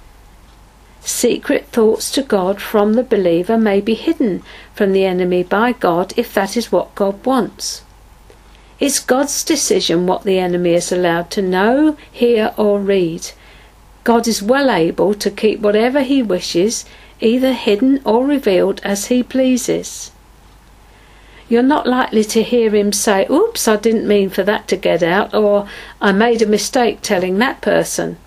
Secret 1.00 1.68
thoughts 1.68 2.10
to 2.10 2.22
God 2.22 2.60
from 2.60 2.94
the 2.94 3.04
believer 3.04 3.56
may 3.56 3.80
be 3.80 3.94
hidden 3.94 4.42
from 4.74 4.90
the 4.90 5.04
enemy 5.04 5.44
by 5.44 5.70
God 5.70 6.12
if 6.16 6.34
that 6.34 6.56
is 6.56 6.72
what 6.72 6.96
God 6.96 7.24
wants. 7.24 7.82
It's 8.80 8.98
God's 8.98 9.44
decision 9.44 10.08
what 10.08 10.24
the 10.24 10.40
enemy 10.40 10.72
is 10.72 10.90
allowed 10.90 11.30
to 11.30 11.42
know, 11.42 11.96
hear, 12.10 12.52
or 12.56 12.80
read. 12.80 13.30
God 14.02 14.26
is 14.26 14.42
well 14.42 14.68
able 14.68 15.14
to 15.14 15.30
keep 15.30 15.60
whatever 15.60 16.02
he 16.02 16.24
wishes, 16.24 16.84
either 17.20 17.52
hidden 17.52 18.00
or 18.04 18.26
revealed 18.26 18.80
as 18.82 19.06
he 19.06 19.22
pleases 19.22 20.10
you're 21.50 21.64
not 21.64 21.84
likely 21.84 22.22
to 22.22 22.44
hear 22.44 22.70
him 22.70 22.92
say, 22.92 23.26
Oops, 23.28 23.66
I 23.66 23.74
didn't 23.74 24.06
mean 24.06 24.30
for 24.30 24.44
that 24.44 24.68
to 24.68 24.76
get 24.76 25.02
out, 25.02 25.34
or 25.34 25.66
I 26.00 26.12
made 26.12 26.40
a 26.40 26.46
mistake 26.46 27.00
telling 27.02 27.38
that 27.38 27.60
person. 27.60 28.18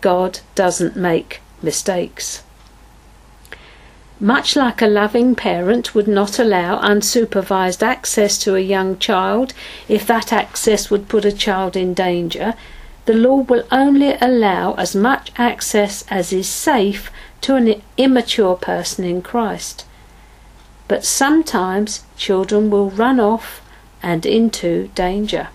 God 0.00 0.40
doesn't 0.54 0.96
make 0.96 1.42
mistakes. 1.60 2.42
Much 4.18 4.56
like 4.56 4.80
a 4.80 4.86
loving 4.86 5.34
parent 5.34 5.94
would 5.94 6.08
not 6.08 6.38
allow 6.38 6.80
unsupervised 6.80 7.82
access 7.82 8.38
to 8.38 8.54
a 8.54 8.60
young 8.60 8.98
child 8.98 9.52
if 9.86 10.06
that 10.06 10.32
access 10.32 10.90
would 10.90 11.06
put 11.06 11.26
a 11.26 11.32
child 11.32 11.76
in 11.76 11.92
danger, 11.92 12.54
the 13.04 13.12
Lord 13.12 13.50
will 13.50 13.64
only 13.70 14.16
allow 14.22 14.72
as 14.74 14.96
much 14.96 15.30
access 15.36 16.02
as 16.08 16.32
is 16.32 16.48
safe 16.48 17.10
to 17.42 17.56
an 17.56 17.82
immature 17.98 18.56
person 18.56 19.04
in 19.04 19.20
Christ 19.20 19.84
but 20.88 21.04
sometimes 21.04 22.04
children 22.16 22.70
will 22.70 22.90
run 22.90 23.18
off 23.18 23.60
and 24.02 24.26
into 24.26 24.88
danger. 24.94 25.48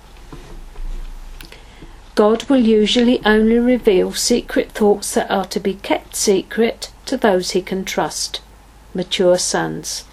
God 2.15 2.43
will 2.49 2.59
usually 2.59 3.21
only 3.25 3.59
reveal 3.59 4.11
secret 4.11 4.71
thoughts 4.71 5.13
that 5.13 5.31
are 5.31 5.45
to 5.45 5.59
be 5.59 5.75
kept 5.75 6.15
secret 6.15 6.91
to 7.05 7.15
those 7.15 7.51
he 7.51 7.61
can 7.61 7.85
trust, 7.85 8.41
mature 8.93 9.37
sons. 9.37 10.03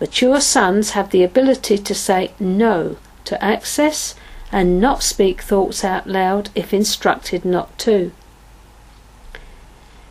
Mature 0.00 0.40
sons 0.40 0.90
have 0.90 1.10
the 1.10 1.22
ability 1.22 1.78
to 1.78 1.94
say 1.94 2.32
no 2.40 2.96
to 3.24 3.42
access 3.42 4.14
and 4.50 4.80
not 4.80 5.02
speak 5.02 5.42
thoughts 5.42 5.84
out 5.84 6.06
loud 6.06 6.50
if 6.54 6.74
instructed 6.74 7.44
not 7.44 7.78
to. 7.78 8.12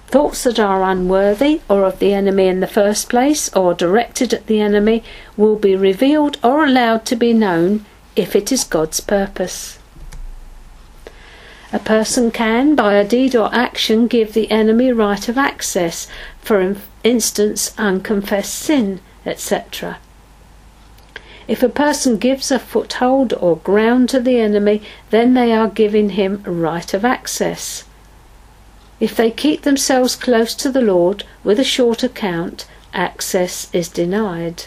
Thoughts 0.07 0.43
that 0.43 0.59
are 0.59 0.83
unworthy 0.83 1.61
or 1.69 1.83
of 1.83 1.99
the 1.99 2.13
enemy 2.13 2.47
in 2.47 2.59
the 2.59 2.67
first 2.67 3.09
place 3.09 3.53
or 3.55 3.73
directed 3.73 4.33
at 4.33 4.47
the 4.47 4.61
enemy 4.61 5.03
will 5.35 5.55
be 5.55 5.75
revealed 5.75 6.37
or 6.43 6.63
allowed 6.63 7.05
to 7.05 7.15
be 7.15 7.33
known 7.33 7.85
if 8.15 8.35
it 8.35 8.51
is 8.51 8.63
God's 8.63 8.99
purpose. 8.99 9.79
A 11.73 11.79
person 11.79 12.31
can, 12.31 12.75
by 12.75 12.93
a 12.93 13.07
deed 13.07 13.35
or 13.35 13.53
action, 13.53 14.07
give 14.07 14.33
the 14.33 14.49
enemy 14.51 14.91
right 14.91 15.27
of 15.27 15.37
access, 15.37 16.07
for 16.39 16.75
instance, 17.03 17.73
unconfessed 17.77 18.53
sin, 18.53 19.01
etc. 19.25 19.97
If 21.47 21.61
a 21.61 21.69
person 21.69 22.17
gives 22.17 22.51
a 22.51 22.59
foothold 22.59 23.33
or 23.33 23.57
ground 23.57 24.09
to 24.09 24.19
the 24.19 24.39
enemy, 24.39 24.81
then 25.09 25.33
they 25.33 25.51
are 25.51 25.67
giving 25.67 26.11
him 26.11 26.43
right 26.45 26.93
of 26.93 27.03
access. 27.03 27.83
If 28.99 29.15
they 29.15 29.29
keep 29.29 29.63
themselves 29.63 30.15
close 30.15 30.55
to 30.55 30.69
the 30.69 30.81
Lord 30.81 31.23
with 31.43 31.59
a 31.59 31.63
short 31.63 32.03
account, 32.03 32.65
access 32.93 33.67
is 33.73 33.89
denied. 33.89 34.63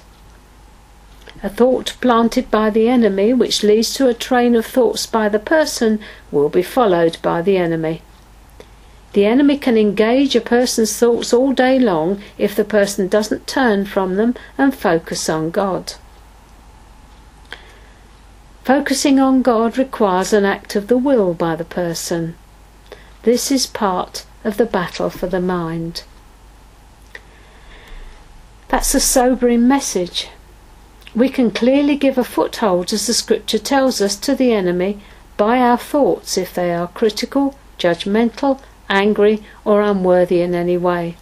A 1.42 1.48
thought 1.48 1.94
planted 2.00 2.50
by 2.50 2.68
the 2.68 2.88
enemy, 2.88 3.32
which 3.32 3.62
leads 3.62 3.94
to 3.94 4.08
a 4.08 4.14
train 4.14 4.54
of 4.54 4.66
thoughts 4.66 5.06
by 5.06 5.28
the 5.28 5.38
person, 5.38 6.00
will 6.30 6.48
be 6.48 6.62
followed 6.62 7.16
by 7.22 7.42
the 7.42 7.56
enemy. 7.56 8.02
The 9.12 9.24
enemy 9.24 9.56
can 9.56 9.78
engage 9.78 10.36
a 10.36 10.40
person's 10.40 10.96
thoughts 10.96 11.32
all 11.32 11.52
day 11.52 11.78
long 11.78 12.20
if 12.36 12.54
the 12.54 12.64
person 12.64 13.08
doesn't 13.08 13.46
turn 13.46 13.86
from 13.86 14.16
them 14.16 14.34
and 14.58 14.74
focus 14.74 15.28
on 15.28 15.50
God. 15.50 15.94
Focusing 18.64 19.18
on 19.18 19.40
God 19.40 19.78
requires 19.78 20.34
an 20.34 20.44
act 20.44 20.76
of 20.76 20.88
the 20.88 20.98
will 20.98 21.32
by 21.32 21.56
the 21.56 21.64
person. 21.64 22.34
This 23.28 23.50
is 23.50 23.66
part 23.66 24.24
of 24.42 24.56
the 24.56 24.64
battle 24.64 25.10
for 25.10 25.26
the 25.26 25.38
mind. 25.38 26.02
That's 28.68 28.94
a 28.94 29.00
sobering 29.00 29.68
message. 29.68 30.28
We 31.14 31.28
can 31.28 31.50
clearly 31.50 31.96
give 31.96 32.16
a 32.16 32.24
foothold, 32.24 32.90
as 32.90 33.06
the 33.06 33.12
scripture 33.12 33.58
tells 33.58 34.00
us, 34.00 34.16
to 34.16 34.34
the 34.34 34.54
enemy 34.54 35.00
by 35.36 35.58
our 35.58 35.76
thoughts 35.76 36.38
if 36.38 36.54
they 36.54 36.72
are 36.72 36.88
critical, 36.88 37.54
judgmental, 37.78 38.62
angry, 38.88 39.42
or 39.62 39.82
unworthy 39.82 40.40
in 40.40 40.54
any 40.54 40.78
way. 40.78 41.18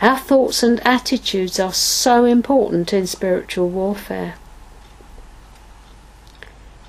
Our 0.00 0.18
thoughts 0.18 0.62
and 0.62 0.78
attitudes 0.86 1.58
are 1.58 1.72
so 1.72 2.24
important 2.24 2.92
in 2.92 3.08
spiritual 3.08 3.68
warfare. 3.68 4.36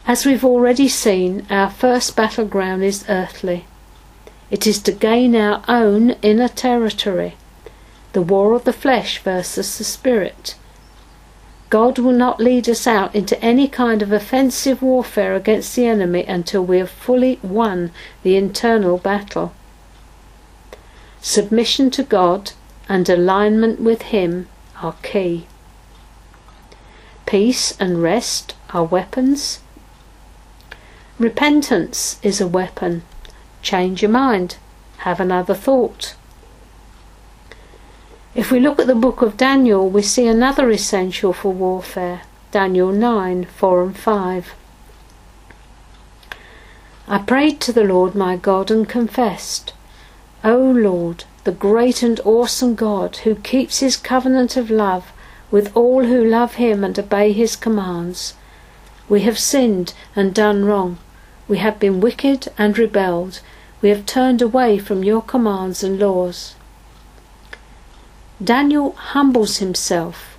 As 0.05 0.23
we've 0.23 0.45
already 0.45 0.87
seen, 0.87 1.47
our 1.49 1.71
first 1.71 2.15
battleground 2.15 2.83
is 2.83 3.05
earthly. 3.09 3.65
It 4.53 4.67
is 4.67 4.77
to 4.83 4.91
gain 4.91 5.35
our 5.35 5.63
own 5.67 6.11
inner 6.21 6.47
territory, 6.47 7.37
the 8.11 8.21
war 8.21 8.53
of 8.53 8.65
the 8.65 8.71
flesh 8.71 9.17
versus 9.17 9.79
the 9.79 9.83
spirit. 9.83 10.53
God 11.71 11.97
will 11.97 12.11
not 12.13 12.39
lead 12.39 12.69
us 12.69 12.85
out 12.85 13.15
into 13.15 13.41
any 13.43 13.67
kind 13.67 14.03
of 14.03 14.11
offensive 14.11 14.83
warfare 14.83 15.33
against 15.33 15.75
the 15.75 15.87
enemy 15.87 16.23
until 16.25 16.63
we 16.63 16.77
have 16.77 16.91
fully 16.91 17.39
won 17.41 17.89
the 18.21 18.35
internal 18.35 18.99
battle. 18.99 19.55
Submission 21.19 21.89
to 21.89 22.03
God 22.03 22.51
and 22.87 23.09
alignment 23.09 23.79
with 23.81 24.03
Him 24.03 24.47
are 24.83 24.93
key. 25.01 25.47
Peace 27.25 27.75
and 27.79 28.03
rest 28.03 28.53
are 28.69 28.83
weapons. 28.83 29.61
Repentance 31.17 32.19
is 32.21 32.39
a 32.39 32.47
weapon. 32.47 33.01
Change 33.63 34.03
your 34.03 34.11
mind. 34.11 34.57
Have 34.97 35.19
another 35.19 35.55
thought. 35.55 36.15
If 38.35 38.51
we 38.51 38.59
look 38.59 38.79
at 38.79 38.87
the 38.87 38.93
book 38.93 39.21
of 39.21 39.37
Daniel, 39.37 39.89
we 39.89 40.03
see 40.03 40.27
another 40.27 40.69
essential 40.69 41.33
for 41.33 41.51
warfare. 41.51 42.21
Daniel 42.51 42.91
9 42.91 43.45
4 43.45 43.83
and 43.83 43.97
5. 43.97 44.53
I 47.07 47.17
prayed 47.17 47.59
to 47.61 47.73
the 47.73 47.83
Lord 47.83 48.13
my 48.13 48.37
God 48.37 48.69
and 48.69 48.87
confessed, 48.87 49.73
O 50.43 50.57
Lord, 50.57 51.23
the 51.43 51.51
great 51.51 52.03
and 52.03 52.19
awesome 52.25 52.75
God, 52.75 53.17
who 53.17 53.35
keeps 53.35 53.79
his 53.79 53.97
covenant 53.97 54.55
of 54.55 54.69
love 54.69 55.11
with 55.51 55.75
all 55.75 56.03
who 56.05 56.23
love 56.23 56.55
him 56.55 56.83
and 56.83 56.97
obey 56.97 57.31
his 57.31 57.55
commands, 57.55 58.33
we 59.07 59.21
have 59.21 59.37
sinned 59.37 59.93
and 60.15 60.33
done 60.33 60.65
wrong. 60.65 60.97
We 61.53 61.59
have 61.59 61.79
been 61.79 61.99
wicked 61.99 62.47
and 62.57 62.75
rebelled. 62.79 63.39
We 63.79 63.89
have 63.89 64.07
turned 64.07 64.41
away 64.41 64.79
from 64.79 65.03
your 65.03 65.21
commands 65.21 65.83
and 65.83 65.99
laws. 65.99 66.55
Daniel 68.43 68.93
humbles 68.93 69.57
himself 69.57 70.35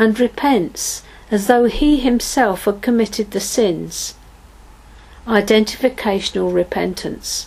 and 0.00 0.18
repents 0.18 1.04
as 1.30 1.46
though 1.46 1.66
he 1.66 2.00
himself 2.00 2.64
had 2.64 2.82
committed 2.82 3.30
the 3.30 3.38
sins. 3.38 4.16
Identificational 5.28 6.52
repentance. 6.52 7.46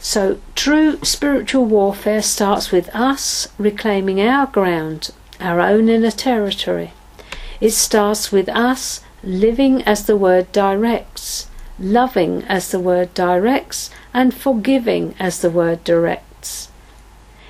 So, 0.00 0.40
true 0.56 0.98
spiritual 1.04 1.66
warfare 1.66 2.22
starts 2.22 2.72
with 2.72 2.88
us 2.92 3.46
reclaiming 3.56 4.20
our 4.20 4.48
ground, 4.48 5.10
our 5.38 5.60
own 5.60 5.88
inner 5.88 6.10
territory. 6.10 6.92
It 7.60 7.70
starts 7.70 8.32
with 8.32 8.48
us 8.48 9.02
living 9.22 9.82
as 9.82 10.06
the 10.06 10.16
word 10.16 10.50
directs, 10.52 11.48
loving 11.78 12.42
as 12.44 12.70
the 12.70 12.80
word 12.80 13.12
directs, 13.14 13.90
and 14.14 14.34
forgiving 14.34 15.14
as 15.18 15.40
the 15.40 15.50
word 15.50 15.82
directs. 15.84 16.68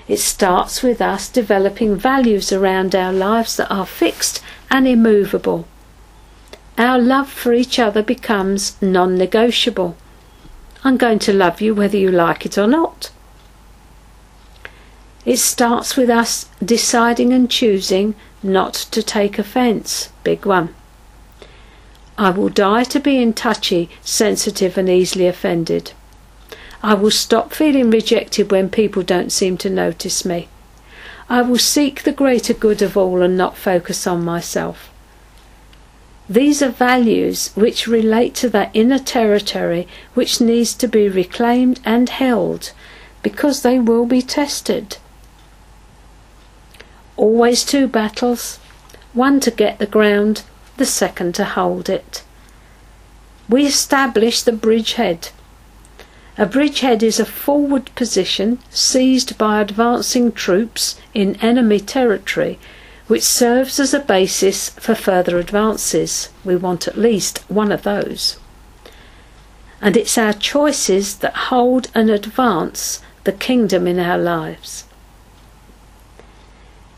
It 0.09 0.19
starts 0.19 0.83
with 0.83 1.01
us 1.01 1.29
developing 1.29 1.95
values 1.95 2.53
around 2.53 2.95
our 2.95 3.13
lives 3.13 3.57
that 3.57 3.71
are 3.71 3.87
fixed 3.87 4.43
and 4.71 4.89
immovable. 4.89 5.67
Our 6.77 6.99
love 6.99 7.31
for 7.31 7.53
each 7.53 7.79
other 7.79 8.03
becomes 8.03 8.81
non 8.83 9.17
negotiable. 9.17 9.97
I'm 10.83 10.97
going 10.97 11.19
to 11.21 11.33
love 11.33 11.61
you 11.61 11.75
whether 11.75 11.97
you 11.97 12.11
like 12.11 12.45
it 12.47 12.57
or 12.59 12.67
not. 12.67 13.11
It 15.25 15.37
starts 15.37 15.97
with 15.97 16.09
us 16.09 16.49
deciding 16.65 17.33
and 17.33 17.51
choosing 17.51 18.15
not 18.43 18.75
to 18.91 19.03
take 19.03 19.39
offence. 19.39 20.09
Big 20.25 20.47
one. 20.47 20.75
I 22.21 22.29
will 22.29 22.51
die 22.51 22.85
to 22.85 23.01
being 23.01 23.33
touchy, 23.33 23.89
sensitive, 24.03 24.77
and 24.77 24.91
easily 24.91 25.27
offended. 25.27 25.93
I 26.83 26.93
will 26.93 27.11
stop 27.11 27.55
feeling 27.55 27.89
rejected 27.89 28.51
when 28.51 28.69
people 28.69 29.03
don't 29.03 29.33
seem 29.33 29.57
to 29.57 29.71
notice 29.71 30.23
me. 30.23 30.49
I 31.31 31.41
will 31.41 31.57
seek 31.57 32.03
the 32.03 32.13
greater 32.13 32.53
good 32.53 32.83
of 32.83 32.95
all 32.95 33.23
and 33.23 33.39
not 33.39 33.57
focus 33.57 34.07
on 34.07 34.23
myself. 34.23 34.91
These 36.29 36.61
are 36.61 36.69
values 36.69 37.53
which 37.55 37.87
relate 37.87 38.35
to 38.35 38.51
that 38.51 38.71
inner 38.75 38.99
territory 38.99 39.89
which 40.13 40.43
needs 40.43 40.75
to 40.75 40.89
be 40.89 41.09
reclaimed 41.09 41.81
and 41.87 42.11
held 42.11 42.73
because 43.23 43.63
they 43.63 43.79
will 43.79 44.05
be 44.05 44.21
tested. 44.21 44.99
Always 47.17 47.65
two 47.65 47.89
battles, 47.89 48.59
one 49.15 49.41
to 49.41 49.51
get 49.51 49.79
the 49.79 49.87
ground, 49.87 50.43
the 50.81 50.87
second 50.87 51.35
to 51.35 51.45
hold 51.45 51.91
it. 51.91 52.25
We 53.51 53.67
establish 53.67 54.41
the 54.41 54.51
bridgehead. 54.53 55.29
A 56.39 56.47
bridgehead 56.47 57.03
is 57.03 57.21
a 57.21 57.27
forward 57.27 57.95
position 57.95 58.61
seized 58.71 59.37
by 59.37 59.61
advancing 59.61 60.33
troops 60.33 60.99
in 61.13 61.37
enemy 61.43 61.81
territory 61.81 62.59
which 63.09 63.25
serves 63.25 63.79
as 63.79 63.93
a 63.93 64.01
basis 64.01 64.71
for 64.71 64.95
further 64.95 65.39
advances. 65.39 66.31
We 66.45 66.57
want 66.57 66.89
at 66.89 66.97
least 66.97 67.41
one 67.51 67.73
of 67.73 67.83
those. 67.83 68.39
And 69.83 69.99
it's 69.99 70.17
our 70.17 70.33
choices 70.33 71.17
that 71.17 71.51
hold 71.51 71.91
and 71.95 72.09
advance 72.09 73.03
the 73.25 73.33
kingdom 73.33 73.87
in 73.87 73.99
our 73.99 74.17
lives. 74.17 74.85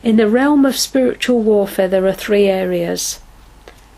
In 0.05 0.17
the 0.17 0.29
realm 0.29 0.67
of 0.67 0.77
spiritual 0.77 1.41
warfare, 1.41 1.89
there 1.89 2.07
are 2.07 2.13
three 2.13 2.47
areas 2.47 3.19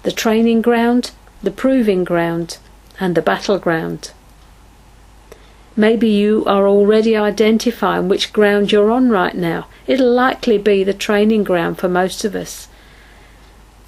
the 0.05 0.13
training 0.13 0.61
ground, 0.61 1.11
the 1.43 1.51
proving 1.51 2.05
ground, 2.05 2.59
and 3.01 3.15
the 3.15 3.23
battleground. 3.23 4.13
Maybe 5.77 6.09
you 6.09 6.45
are 6.47 6.69
already 6.69 7.17
identifying 7.17 8.07
which 8.07 8.33
ground 8.33 8.71
you're 8.71 8.93
on 8.93 9.11
right 9.11 9.35
now. 9.35 9.67
It'll 9.87 10.13
likely 10.13 10.59
be 10.59 10.85
the 10.85 10.95
training 10.95 11.43
ground 11.43 11.79
for 11.79 11.89
most 11.89 12.23
of 12.25 12.37
us. 12.37 12.69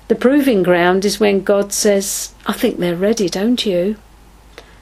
The 0.09 0.15
proving 0.15 0.63
ground 0.63 1.05
is 1.05 1.21
when 1.21 1.45
God 1.45 1.73
says, 1.73 2.33
I 2.47 2.55
think 2.55 2.79
they're 2.79 2.97
ready, 2.97 3.29
don't 3.29 3.65
you? 3.67 3.97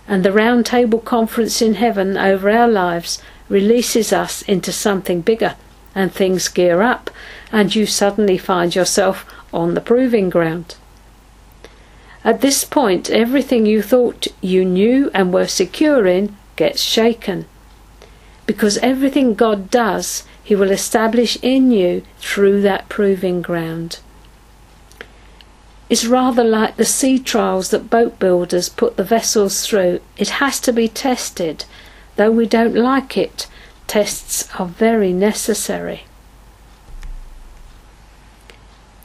And 0.07 0.25
the 0.25 0.33
round 0.33 0.65
table 0.67 1.01
conference 1.01 1.61
in 1.61 1.75
heaven 1.75 2.17
over 2.17 2.49
our 2.49 2.69
lives 2.69 3.21
releases 3.49 4.13
us 4.13 4.43
into 4.43 4.71
something 4.71 5.21
bigger, 5.21 5.57
and 5.97 6.13
things 6.13 6.47
gear 6.47 6.81
up, 6.81 7.11
and 7.51 7.75
you 7.75 7.87
suddenly 7.87 8.39
find 8.39 8.75
yourself 8.75 9.27
on 9.53 9.75
the 9.75 9.81
proving 9.81 10.31
ground. 10.31 10.77
At 12.25 12.41
this 12.41 12.65
point, 12.65 13.11
everything 13.11 13.67
you 13.67 13.83
thought 13.83 14.29
you 14.41 14.65
knew 14.65 15.11
and 15.13 15.33
were 15.33 15.47
secure 15.47 16.07
in 16.07 16.37
gets 16.57 16.81
shaken. 16.81 17.45
Because 18.47 18.79
everything 18.79 19.35
God 19.35 19.71
does, 19.71 20.25
He 20.43 20.57
will 20.57 20.71
establish 20.71 21.37
in 21.43 21.71
you 21.71 22.03
through 22.19 22.63
that 22.63 22.89
proving 22.89 23.43
ground. 23.43 24.01
It's 25.91 26.07
rather 26.07 26.43
like 26.43 26.77
the 26.77 26.87
sea 26.87 27.19
trials 27.19 27.69
that 27.71 27.91
boat 27.91 28.19
builders 28.19 28.71
put 28.71 28.97
the 28.97 29.05
vessels 29.05 29.67
through. 29.67 30.01
It 30.17 30.41
has 30.41 30.59
to 30.61 30.73
be 30.73 30.89
tested. 30.89 31.67
Though 32.17 32.31
we 32.31 32.47
don't 32.47 32.75
like 32.75 33.19
it, 33.19 33.47
tests 33.87 34.49
are 34.59 34.67
very 34.67 35.13
necessary. 35.13 36.05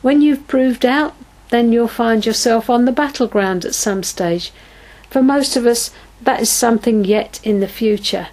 When 0.02 0.22
you've 0.22 0.48
proved 0.48 0.86
out, 0.86 1.16
then 1.50 1.72
you'll 1.72 1.88
find 1.88 2.26
yourself 2.26 2.70
on 2.70 2.86
the 2.86 2.91
battleground 2.91 3.66
at 3.66 3.76
some 3.76 4.04
stage. 4.04 4.52
For 5.10 5.22
most 5.22 5.56
of 5.56 5.66
us, 5.66 5.91
That 6.22 6.41
is 6.41 6.50
something 6.50 7.06
yet 7.06 7.39
in 7.43 7.60
the 7.60 7.68
future. 7.68 8.28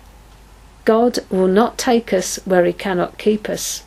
God 0.84 1.18
will 1.30 1.48
not 1.48 1.78
take 1.78 2.12
us 2.12 2.36
where 2.44 2.64
He 2.64 2.72
cannot 2.72 3.18
keep 3.18 3.48
us. 3.48 3.84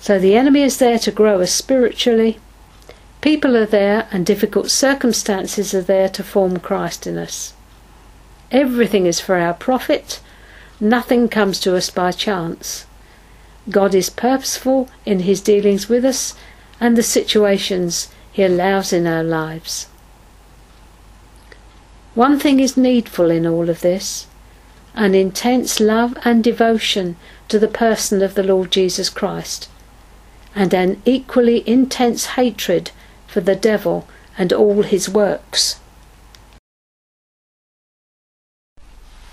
So 0.00 0.18
the 0.18 0.36
enemy 0.36 0.62
is 0.62 0.78
there 0.78 0.98
to 1.00 1.10
grow 1.10 1.40
us 1.40 1.52
spiritually. 1.52 2.38
People 3.20 3.56
are 3.56 3.66
there, 3.66 4.08
and 4.12 4.24
difficult 4.24 4.70
circumstances 4.70 5.74
are 5.74 5.82
there 5.82 6.08
to 6.10 6.22
form 6.22 6.60
Christ 6.60 7.06
in 7.06 7.18
us. 7.18 7.54
Everything 8.52 9.06
is 9.06 9.20
for 9.20 9.36
our 9.36 9.54
profit. 9.54 10.20
Nothing 10.78 11.28
comes 11.28 11.58
to 11.60 11.76
us 11.76 11.90
by 11.90 12.12
chance. 12.12 12.86
God 13.68 13.94
is 13.94 14.10
purposeful 14.10 14.88
in 15.04 15.20
his 15.20 15.40
dealings 15.40 15.88
with 15.88 16.04
us 16.04 16.34
and 16.80 16.96
the 16.96 17.02
situations 17.02 18.08
he 18.32 18.42
allows 18.42 18.92
in 18.92 19.06
our 19.06 19.24
lives. 19.24 19.88
One 22.14 22.38
thing 22.38 22.60
is 22.60 22.76
needful 22.76 23.30
in 23.30 23.46
all 23.46 23.68
of 23.68 23.80
this 23.80 24.26
an 24.94 25.14
intense 25.14 25.78
love 25.78 26.16
and 26.24 26.42
devotion 26.42 27.16
to 27.48 27.58
the 27.58 27.68
person 27.68 28.22
of 28.22 28.34
the 28.34 28.42
Lord 28.42 28.72
Jesus 28.72 29.10
Christ, 29.10 29.68
and 30.54 30.72
an 30.72 31.02
equally 31.04 31.68
intense 31.68 32.26
hatred 32.26 32.90
for 33.26 33.42
the 33.42 33.54
devil 33.54 34.08
and 34.38 34.54
all 34.54 34.82
his 34.82 35.08
works. 35.08 35.78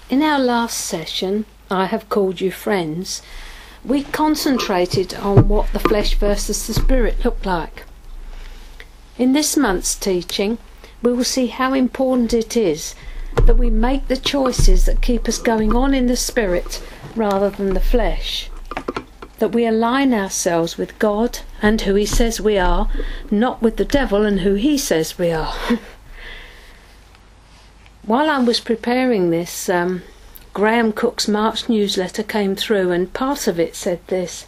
In 0.09 0.21
our 0.21 0.39
last 0.39 0.77
session, 0.77 1.45
I 1.71 1.85
have 1.85 2.09
called 2.09 2.41
you 2.41 2.51
friends, 2.51 3.21
we 3.85 4.03
concentrated 4.03 5.13
on 5.15 5.47
what 5.47 5.71
the 5.73 5.79
flesh 5.79 6.15
versus 6.15 6.67
the 6.67 6.73
spirit 6.73 7.23
looked 7.25 7.45
like. 7.45 7.83
In 9.17 9.33
this 9.33 9.57
month's 9.57 9.95
teaching, 9.95 10.57
we 11.01 11.11
will 11.11 11.23
see 11.23 11.47
how 11.47 11.73
important 11.73 12.33
it 12.33 12.55
is 12.55 12.95
that 13.45 13.57
we 13.57 13.69
make 13.69 14.07
the 14.07 14.17
choices 14.17 14.85
that 14.85 15.01
keep 15.01 15.27
us 15.27 15.37
going 15.37 15.75
on 15.75 15.93
in 15.93 16.07
the 16.07 16.15
spirit 16.15 16.81
rather 17.15 17.49
than 17.49 17.73
the 17.73 17.79
flesh. 17.79 18.49
That 19.39 19.51
we 19.51 19.65
align 19.65 20.13
ourselves 20.13 20.77
with 20.77 20.97
God 20.99 21.39
and 21.61 21.81
who 21.81 21.95
He 21.95 22.05
says 22.05 22.39
we 22.39 22.57
are, 22.57 22.89
not 23.29 23.61
with 23.61 23.75
the 23.75 23.85
devil 23.85 24.25
and 24.25 24.39
who 24.41 24.53
He 24.53 24.77
says 24.77 25.17
we 25.17 25.31
are. 25.31 25.53
While 28.05 28.29
I 28.29 28.39
was 28.39 28.59
preparing 28.59 29.29
this, 29.29 29.67
um, 29.69 30.03
Graham 30.53 30.93
Cooke's 30.93 31.27
March 31.27 31.67
newsletter 31.67 32.21
came 32.21 32.55
through, 32.55 32.91
and 32.91 33.11
part 33.11 33.47
of 33.47 33.59
it 33.59 33.75
said 33.75 34.05
this 34.07 34.45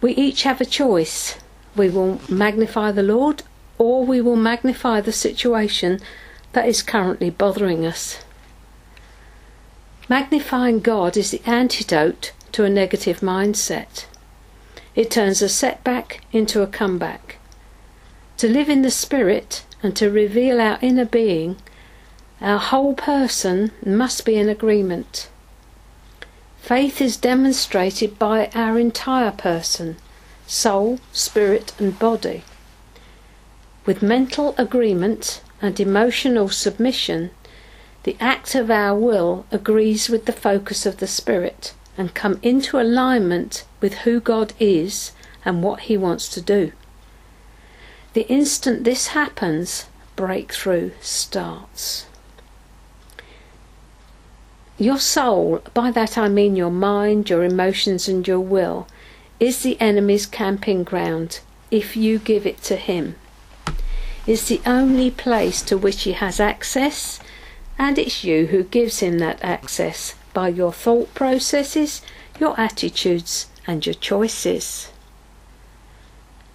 We 0.00 0.12
each 0.14 0.42
have 0.42 0.60
a 0.60 0.64
choice. 0.64 1.38
We 1.76 1.88
will 1.88 2.20
magnify 2.28 2.90
the 2.90 3.04
Lord, 3.04 3.44
or 3.78 4.04
we 4.04 4.20
will 4.20 4.36
magnify 4.36 5.00
the 5.00 5.12
situation 5.12 6.00
that 6.52 6.66
is 6.66 6.82
currently 6.82 7.30
bothering 7.30 7.86
us. 7.86 8.18
Magnifying 10.08 10.80
God 10.80 11.16
is 11.16 11.30
the 11.30 11.42
antidote 11.46 12.32
to 12.50 12.64
a 12.64 12.70
negative 12.70 13.20
mindset. 13.20 14.06
It 14.96 15.08
turns 15.08 15.40
a 15.40 15.48
setback 15.48 16.24
into 16.32 16.62
a 16.62 16.66
comeback. 16.66 17.36
To 18.38 18.48
live 18.48 18.68
in 18.68 18.82
the 18.82 18.90
Spirit 18.90 19.64
and 19.84 19.94
to 19.94 20.10
reveal 20.10 20.60
our 20.60 20.78
inner 20.82 21.04
being, 21.04 21.56
our 22.40 22.58
whole 22.58 22.94
person 22.94 23.70
must 23.84 24.24
be 24.24 24.36
in 24.36 24.48
agreement. 24.48 25.28
Faith 26.58 27.00
is 27.00 27.16
demonstrated 27.16 28.18
by 28.18 28.50
our 28.54 28.78
entire 28.78 29.32
person 29.32 29.96
soul, 30.46 30.98
spirit, 31.12 31.72
and 31.78 31.96
body. 31.98 32.42
With 33.86 34.02
mental 34.02 34.54
agreement 34.58 35.42
and 35.62 35.78
emotional 35.78 36.48
submission, 36.48 37.30
the 38.02 38.16
act 38.18 38.54
of 38.54 38.70
our 38.70 38.98
will 38.98 39.46
agrees 39.52 40.08
with 40.08 40.24
the 40.24 40.32
focus 40.32 40.86
of 40.86 40.96
the 40.96 41.06
spirit 41.06 41.72
and 41.96 42.14
come 42.14 42.40
into 42.42 42.80
alignment 42.80 43.64
with 43.80 43.98
who 43.98 44.18
God 44.18 44.52
is 44.58 45.12
and 45.44 45.62
what 45.62 45.80
he 45.80 45.96
wants 45.96 46.28
to 46.30 46.40
do. 46.40 46.72
The 48.14 48.26
instant 48.28 48.82
this 48.84 49.08
happens, 49.08 49.86
breakthrough 50.16 50.90
starts. 51.00 52.06
Your 54.80 54.98
soul, 54.98 55.60
by 55.74 55.90
that 55.90 56.16
I 56.16 56.30
mean 56.30 56.56
your 56.56 56.70
mind, 56.70 57.28
your 57.28 57.44
emotions, 57.44 58.08
and 58.08 58.26
your 58.26 58.40
will, 58.40 58.88
is 59.38 59.62
the 59.62 59.78
enemy's 59.78 60.24
camping 60.24 60.84
ground 60.84 61.40
if 61.70 61.98
you 61.98 62.18
give 62.18 62.46
it 62.46 62.62
to 62.62 62.76
him. 62.76 63.16
It's 64.26 64.48
the 64.48 64.62
only 64.64 65.10
place 65.10 65.60
to 65.64 65.76
which 65.76 66.04
he 66.04 66.12
has 66.12 66.40
access, 66.40 67.20
and 67.78 67.98
it's 67.98 68.24
you 68.24 68.46
who 68.46 68.62
gives 68.62 69.00
him 69.00 69.18
that 69.18 69.44
access 69.44 70.14
by 70.32 70.48
your 70.48 70.72
thought 70.72 71.12
processes, 71.12 72.00
your 72.38 72.58
attitudes, 72.58 73.48
and 73.66 73.84
your 73.84 73.94
choices. 73.94 74.90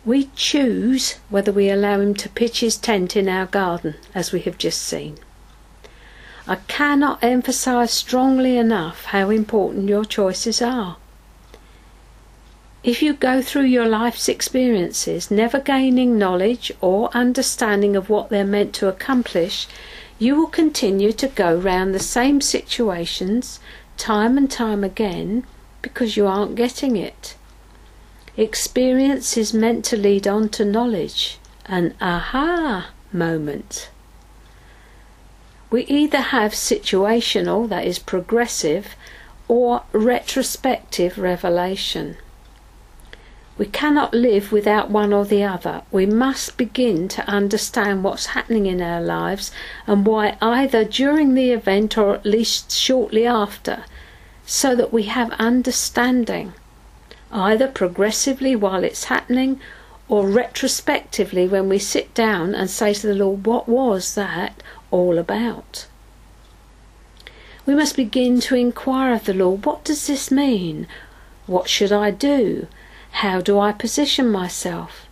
We 0.04 0.32
choose 0.36 1.20
whether 1.30 1.52
we 1.52 1.70
allow 1.70 2.00
him 2.00 2.16
to 2.16 2.30
pitch 2.30 2.62
his 2.62 2.76
tent 2.76 3.16
in 3.16 3.30
our 3.30 3.46
garden, 3.46 3.98
as 4.16 4.32
we 4.32 4.40
have 4.42 4.58
just 4.58 4.82
seen. 4.82 5.20
I 6.48 6.58
cannot 6.68 7.24
emphasize 7.24 7.92
strongly 7.92 8.58
enough 8.58 9.06
how 9.06 9.32
important 9.32 9.90
your 9.90 10.06
choices 10.06 10.62
are. 10.62 10.98
If 12.84 13.02
you 13.02 13.14
go 13.14 13.42
through 13.42 13.64
your 13.66 13.88
life's 13.88 14.30
experiences 14.30 15.32
never 15.32 15.60
gaining 15.60 16.20
knowledge 16.20 16.72
or 16.82 17.10
understanding 17.16 17.96
of 17.96 18.12
what 18.12 18.30
they're 18.30 18.46
meant 18.46 18.76
to 18.76 18.88
accomplish, 18.88 19.68
you 20.20 20.36
will 20.36 20.46
continue 20.46 21.12
to 21.14 21.28
go 21.28 21.56
round 21.58 21.96
the 21.96 22.00
same 22.00 22.42
situations 22.42 23.60
time 23.98 24.38
and 24.38 24.52
time 24.52 24.84
again 24.84 25.46
because 25.82 26.16
you 26.16 26.28
aren't 26.28 26.54
getting 26.54 26.96
it. 26.96 27.36
Experience 28.38 29.36
is 29.36 29.52
meant 29.52 29.84
to 29.86 29.98
lead 29.98 30.28
on 30.28 30.50
to 30.50 30.64
knowledge, 30.64 31.40
an 31.66 31.96
aha 32.00 32.92
moment. 33.12 33.90
We 35.70 35.84
either 35.86 36.20
have 36.20 36.52
situational, 36.52 37.68
that 37.70 37.86
is 37.86 38.00
progressive, 38.00 38.96
or 39.48 39.84
retrospective 39.92 41.18
revelation. 41.18 42.18
We 43.58 43.68
cannot 43.68 44.14
live 44.14 44.52
without 44.52 44.90
one 44.90 45.14
or 45.14 45.24
the 45.24 45.44
other. 45.44 45.84
We 45.90 46.06
must 46.06 46.58
begin 46.58 47.08
to 47.10 47.28
understand 47.28 48.04
what's 48.04 48.28
happening 48.28 48.66
in 48.66 48.82
our 48.82 49.02
lives 49.02 49.52
and 49.88 50.06
why 50.06 50.38
either 50.42 50.84
during 50.84 51.34
the 51.34 51.52
event 51.52 51.98
or 51.98 52.14
at 52.16 52.26
least 52.26 52.72
shortly 52.72 53.26
after, 53.26 53.86
so 54.46 54.76
that 54.76 54.92
we 54.92 55.04
have 55.04 55.32
understanding 55.40 56.54
either 57.32 57.68
progressively 57.68 58.56
while 58.56 58.84
it's 58.84 59.06
happening 59.06 59.60
or 60.08 60.28
retrospectively 60.28 61.48
when 61.48 61.70
we 61.70 61.80
sit 61.80 62.14
down 62.14 62.54
and 62.54 62.70
say 62.70 62.94
to 62.94 63.08
the 63.08 63.16
Lord, 63.16 63.46
What 63.46 63.70
was 63.70 64.16
that 64.16 64.62
all 64.96 65.18
about? 65.18 65.88
We 67.66 67.76
must 67.76 67.98
begin 67.98 68.40
to 68.42 68.56
inquire 68.56 69.14
of 69.14 69.26
the 69.26 69.34
Lord, 69.34 69.66
What 69.66 69.84
does 69.84 70.08
this 70.08 70.32
mean? 70.32 70.88
What 71.48 71.68
should 71.68 71.92
I 71.92 72.12
do? 72.12 72.68
How 73.24 73.42
do 73.42 73.60
I 73.60 73.72
position 73.72 74.30
myself? 74.30 75.08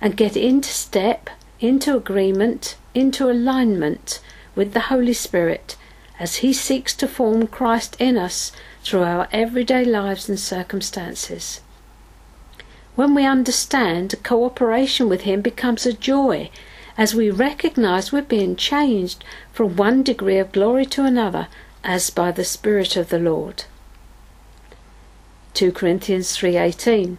And 0.00 0.16
get 0.16 0.36
into 0.36 0.70
step, 0.70 1.30
into 1.60 1.96
agreement, 1.96 2.76
into 2.94 3.30
alignment 3.30 4.20
with 4.56 4.72
the 4.72 4.88
Holy 4.92 5.12
Spirit 5.12 5.76
as 6.18 6.36
He 6.36 6.52
seeks 6.52 6.94
to 6.96 7.06
form 7.06 7.46
Christ 7.46 7.96
in 8.00 8.16
us 8.16 8.50
through 8.82 9.04
our 9.04 9.28
everyday 9.32 9.84
lives 9.84 10.28
and 10.28 10.40
circumstances. 10.40 11.60
When 12.96 13.14
we 13.14 13.24
understand, 13.24 14.14
cooperation 14.24 15.08
with 15.08 15.22
Him 15.22 15.40
becomes 15.40 15.86
a 15.86 15.92
joy 15.92 16.50
as 16.96 17.14
we 17.14 17.30
recognize 17.30 18.12
we're 18.12 18.22
being 18.22 18.56
changed 18.56 19.24
from 19.52 19.76
one 19.76 20.02
degree 20.02 20.38
of 20.38 20.52
glory 20.52 20.86
to 20.86 21.04
another 21.04 21.48
as 21.84 22.10
by 22.10 22.30
the 22.30 22.44
Spirit 22.44 22.96
of 22.96 23.08
the 23.08 23.18
Lord. 23.18 23.64
2 25.54 25.72
Corinthians 25.72 26.36
3:18 26.36 27.18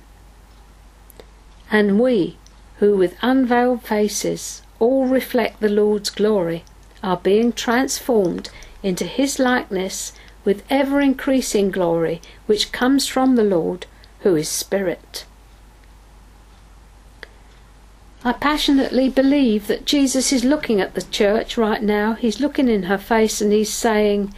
And 1.71 1.99
we 1.99 2.38
who 2.78 2.97
with 2.97 3.15
unveiled 3.21 3.84
faces 3.84 4.61
all 4.80 5.05
reflect 5.05 5.59
the 5.59 5.69
Lord's 5.69 6.09
glory 6.09 6.63
are 7.01 7.17
being 7.17 7.53
transformed 7.53 8.49
into 8.82 9.05
his 9.05 9.39
likeness 9.39 10.13
with 10.45 10.63
ever 10.69 10.99
increasing 10.99 11.71
glory, 11.71 12.21
which 12.45 12.71
comes 12.71 13.07
from 13.07 13.36
the 13.36 13.43
Lord, 13.43 13.86
who 14.21 14.36
is 14.36 14.49
Spirit. 14.49 15.26
I 18.26 18.32
passionately 18.32 19.09
believe 19.09 19.67
that 19.67 19.86
Jesus 19.86 20.32
is 20.32 20.45
looking 20.45 20.80
at 20.80 20.93
the 20.93 21.01
church 21.01 21.57
right 21.57 21.84
now. 21.84 22.13
He's 22.13 22.39
looking 22.39 22.69
in 22.69 22.84
her 22.84 22.97
face 22.97 23.41
and 23.41 23.51
he's 23.51 23.74
saying, 23.74 24.34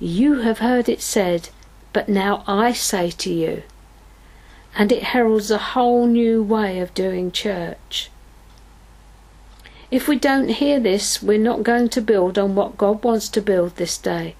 You 0.00 0.40
have 0.40 0.58
heard 0.58 0.88
it 0.88 1.00
said, 1.00 1.50
but 1.92 2.08
now 2.08 2.42
I 2.48 2.72
say 2.72 3.10
to 3.10 3.32
you. 3.32 3.62
And 4.74 4.90
it 4.90 5.04
heralds 5.04 5.52
a 5.52 5.58
whole 5.58 6.06
new 6.06 6.42
way 6.42 6.80
of 6.80 6.94
doing 6.94 7.30
church. 7.30 8.10
If 9.92 10.08
we 10.08 10.18
don't 10.18 10.48
hear 10.48 10.80
this, 10.80 11.22
we're 11.22 11.38
not 11.38 11.62
going 11.62 11.90
to 11.90 12.00
build 12.00 12.38
on 12.38 12.56
what 12.56 12.78
God 12.78 13.04
wants 13.04 13.28
to 13.28 13.42
build 13.42 13.76
this 13.76 13.98
day. 13.98 14.34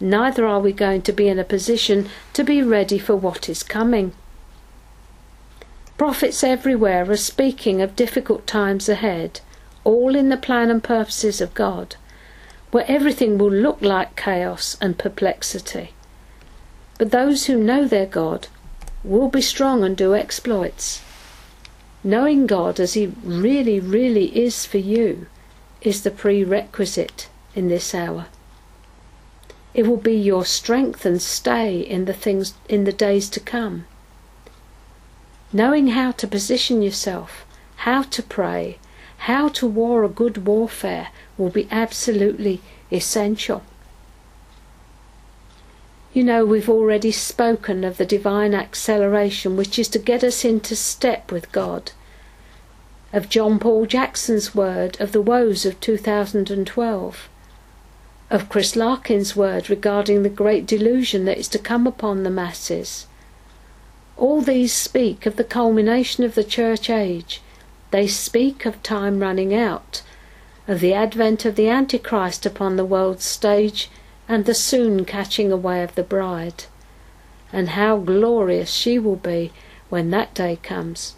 Neither 0.00 0.46
are 0.46 0.60
we 0.60 0.72
going 0.72 1.02
to 1.02 1.12
be 1.12 1.28
in 1.28 1.38
a 1.38 1.44
position 1.44 2.08
to 2.32 2.42
be 2.42 2.62
ready 2.62 2.98
for 2.98 3.16
what 3.16 3.50
is 3.50 3.62
coming. 3.62 4.12
Prophets 5.96 6.42
everywhere 6.42 7.08
are 7.08 7.16
speaking 7.16 7.80
of 7.80 7.94
difficult 7.94 8.48
times 8.48 8.88
ahead, 8.88 9.40
all 9.84 10.16
in 10.16 10.28
the 10.28 10.36
plan 10.36 10.68
and 10.68 10.82
purposes 10.82 11.40
of 11.40 11.54
God, 11.54 11.94
where 12.72 12.84
everything 12.88 13.38
will 13.38 13.52
look 13.52 13.80
like 13.80 14.16
chaos 14.16 14.76
and 14.80 14.98
perplexity. 14.98 15.90
But 16.98 17.12
those 17.12 17.46
who 17.46 17.56
know 17.56 17.86
their 17.86 18.06
God 18.06 18.48
will 19.04 19.28
be 19.28 19.40
strong 19.40 19.84
and 19.84 19.96
do 19.96 20.16
exploits. 20.16 21.00
Knowing 22.02 22.48
God 22.48 22.80
as 22.80 22.94
He 22.94 23.12
really, 23.22 23.78
really 23.78 24.36
is 24.36 24.66
for 24.66 24.78
you 24.78 25.28
is 25.80 26.02
the 26.02 26.10
prerequisite 26.10 27.28
in 27.54 27.68
this 27.68 27.94
hour. 27.94 28.26
It 29.74 29.86
will 29.86 29.96
be 29.96 30.16
your 30.16 30.44
strength 30.44 31.06
and 31.06 31.22
stay 31.22 31.78
in 31.78 32.06
the 32.06 32.12
things 32.12 32.54
in 32.68 32.82
the 32.82 32.92
days 32.92 33.28
to 33.30 33.40
come. 33.40 33.86
Knowing 35.54 35.86
how 35.86 36.10
to 36.10 36.26
position 36.26 36.82
yourself, 36.82 37.46
how 37.76 38.02
to 38.02 38.24
pray, 38.24 38.76
how 39.18 39.46
to 39.46 39.68
war 39.68 40.02
a 40.02 40.08
good 40.08 40.48
warfare 40.48 41.10
will 41.38 41.48
be 41.48 41.68
absolutely 41.70 42.60
essential. 42.90 43.62
You 46.12 46.24
know, 46.24 46.44
we've 46.44 46.68
already 46.68 47.12
spoken 47.12 47.84
of 47.84 47.98
the 47.98 48.04
divine 48.04 48.52
acceleration 48.52 49.56
which 49.56 49.78
is 49.78 49.86
to 49.90 50.00
get 50.00 50.24
us 50.24 50.44
into 50.44 50.74
step 50.74 51.30
with 51.30 51.52
God, 51.52 51.92
of 53.12 53.28
John 53.28 53.60
Paul 53.60 53.86
Jackson's 53.86 54.56
word 54.56 55.00
of 55.00 55.12
the 55.12 55.22
woes 55.22 55.64
of 55.64 55.80
2012, 55.80 57.28
of 58.28 58.48
Chris 58.48 58.74
Larkin's 58.74 59.36
word 59.36 59.70
regarding 59.70 60.24
the 60.24 60.28
great 60.28 60.66
delusion 60.66 61.26
that 61.26 61.38
is 61.38 61.46
to 61.46 61.60
come 61.60 61.86
upon 61.86 62.24
the 62.24 62.30
masses. 62.30 63.06
All 64.16 64.40
these 64.40 64.72
speak 64.72 65.26
of 65.26 65.36
the 65.36 65.44
culmination 65.44 66.24
of 66.24 66.34
the 66.34 66.44
church 66.44 66.88
age. 66.88 67.42
They 67.90 68.06
speak 68.06 68.64
of 68.64 68.82
time 68.82 69.20
running 69.20 69.54
out, 69.54 70.02
of 70.66 70.80
the 70.80 70.94
advent 70.94 71.44
of 71.44 71.56
the 71.56 71.68
Antichrist 71.68 72.46
upon 72.46 72.76
the 72.76 72.84
world's 72.84 73.24
stage 73.24 73.90
and 74.28 74.44
the 74.44 74.54
soon 74.54 75.04
catching 75.04 75.52
away 75.52 75.82
of 75.82 75.94
the 75.94 76.02
bride. 76.02 76.64
And 77.52 77.70
how 77.70 77.98
glorious 77.98 78.70
she 78.70 78.98
will 78.98 79.16
be 79.16 79.52
when 79.88 80.10
that 80.10 80.34
day 80.34 80.58
comes. 80.62 81.14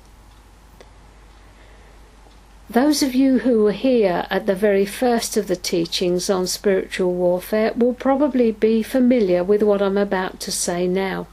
Those 2.68 3.00
of 3.02 3.14
you 3.14 3.38
who 3.38 3.62
were 3.62 3.72
here 3.72 4.26
at 4.28 4.46
the 4.46 4.54
very 4.54 4.84
first 4.84 5.36
of 5.36 5.46
the 5.46 5.54
teachings 5.54 6.28
on 6.28 6.48
spiritual 6.48 7.14
warfare 7.14 7.72
will 7.76 7.94
probably 7.94 8.50
be 8.50 8.82
familiar 8.82 9.44
with 9.44 9.62
what 9.62 9.80
I'm 9.80 9.96
about 9.96 10.40
to 10.40 10.52
say 10.52 10.88
now, 10.88 11.28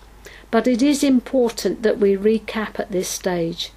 but 0.53 0.67
it 0.67 0.83
is 0.83 1.03
important 1.03 1.81
that 1.81 1.97
we 1.97 2.15
recap 2.15 2.79
at 2.79 2.91
this 2.91 3.09
stage. 3.09 3.71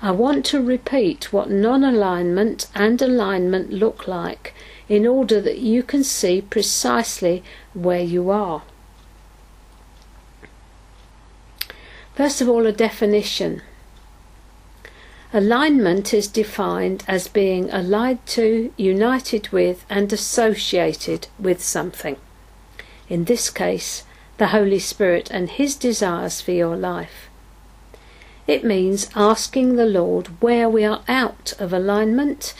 I 0.00 0.10
want 0.10 0.46
to 0.46 0.62
repeat 0.62 1.30
what 1.30 1.50
non 1.50 1.84
alignment 1.84 2.68
and 2.74 3.02
alignment 3.02 3.70
look 3.70 4.08
like 4.08 4.54
in 4.88 5.06
order 5.06 5.42
that 5.42 5.58
you 5.58 5.82
can 5.82 6.04
see 6.04 6.40
precisely 6.40 7.44
where 7.74 8.00
you 8.00 8.30
are. 8.30 8.62
First 12.14 12.40
of 12.40 12.48
all, 12.48 12.66
a 12.66 12.72
definition. 12.72 13.60
Alignment 15.34 16.14
is 16.14 16.28
defined 16.28 17.04
as 17.06 17.28
being 17.28 17.68
allied 17.70 18.24
to, 18.28 18.72
united 18.78 19.50
with, 19.50 19.84
and 19.90 20.10
associated 20.14 21.28
with 21.38 21.62
something. 21.62 22.16
In 23.10 23.24
this 23.24 23.50
case, 23.50 24.04
the 24.42 24.48
Holy 24.48 24.80
Spirit 24.80 25.30
and 25.30 25.50
His 25.50 25.76
desires 25.76 26.40
for 26.40 26.50
your 26.50 26.76
life. 26.76 27.30
It 28.48 28.64
means 28.64 29.08
asking 29.14 29.76
the 29.76 29.86
Lord 29.86 30.42
where 30.42 30.68
we 30.68 30.84
are 30.84 31.04
out 31.06 31.52
of 31.60 31.72
alignment 31.72 32.52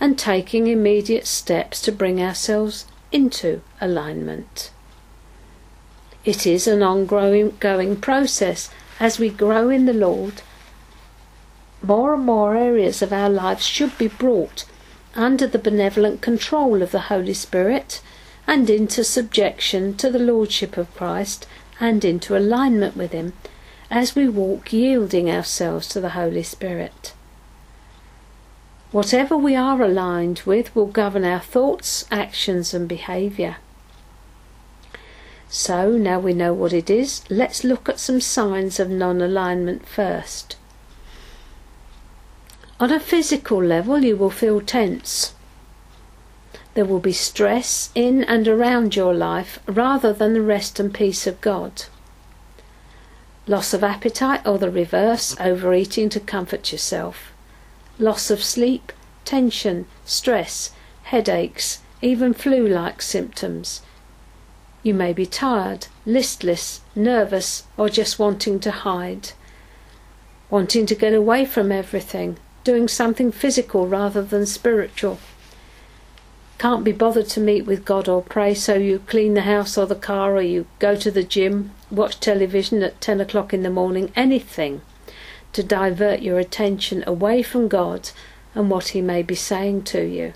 and 0.00 0.18
taking 0.18 0.66
immediate 0.66 1.28
steps 1.28 1.80
to 1.82 1.92
bring 1.92 2.20
ourselves 2.20 2.86
into 3.12 3.60
alignment. 3.80 4.72
It 6.24 6.44
is 6.44 6.66
an 6.66 6.82
ongoing 6.82 7.56
going 7.60 8.00
process 8.00 8.68
as 8.98 9.20
we 9.20 9.30
grow 9.30 9.70
in 9.70 9.86
the 9.86 9.92
Lord. 9.92 10.42
More 11.80 12.14
and 12.14 12.24
more 12.24 12.56
areas 12.56 13.00
of 13.00 13.12
our 13.12 13.30
lives 13.30 13.64
should 13.64 13.96
be 13.96 14.08
brought 14.08 14.64
under 15.14 15.46
the 15.46 15.60
benevolent 15.60 16.20
control 16.20 16.82
of 16.82 16.90
the 16.90 17.02
Holy 17.12 17.34
Spirit 17.34 18.02
and 18.48 18.70
into 18.70 19.04
subjection 19.04 19.94
to 19.94 20.10
the 20.10 20.18
Lordship 20.18 20.78
of 20.78 20.92
Christ 20.96 21.46
and 21.78 22.02
into 22.02 22.34
alignment 22.34 22.96
with 22.96 23.12
Him 23.12 23.34
as 23.90 24.16
we 24.16 24.26
walk 24.26 24.72
yielding 24.72 25.30
ourselves 25.30 25.86
to 25.88 26.00
the 26.00 26.10
Holy 26.10 26.42
Spirit. 26.42 27.12
Whatever 28.90 29.36
we 29.36 29.54
are 29.54 29.82
aligned 29.82 30.40
with 30.46 30.74
will 30.74 30.86
govern 30.86 31.26
our 31.26 31.40
thoughts, 31.40 32.06
actions, 32.10 32.72
and 32.72 32.88
behaviour. 32.88 33.58
So 35.50 35.92
now 35.92 36.18
we 36.18 36.32
know 36.32 36.54
what 36.54 36.72
it 36.72 36.88
is, 36.88 37.24
let's 37.28 37.64
look 37.64 37.86
at 37.86 38.00
some 38.00 38.20
signs 38.20 38.80
of 38.80 38.88
non 38.88 39.20
alignment 39.20 39.86
first. 39.86 40.56
On 42.80 42.90
a 42.90 43.00
physical 43.00 43.62
level, 43.62 44.02
you 44.02 44.16
will 44.16 44.30
feel 44.30 44.62
tense. 44.62 45.34
There 46.78 46.84
will 46.84 47.00
be 47.00 47.12
stress 47.12 47.90
in 47.96 48.22
and 48.22 48.46
around 48.46 48.94
your 48.94 49.12
life 49.12 49.58
rather 49.66 50.12
than 50.12 50.32
the 50.32 50.40
rest 50.40 50.78
and 50.78 50.94
peace 50.94 51.26
of 51.26 51.40
God. 51.40 51.86
Loss 53.48 53.74
of 53.74 53.82
appetite 53.82 54.46
or 54.46 54.58
the 54.58 54.70
reverse, 54.70 55.34
overeating 55.40 56.08
to 56.10 56.20
comfort 56.20 56.70
yourself 56.70 57.32
loss 57.98 58.30
of 58.30 58.44
sleep, 58.44 58.92
tension, 59.24 59.86
stress, 60.04 60.70
headaches, 61.02 61.80
even 62.00 62.32
flu 62.32 62.64
like 62.68 63.02
symptoms. 63.02 63.82
You 64.84 64.94
may 64.94 65.12
be 65.12 65.26
tired, 65.26 65.88
listless, 66.06 66.82
nervous, 66.94 67.64
or 67.76 67.88
just 67.88 68.20
wanting 68.20 68.60
to 68.60 68.70
hide. 68.70 69.32
Wanting 70.48 70.86
to 70.86 70.94
get 70.94 71.12
away 71.12 71.44
from 71.44 71.72
everything, 71.72 72.38
doing 72.62 72.86
something 72.86 73.32
physical 73.32 73.88
rather 73.88 74.22
than 74.22 74.46
spiritual. 74.46 75.18
Can't 76.58 76.82
be 76.82 76.90
bothered 76.90 77.28
to 77.28 77.40
meet 77.40 77.66
with 77.66 77.84
God 77.84 78.08
or 78.08 78.20
pray, 78.20 78.52
so 78.52 78.74
you 78.74 78.98
clean 78.98 79.34
the 79.34 79.42
house 79.42 79.78
or 79.78 79.86
the 79.86 79.94
car, 79.94 80.34
or 80.36 80.42
you 80.42 80.66
go 80.80 80.96
to 80.96 81.10
the 81.10 81.22
gym, 81.22 81.70
watch 81.88 82.18
television 82.18 82.82
at 82.82 83.00
10 83.00 83.20
o'clock 83.20 83.54
in 83.54 83.62
the 83.62 83.70
morning, 83.70 84.12
anything 84.16 84.80
to 85.52 85.62
divert 85.62 86.20
your 86.20 86.38
attention 86.38 87.04
away 87.06 87.42
from 87.42 87.68
God 87.68 88.10
and 88.54 88.70
what 88.70 88.88
He 88.88 89.00
may 89.00 89.22
be 89.22 89.34
saying 89.34 89.84
to 89.84 90.04
you. 90.04 90.32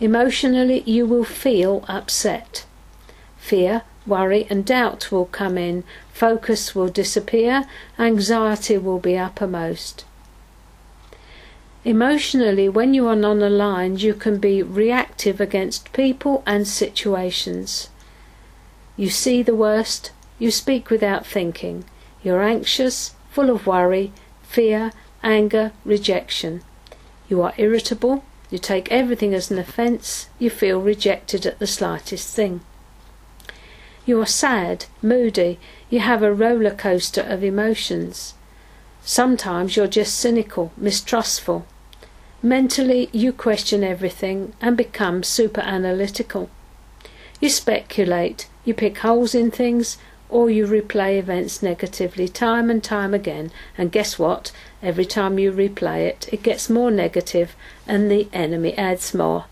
Emotionally, 0.00 0.82
you 0.84 1.06
will 1.06 1.24
feel 1.24 1.84
upset. 1.86 2.64
Fear, 3.36 3.82
worry, 4.06 4.46
and 4.50 4.64
doubt 4.64 5.12
will 5.12 5.26
come 5.26 5.56
in, 5.56 5.84
focus 6.12 6.74
will 6.74 6.88
disappear, 6.88 7.66
anxiety 7.98 8.78
will 8.78 8.98
be 8.98 9.16
uppermost. 9.16 10.04
Emotionally, 11.84 12.68
when 12.68 12.92
you 12.92 13.08
are 13.08 13.16
non 13.16 13.42
aligned, 13.42 14.02
you 14.02 14.12
can 14.12 14.38
be 14.38 14.62
reactive 14.62 15.40
against 15.40 15.92
people 15.94 16.42
and 16.46 16.68
situations. 16.68 17.88
You 18.98 19.08
see 19.08 19.42
the 19.42 19.54
worst, 19.54 20.10
you 20.38 20.50
speak 20.50 20.90
without 20.90 21.26
thinking, 21.26 21.84
you're 22.22 22.42
anxious, 22.42 23.14
full 23.30 23.48
of 23.48 23.66
worry, 23.66 24.12
fear, 24.42 24.92
anger, 25.22 25.72
rejection. 25.86 26.62
You 27.30 27.40
are 27.40 27.54
irritable, 27.56 28.24
you 28.50 28.58
take 28.58 28.92
everything 28.92 29.32
as 29.32 29.50
an 29.50 29.58
offence, 29.58 30.28
you 30.38 30.50
feel 30.50 30.82
rejected 30.82 31.46
at 31.46 31.60
the 31.60 31.66
slightest 31.66 32.36
thing. 32.36 32.60
You 34.04 34.20
are 34.20 34.26
sad, 34.26 34.84
moody, 35.00 35.58
you 35.88 36.00
have 36.00 36.22
a 36.22 36.34
roller 36.34 36.74
coaster 36.74 37.22
of 37.22 37.42
emotions. 37.42 38.34
Sometimes 39.02 39.76
you're 39.76 39.86
just 39.86 40.14
cynical, 40.14 40.72
mistrustful. 40.76 41.66
Mentally, 42.42 43.08
you 43.12 43.32
question 43.32 43.82
everything 43.82 44.52
and 44.60 44.76
become 44.76 45.22
super 45.22 45.60
analytical. 45.60 46.48
You 47.40 47.48
speculate, 47.48 48.48
you 48.64 48.74
pick 48.74 48.98
holes 48.98 49.34
in 49.34 49.50
things, 49.50 49.98
or 50.28 50.48
you 50.48 50.66
replay 50.66 51.18
events 51.18 51.62
negatively 51.62 52.28
time 52.28 52.70
and 52.70 52.84
time 52.84 53.12
again, 53.12 53.50
and 53.76 53.90
guess 53.90 54.18
what? 54.18 54.52
Every 54.82 55.04
time 55.04 55.38
you 55.38 55.50
replay 55.50 56.06
it, 56.06 56.28
it 56.32 56.42
gets 56.42 56.70
more 56.70 56.90
negative, 56.90 57.56
and 57.86 58.10
the 58.10 58.28
enemy 58.32 58.76
adds 58.78 59.12
more. 59.12 59.46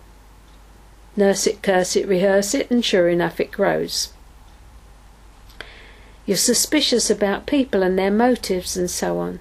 Nurse 1.16 1.46
it, 1.46 1.62
curse 1.62 1.96
it, 1.96 2.06
rehearse 2.06 2.54
it, 2.54 2.70
and 2.70 2.84
sure 2.84 3.08
enough, 3.08 3.40
it 3.40 3.50
grows. 3.50 4.12
You're 6.28 6.36
suspicious 6.36 7.08
about 7.08 7.46
people 7.46 7.82
and 7.82 7.98
their 7.98 8.10
motives 8.10 8.76
and 8.76 8.90
so 8.90 9.18
on. 9.18 9.40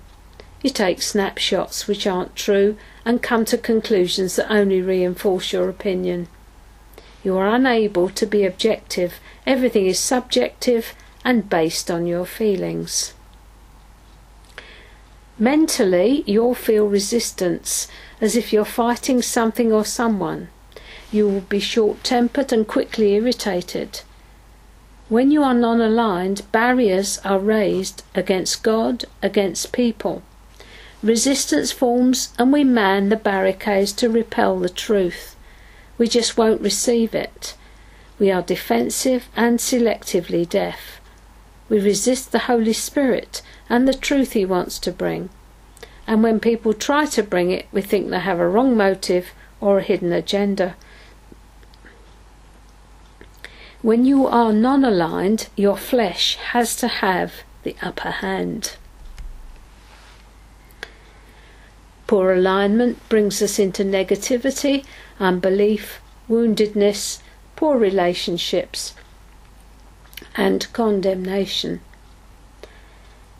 You 0.62 0.70
take 0.70 1.02
snapshots 1.02 1.86
which 1.86 2.08
aren't 2.08 2.34
true 2.34 2.78
and 3.04 3.22
come 3.22 3.44
to 3.44 3.58
conclusions 3.58 4.38
that 4.38 4.50
only 4.50 4.82
reinforce 4.82 5.52
your 5.52 5.68
opinion. 5.68 6.30
You 7.26 7.36
are 7.36 7.54
unable 7.54 8.08
to 8.12 8.26
be 8.26 8.46
objective. 8.46 9.16
Everything 9.46 9.86
is 9.86 10.00
subjective 10.00 10.94
and 11.26 11.50
based 11.50 11.92
on 11.92 12.08
your 12.08 12.26
feelings. 12.26 13.14
Mentally, 15.38 16.24
you'll 16.26 16.56
feel 16.56 16.88
resistance, 16.88 17.90
as 18.22 18.38
if 18.38 18.54
you're 18.54 18.64
fighting 18.64 19.22
something 19.22 19.74
or 19.74 19.84
someone. 19.84 20.48
You 21.12 21.28
will 21.28 21.42
be 21.42 21.60
short 21.60 22.06
tempered 22.06 22.54
and 22.54 22.66
quickly 22.66 23.16
irritated. 23.16 24.04
When 25.10 25.32
you 25.32 25.42
are 25.42 25.54
non 25.54 25.80
aligned, 25.80 26.42
barriers 26.52 27.20
are 27.24 27.40
raised 27.40 28.04
against 28.14 28.62
God, 28.62 29.06
against 29.24 29.72
people. 29.72 30.22
Resistance 31.02 31.72
forms, 31.72 32.34
and 32.38 32.52
we 32.52 32.66
man 32.66 33.08
the 33.08 33.16
barricades 33.16 33.94
to 33.94 34.10
repel 34.10 34.60
the 34.60 34.68
truth. 34.68 35.38
We 35.98 36.10
just 36.10 36.38
won't 36.38 36.60
receive 36.60 37.16
it. 37.16 37.56
We 38.20 38.32
are 38.32 38.42
defensive 38.42 39.30
and 39.34 39.60
selectively 39.60 40.48
deaf. 40.48 41.00
We 41.70 41.80
resist 41.80 42.34
the 42.34 42.40
Holy 42.40 42.74
Spirit 42.74 43.42
and 43.70 43.88
the 43.88 43.94
truth 43.94 44.34
He 44.34 44.44
wants 44.44 44.78
to 44.80 44.92
bring. 44.92 45.30
And 46.06 46.22
when 46.22 46.42
people 46.42 46.74
try 46.74 47.06
to 47.06 47.24
bring 47.24 47.52
it, 47.52 47.68
we 47.72 47.82
think 47.82 48.10
they 48.10 48.20
have 48.20 48.40
a 48.40 48.48
wrong 48.48 48.76
motive 48.76 49.28
or 49.62 49.80
a 49.80 49.84
hidden 49.84 50.12
agenda. 50.12 50.76
When 53.88 54.04
you 54.04 54.28
are 54.28 54.52
non 54.52 54.84
aligned, 54.84 55.48
your 55.56 55.78
flesh 55.78 56.36
has 56.52 56.76
to 56.76 56.90
have 56.90 57.44
the 57.64 57.74
upper 57.82 58.12
hand. 58.12 58.76
Poor 62.06 62.34
alignment 62.34 62.98
brings 63.08 63.42
us 63.42 63.58
into 63.58 63.86
negativity, 63.86 64.84
unbelief, 65.22 66.02
woundedness, 66.30 67.20
poor 67.56 67.78
relationships, 67.78 68.94
and 70.36 70.68
condemnation. 70.74 71.80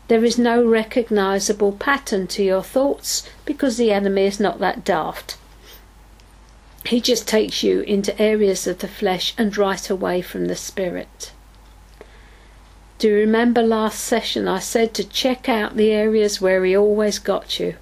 There 0.06 0.24
is 0.24 0.38
no 0.38 0.64
recognizable 0.64 1.72
pattern 1.72 2.26
to 2.28 2.42
your 2.42 2.62
thoughts 2.62 3.28
because 3.44 3.76
the 3.76 3.92
enemy 3.92 4.24
is 4.24 4.40
not 4.40 4.60
that 4.60 4.82
daft. 4.82 5.36
He 6.86 7.00
just 7.00 7.28
takes 7.28 7.62
you 7.62 7.80
into 7.80 8.20
areas 8.20 8.66
of 8.66 8.78
the 8.78 8.88
flesh 8.88 9.34
and 9.36 9.56
right 9.56 9.90
away 9.90 10.22
from 10.22 10.46
the 10.46 10.56
spirit. 10.56 11.32
Do 12.98 13.08
you 13.08 13.14
remember 13.14 13.62
last 13.62 14.00
session 14.00 14.48
I 14.48 14.58
said 14.58 14.92
to 14.94 15.04
check 15.04 15.48
out 15.48 15.76
the 15.76 15.92
areas 15.92 16.40
where 16.40 16.64
he 16.64 16.76
always 16.76 17.18
got 17.18 17.60
you? 17.60 17.76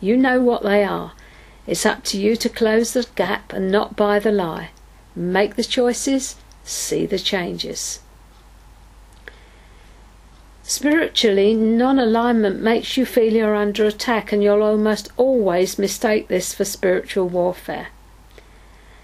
You 0.00 0.16
know 0.16 0.40
what 0.40 0.62
they 0.62 0.82
are. 0.82 1.12
It's 1.66 1.86
up 1.86 2.02
to 2.04 2.18
you 2.18 2.34
to 2.36 2.48
close 2.48 2.92
the 2.92 3.06
gap 3.14 3.52
and 3.52 3.70
not 3.70 3.96
buy 3.96 4.18
the 4.18 4.32
lie. 4.32 4.70
Make 5.14 5.56
the 5.56 5.64
choices, 5.64 6.36
see 6.64 7.06
the 7.06 7.18
changes. 7.18 8.00
Spiritually, 10.64 11.54
non 11.54 12.00
alignment 12.00 12.60
makes 12.60 12.96
you 12.96 13.06
feel 13.06 13.32
you're 13.32 13.54
under 13.54 13.84
attack, 13.84 14.32
and 14.32 14.42
you'll 14.42 14.64
almost 14.64 15.12
always 15.16 15.78
mistake 15.78 16.26
this 16.26 16.52
for 16.52 16.64
spiritual 16.64 17.28
warfare. 17.28 17.88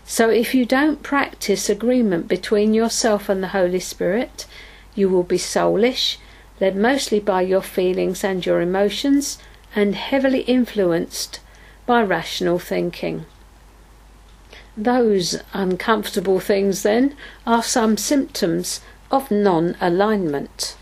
So, 0.04 0.28
if 0.30 0.54
you 0.54 0.66
don't 0.66 1.02
practice 1.02 1.68
agreement 1.68 2.28
between 2.28 2.74
yourself 2.74 3.28
and 3.28 3.42
the 3.42 3.48
Holy 3.48 3.80
Spirit, 3.80 4.46
you 4.94 5.08
will 5.08 5.22
be 5.22 5.38
soulish, 5.38 6.18
led 6.60 6.76
mostly 6.76 7.20
by 7.20 7.42
your 7.42 7.62
feelings 7.62 8.24
and 8.24 8.44
your 8.44 8.60
emotions, 8.60 9.38
and 9.74 9.94
heavily 9.94 10.40
influenced 10.42 11.40
by 11.86 12.02
rational 12.02 12.58
thinking. 12.58 13.24
Those 14.76 15.40
uncomfortable 15.52 16.40
things, 16.40 16.82
then, 16.82 17.14
are 17.46 17.62
some 17.62 17.96
symptoms 17.96 18.80
of 19.10 19.30
non 19.30 19.76
alignment. 19.80 20.76